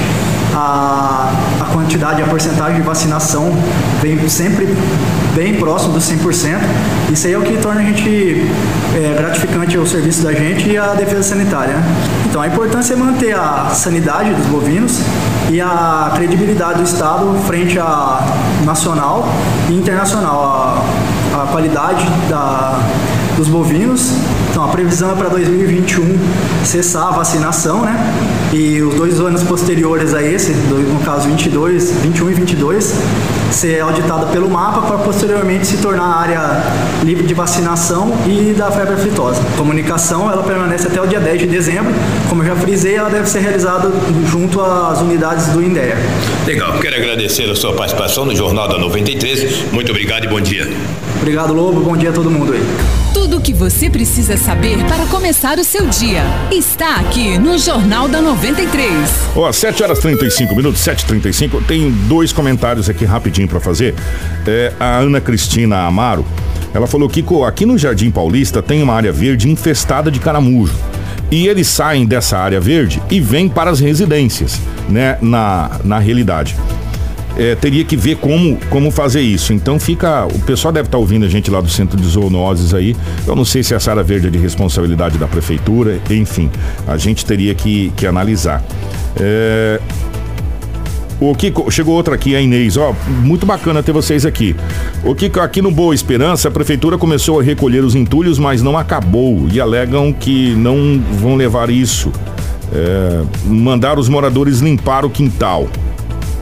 a, 0.55 1.31
a 1.59 1.65
quantidade, 1.73 2.21
a 2.21 2.25
porcentagem 2.25 2.77
de 2.77 2.81
vacinação 2.81 3.51
vem 4.01 4.27
sempre 4.29 4.67
bem 5.35 5.55
próximo 5.55 5.93
dos 5.93 6.09
100%. 6.09 6.59
Isso 7.11 7.27
aí 7.27 7.33
é 7.33 7.37
o 7.37 7.41
que 7.41 7.57
torna 7.57 7.81
a 7.81 7.83
gente 7.83 8.49
é, 8.95 9.15
gratificante 9.17 9.77
o 9.77 9.85
serviço 9.85 10.23
da 10.23 10.31
gente 10.31 10.69
e 10.69 10.77
a 10.77 10.93
defesa 10.93 11.23
sanitária. 11.23 11.73
né? 11.73 11.83
Então 12.29 12.41
a 12.41 12.47
importância 12.47 12.93
é 12.93 12.95
manter 12.95 13.35
a 13.35 13.69
sanidade 13.73 14.33
dos 14.33 14.45
bovinos 14.45 15.01
e 15.51 15.59
a 15.59 16.11
credibilidade 16.15 16.79
do 16.79 16.83
Estado 16.83 17.37
frente 17.45 17.77
à 17.77 18.25
nacional 18.63 19.27
e 19.69 19.73
internacional, 19.73 20.85
a, 21.33 21.43
a 21.43 21.47
qualidade 21.47 22.05
da, 22.29 22.79
dos 23.35 23.49
bovinos. 23.49 24.13
Então 24.55 24.63
a 24.63 24.69
previsão 24.69 25.11
é 25.11 25.15
para 25.15 25.27
2021 25.27 26.17
cessar 26.63 27.09
a 27.09 27.11
vacinação, 27.11 27.81
né? 27.81 27.93
E 28.53 28.81
os 28.81 28.95
dois 28.95 29.19
anos 29.19 29.43
posteriores 29.43 30.13
a 30.13 30.23
esse, 30.23 30.53
no 30.53 31.01
caso 31.01 31.27
22, 31.27 31.91
21 31.91 32.31
e 32.31 32.33
22, 32.35 32.93
ser 33.55 33.79
auditada 33.81 34.25
pelo 34.27 34.49
mapa 34.49 34.81
para 34.81 34.97
posteriormente 34.97 35.65
se 35.65 35.77
tornar 35.77 36.05
área 36.05 36.63
livre 37.03 37.25
de 37.25 37.33
vacinação 37.33 38.13
e 38.27 38.53
da 38.53 38.71
febre 38.71 38.95
aftosa. 38.95 39.41
A 39.41 39.57
comunicação 39.57 40.31
ela 40.31 40.43
permanece 40.43 40.87
até 40.87 41.01
o 41.01 41.07
dia 41.07 41.19
10 41.19 41.41
de 41.41 41.47
dezembro, 41.47 41.93
como 42.29 42.43
eu 42.43 42.47
já 42.47 42.55
frisei, 42.55 42.95
ela 42.95 43.09
deve 43.09 43.27
ser 43.27 43.39
realizada 43.39 43.91
junto 44.29 44.61
às 44.61 44.99
unidades 45.01 45.47
do 45.47 45.61
INDEA. 45.61 45.97
Legal, 46.45 46.77
quero 46.79 46.95
agradecer 46.95 47.49
a 47.49 47.55
sua 47.55 47.73
participação 47.73 48.25
no 48.25 48.35
Jornal 48.35 48.67
da 48.67 48.77
93. 48.77 49.71
Muito 49.71 49.91
obrigado 49.91 50.25
e 50.25 50.27
bom 50.27 50.41
dia. 50.41 50.67
Obrigado, 51.19 51.53
Lobo. 51.53 51.81
Bom 51.81 51.97
dia 51.97 52.09
a 52.09 52.13
todo 52.13 52.29
mundo 52.29 52.53
aí. 52.53 52.61
Tudo 53.13 53.37
o 53.37 53.41
que 53.41 53.53
você 53.53 53.89
precisa 53.89 54.37
saber 54.37 54.77
para 54.85 55.05
começar 55.07 55.57
o 55.57 55.63
seu 55.63 55.87
dia 55.87 56.21
está 56.51 56.97
aqui 56.97 57.39
no 57.39 57.57
Jornal 57.57 58.07
da 58.07 58.21
93. 58.21 58.91
Ó, 59.35 59.51
7 59.51 59.81
horas 59.81 59.99
35 59.99 60.55
minutos, 60.55 60.81
7h35. 60.81 61.65
Tem 61.65 61.89
dois 61.89 62.31
comentários 62.31 62.89
aqui 62.89 63.05
rapidinho 63.05 63.44
pra 63.47 63.59
fazer. 63.59 63.95
É, 64.47 64.71
a 64.79 64.97
Ana 64.97 65.21
Cristina 65.21 65.85
Amaro, 65.85 66.25
ela 66.73 66.87
falou 66.87 67.07
que 67.07 67.23
aqui 67.47 67.65
no 67.65 67.77
Jardim 67.77 68.11
Paulista 68.11 68.61
tem 68.61 68.83
uma 68.83 68.93
área 68.93 69.11
verde 69.11 69.49
infestada 69.49 70.11
de 70.11 70.19
caramujo. 70.19 70.73
E 71.31 71.47
eles 71.47 71.67
saem 71.67 72.05
dessa 72.05 72.37
área 72.37 72.59
verde 72.59 73.01
e 73.09 73.19
vêm 73.19 73.49
para 73.49 73.71
as 73.71 73.79
residências, 73.79 74.59
né? 74.87 75.17
Na, 75.21 75.79
na 75.83 75.99
realidade. 75.99 76.55
É, 77.37 77.53
teria 77.55 77.83
que 77.83 77.97
ver 77.97 78.15
como, 78.17 78.57
como 78.69 78.89
fazer 78.91 79.21
isso. 79.21 79.51
Então 79.51 79.79
fica. 79.79 80.25
O 80.25 80.39
pessoal 80.39 80.71
deve 80.71 80.87
estar 80.87 80.97
ouvindo 80.97 81.25
a 81.25 81.29
gente 81.29 81.51
lá 81.51 81.59
do 81.59 81.69
centro 81.69 81.97
de 81.97 82.07
zoonoses 82.07 82.73
aí. 82.73 82.95
Eu 83.27 83.35
não 83.35 83.43
sei 83.43 83.63
se 83.63 83.73
essa 83.73 83.91
área 83.91 84.03
verde 84.03 84.27
é 84.27 84.29
de 84.29 84.37
responsabilidade 84.37 85.17
da 85.17 85.27
prefeitura, 85.27 85.99
enfim. 86.09 86.49
A 86.87 86.97
gente 86.97 87.25
teria 87.25 87.53
que, 87.53 87.91
que 87.97 88.07
analisar. 88.07 88.63
É, 89.19 89.81
o 91.19 91.33
Kiko, 91.33 91.69
chegou 91.71 91.95
outra 91.95 92.15
aqui, 92.15 92.35
a 92.35 92.41
Inês. 92.41 92.77
Ó, 92.77 92.93
muito 93.21 93.45
bacana 93.45 93.81
ter 93.81 93.91
vocês 93.91 94.25
aqui. 94.25 94.55
O 95.03 95.15
Kiko, 95.15 95.39
aqui 95.39 95.61
no 95.61 95.71
Boa 95.71 95.95
Esperança, 95.95 96.47
a 96.47 96.51
prefeitura 96.51 96.97
começou 96.97 97.39
a 97.39 97.43
recolher 97.43 97.83
os 97.83 97.95
entulhos, 97.95 98.37
mas 98.37 98.61
não 98.61 98.77
acabou. 98.77 99.47
E 99.51 99.59
alegam 99.59 100.11
que 100.11 100.53
não 100.55 101.01
vão 101.19 101.35
levar 101.35 101.69
isso. 101.69 102.11
É, 102.73 103.21
mandar 103.45 103.97
os 103.97 104.09
moradores 104.09 104.59
limpar 104.59 105.05
o 105.05 105.09
quintal 105.09 105.69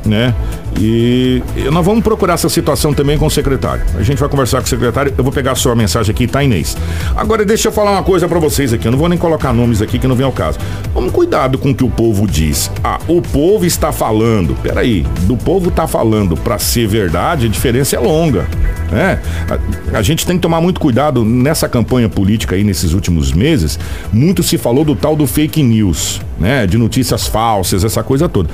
né? 0.05 0.33
E 0.79 1.23
e 1.55 1.69
nós 1.69 1.85
vamos 1.85 2.03
procurar 2.03 2.33
essa 2.33 2.49
situação 2.49 2.93
também 2.93 3.17
com 3.17 3.25
o 3.25 3.31
secretário. 3.31 3.83
A 3.97 4.03
gente 4.03 4.19
vai 4.19 4.29
conversar 4.29 4.59
com 4.59 4.65
o 4.65 4.69
secretário. 4.69 5.13
Eu 5.17 5.23
vou 5.23 5.31
pegar 5.31 5.53
a 5.53 5.55
sua 5.55 5.75
mensagem 5.75 6.11
aqui, 6.11 6.27
tá, 6.27 6.43
Inês? 6.43 6.75
Agora 7.15 7.45
deixa 7.45 7.67
eu 7.67 7.71
falar 7.71 7.91
uma 7.91 8.03
coisa 8.03 8.27
pra 8.27 8.39
vocês 8.39 8.73
aqui. 8.73 8.87
Eu 8.87 8.91
não 8.91 8.99
vou 8.99 9.09
nem 9.09 9.17
colocar 9.17 9.53
nomes 9.53 9.81
aqui 9.81 9.99
que 9.99 10.07
não 10.07 10.15
vem 10.15 10.25
ao 10.25 10.31
caso. 10.31 10.59
Vamos 10.93 11.11
cuidado 11.11 11.57
com 11.57 11.71
o 11.71 11.75
que 11.75 11.83
o 11.83 11.89
povo 11.89 12.27
diz. 12.27 12.71
Ah, 12.83 12.99
o 13.07 13.21
povo 13.21 13.65
está 13.65 13.91
falando. 13.91 14.55
Peraí, 14.61 15.05
do 15.21 15.37
povo 15.37 15.71
tá 15.71 15.87
falando 15.87 16.35
pra 16.35 16.59
ser 16.59 16.87
verdade, 16.87 17.45
a 17.45 17.49
diferença 17.49 17.95
é 17.95 17.99
longa. 17.99 18.47
Né? 18.91 19.19
A, 19.93 19.97
a 19.97 20.01
gente 20.01 20.25
tem 20.25 20.35
que 20.35 20.41
tomar 20.41 20.61
muito 20.61 20.79
cuidado 20.79 21.23
nessa 21.23 21.69
campanha 21.69 22.09
política 22.09 22.55
aí 22.55 22.63
nesses 22.63 22.93
últimos 22.93 23.31
meses. 23.31 23.79
Muito 24.11 24.43
se 24.43 24.57
falou 24.57 24.83
do 24.83 24.95
tal 24.95 25.15
do 25.15 25.25
fake 25.25 25.61
news, 25.63 26.21
né? 26.39 26.67
De 26.67 26.77
notícias 26.77 27.27
falsas, 27.27 27.83
essa 27.83 28.03
coisa 28.03 28.27
toda. 28.27 28.49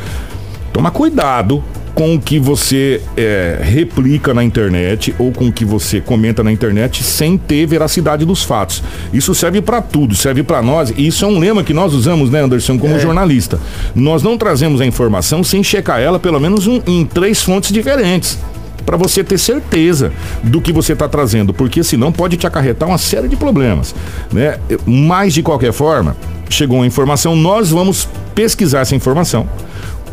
Toma 0.80 0.92
cuidado 0.92 1.62
com 1.94 2.16
o 2.16 2.22
que 2.22 2.40
você 2.40 3.02
é, 3.18 3.60
replica 3.62 4.34
na 4.34 4.42
internet 4.46 5.14
ou 5.20 5.30
com 5.30 5.50
o 5.50 5.52
que 5.52 5.66
você 5.66 6.00
comenta 6.00 6.42
na 6.42 6.54
internet 6.54 7.04
sem 7.04 7.38
ter 7.38 7.66
veracidade 7.66 8.24
dos 8.24 8.44
fatos. 8.46 8.82
Isso 9.12 9.36
serve 9.36 9.62
para 9.62 9.82
tudo, 9.82 10.16
serve 10.16 10.42
para 10.42 10.62
nós. 10.62 10.94
E 10.96 11.06
isso 11.06 11.26
é 11.26 11.28
um 11.28 11.38
lema 11.38 11.66
que 11.66 11.74
nós 11.74 11.94
usamos, 11.94 12.30
né, 12.30 12.40
Anderson, 12.40 12.80
como 12.80 12.94
jornalista. 12.98 13.60
Nós 13.94 14.24
não 14.24 14.38
trazemos 14.38 14.80
a 14.80 14.86
informação 14.86 15.44
sem 15.44 15.62
checar 15.62 16.00
ela 16.00 16.18
pelo 16.18 16.40
menos 16.40 16.66
um- 16.66 16.82
em 16.88 17.04
três 17.04 17.42
fontes 17.42 17.74
diferentes. 17.74 18.40
Para 18.86 18.96
você 18.96 19.22
ter 19.22 19.38
certeza 19.38 20.14
do 20.42 20.62
que 20.62 20.72
você 20.72 20.94
está 20.94 21.10
trazendo, 21.10 21.54
porque 21.54 21.84
senão 21.84 22.10
pode 22.10 22.38
te 22.38 22.48
acarretar 22.48 22.88
uma 22.88 22.98
série 22.98 23.28
de 23.28 23.36
problemas, 23.36 23.94
né? 24.32 24.58
Mas 24.86 25.34
de 25.34 25.44
qualquer 25.44 25.74
forma, 25.74 26.16
chegou 26.50 26.82
a 26.82 26.88
informação, 26.88 27.36
nós 27.36 27.70
vamos 27.70 28.08
pesquisar 28.34 28.80
essa 28.80 28.96
informação 28.96 29.46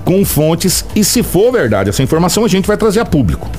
com 0.07 0.25
fontes 0.25 0.85
e 0.95 1.03
se 1.03 1.21
for 1.21 1.51
verdade 1.51 1.91
essa 1.91 2.01
informação 2.01 2.45
a 2.45 2.49
gente 2.49 2.67
vai 2.67 2.77
trazer 2.77 3.01
a 3.01 3.05
público. 3.05 3.51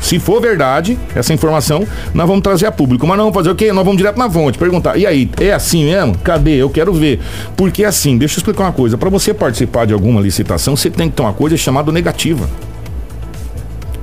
Se 0.00 0.18
for 0.18 0.40
verdade 0.40 0.98
essa 1.14 1.32
informação, 1.32 1.86
nós 2.12 2.26
vamos 2.28 2.42
trazer 2.42 2.66
a 2.66 2.72
público. 2.72 3.06
Mas 3.06 3.16
não 3.16 3.24
vamos 3.24 3.34
fazer 3.34 3.50
o 3.50 3.54
quê? 3.56 3.72
Nós 3.72 3.84
vamos 3.84 3.96
direto 3.96 4.16
na 4.18 4.30
fonte, 4.30 4.56
perguntar. 4.56 4.96
E 4.96 5.04
aí, 5.04 5.28
é 5.40 5.52
assim 5.52 5.84
mesmo? 5.84 6.16
Cadê? 6.18 6.56
Eu 6.56 6.70
quero 6.70 6.92
ver. 6.92 7.18
Porque 7.56 7.82
assim, 7.82 8.16
deixa 8.16 8.34
eu 8.34 8.38
explicar 8.38 8.64
uma 8.64 8.72
coisa. 8.72 8.96
Para 8.96 9.10
você 9.10 9.34
participar 9.34 9.84
de 9.84 9.92
alguma 9.92 10.20
licitação, 10.20 10.76
você 10.76 10.90
tem 10.90 11.08
que 11.08 11.16
ter 11.16 11.22
uma 11.22 11.32
coisa 11.32 11.56
chamada 11.56 11.90
negativa. 11.90 12.48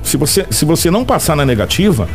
Se 0.02 0.18
você, 0.18 0.44
se 0.50 0.66
você 0.66 0.90
não 0.90 1.06
passar 1.06 1.36
na 1.36 1.46
negativa, 1.46 2.06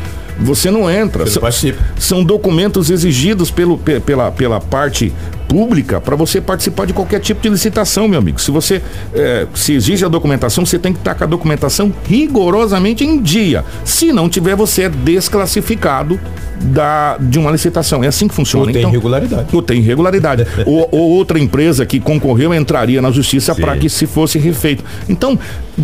você 0.41 0.71
não 0.71 0.89
entra. 0.89 1.23
Você 1.25 1.29
não 1.29 1.33
São- 1.33 1.41
participa. 1.41 1.83
são 1.97 2.23
documentos 2.23 2.89
exigidos 2.89 3.51
pelo, 3.51 3.77
pe- 3.77 3.99
pela, 3.99 4.31
pela 4.31 4.59
parte 4.59 5.13
pública 5.47 5.99
para 5.99 6.15
você 6.15 6.39
participar 6.39 6.85
de 6.85 6.93
qualquer 6.93 7.19
tipo 7.19 7.41
de 7.41 7.49
licitação, 7.49 8.07
meu 8.07 8.19
amigo. 8.19 8.39
Se 8.39 8.51
você 8.51 8.81
eh, 9.13 9.47
se 9.55 9.73
exige 9.73 10.05
a 10.05 10.07
documentação, 10.07 10.63
você 10.65 10.77
tem 10.77 10.93
que 10.93 10.99
estar 10.99 11.15
com 11.15 11.23
a 11.23 11.27
documentação 11.27 11.91
rigorosamente 12.07 13.03
em 13.03 13.19
dia. 13.19 13.65
Se 13.83 14.13
não 14.13 14.29
tiver, 14.29 14.55
você 14.55 14.83
é 14.83 14.89
desclassificado 14.89 16.19
da, 16.61 17.17
de 17.19 17.39
uma 17.39 17.49
licitação. 17.51 18.03
É 18.03 18.07
assim 18.07 18.27
que 18.27 18.35
funciona. 18.35 18.67
Ou 18.67 18.71
tem 18.73 18.83
irregularidade. 18.83 19.47
Ou 19.51 19.61
tem 19.61 19.79
irregularidade. 19.79 20.45
ou, 20.67 20.87
ou 20.91 21.09
outra 21.11 21.39
empresa 21.39 21.85
que 21.85 21.99
concorreu 21.99 22.53
entraria 22.53 23.01
na 23.01 23.09
justiça 23.11 23.55
para 23.55 23.75
que 23.77 23.89
se 23.89 24.05
fosse 24.05 24.37
refeito. 24.37 24.83
Então, 25.07 25.37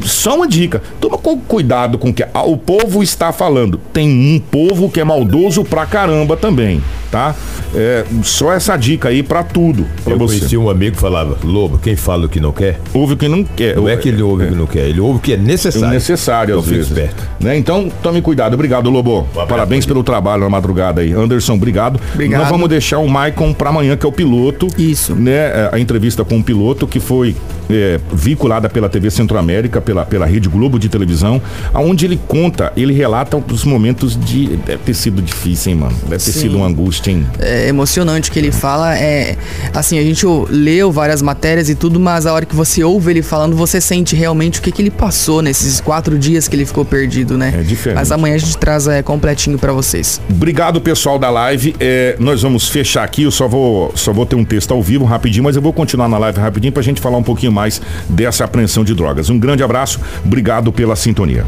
só 0.03 0.36
uma 0.36 0.47
dica. 0.47 0.82
Toma 0.99 1.18
cu- 1.18 1.38
cuidado 1.47 1.97
com 1.97 2.10
o 2.10 2.14
que 2.14 2.24
o 2.45 2.58
povo 2.58 3.01
está 3.01 3.32
falando. 3.32 3.80
Tem 3.93 4.08
um 4.10 4.39
povo 4.52 4.89
que 4.89 5.00
é 5.00 5.04
maldoso 5.04 5.64
pra 5.64 5.86
caramba 5.86 6.38
também, 6.38 6.82
tá? 7.16 7.34
É, 7.74 8.03
só 8.24 8.51
essa 8.51 8.76
dica 8.76 9.07
aí 9.07 9.24
pra 9.24 9.41
tudo. 9.41 9.86
Pra 10.03 10.13
Eu 10.13 10.18
você. 10.20 10.38
conheci 10.39 10.57
um 10.57 10.70
amigo 10.70 10.95
que 10.97 11.01
falava, 11.01 11.38
Lobo, 11.45 11.78
quem 11.78 11.95
fala 11.95 12.26
o 12.26 12.30
que 12.30 12.41
não 12.41 12.51
quer? 12.51 12.78
Ouve 12.93 13.13
o 13.13 13.18
que 13.18 13.30
não 13.30 13.41
quer. 13.43 13.78
Não 13.78 13.88
é 13.88 13.95
que 13.95 14.09
ele 14.09 14.22
ouve 14.22 14.43
o 14.43 14.47
que 14.49 14.55
não 14.55 14.66
quer, 14.68 14.89
ele 14.89 14.99
ouve 14.99 15.20
o 15.20 15.22
que 15.22 15.32
é 15.34 15.38
necessário. 15.38 15.88
É 15.88 15.93
necessário, 15.93 16.51
Então 16.51 16.59
às 16.63 16.68
vezes. 16.68 16.88
esperto. 16.88 17.24
Né? 17.39 17.57
Então, 17.57 17.89
tome 18.03 18.22
cuidado. 18.22 18.53
Obrigado, 18.55 18.89
Lobo. 18.89 19.26
Parabéns 19.47 19.86
pelo 19.86 20.03
trabalho 20.03 20.41
na 20.43 20.49
madrugada 20.49 20.99
aí. 21.01 21.13
Anderson, 21.13 21.53
obrigado. 21.53 21.99
Obrigado. 22.13 22.41
Nós 22.41 22.49
vamos 22.49 22.68
deixar 22.68 22.99
o 22.99 23.07
Maicon 23.07 23.53
para 23.53 23.70
amanhã, 23.70 23.95
que 23.95 24.05
é 24.05 24.09
o 24.09 24.11
piloto. 24.11 24.68
Isso. 24.78 25.16
Né? 25.16 25.32
É, 25.32 25.70
A 25.72 25.80
entrevista 25.80 26.26
com 26.26 26.38
o 26.39 26.43
piloto 26.43 26.86
que 26.86 26.99
foi 26.99 27.34
é, 27.70 27.99
vinculada 28.11 28.70
pela 28.70 28.89
TV 28.89 29.09
Centro-América, 29.09 29.80
pela, 29.80 30.05
pela 30.05 30.26
Rede 30.26 30.49
Globo 30.49 30.78
de 30.78 30.89
televisão, 30.89 31.41
aonde 31.74 32.05
ele 32.05 32.20
conta, 32.28 32.74
ele 32.76 32.93
relata 32.93 33.38
os 33.38 33.63
momentos 33.63 34.18
de. 34.20 34.47
Deve 34.66 34.80
ter 34.84 34.93
sido 34.93 35.22
difícil, 35.22 35.72
hein, 35.72 35.78
mano? 35.80 35.95
Deve 36.03 36.24
ter 36.24 36.32
Sim. 36.32 36.39
sido 36.41 36.57
uma 36.57 36.68
angústia, 36.68 37.05
hein? 37.10 37.26
é 37.39 37.68
emocionante 37.68 38.30
o 38.30 38.34
que 38.34 38.39
ele 38.39 38.51
fala. 38.51 38.97
É 38.97 39.36
assim, 39.74 39.97
a 39.97 40.03
gente 40.03 40.26
leu 40.49 40.91
várias 40.91 41.22
matérias 41.22 41.70
e 41.70 41.76
tudo, 41.76 41.99
mas 41.99 42.26
a 42.26 42.34
hora 42.34 42.45
que 42.45 42.56
você 42.56 42.84
ouve 42.84 43.12
ele 43.12 43.22
falando, 43.22 43.56
você 43.56 43.80
sente 43.80 44.16
realmente 44.16 44.60
o 44.60 44.62
que, 44.62 44.72
que 44.72 44.82
ele 44.82 44.91
passou 44.91 45.41
nesses 45.41 45.80
quatro 45.80 46.18
dias 46.18 46.47
que 46.47 46.56
ele 46.56 46.66
ficou 46.66 46.86
perdido, 46.86 47.38
né? 47.38 47.53
É 47.58 47.62
diferente. 47.62 47.97
Mas 47.97 48.12
amanhã 48.12 48.36
a 48.36 48.38
gente 48.38 48.58
traz 48.58 48.88
é, 48.88 49.01
completinho 49.01 49.58
pra 49.58 49.72
vocês. 49.72 50.22
Obrigado, 50.30 50.80
pessoal 50.82 51.20
da 51.20 51.30
live. 51.30 51.76
É, 51.80 52.16
nós 52.20 52.41
vamos 52.41 52.68
fechar 52.68 53.03
aqui. 53.03 53.24
Eu 53.24 53.32
só 53.32 53.47
vou, 53.47 53.91
só 53.95 54.12
vou 54.12 54.26
ter 54.26 54.36
um 54.36 54.45
texto 54.45 54.72
ao 54.72 54.82
vivo 54.82 55.06
rapidinho, 55.06 55.43
mas 55.43 55.56
eu 55.56 55.62
vou 55.62 55.74
continuar 55.74 56.08
na 56.08 56.18
live 56.18 56.39
rapidinho 56.39 56.74
pra 56.74 56.84
gente 56.84 57.01
falar 57.01 57.18
um 57.18 57.24
pouquinho 57.24 57.51
mais 57.51 57.82
dessa 58.10 58.43
apreensão 58.43 58.84
de 58.84 58.93
drogas. 58.93 59.30
Um 59.30 59.39
grande 59.39 59.64
abraço, 59.64 59.99
obrigado 60.24 60.72
pela 60.72 60.95
sintonia. 60.95 61.45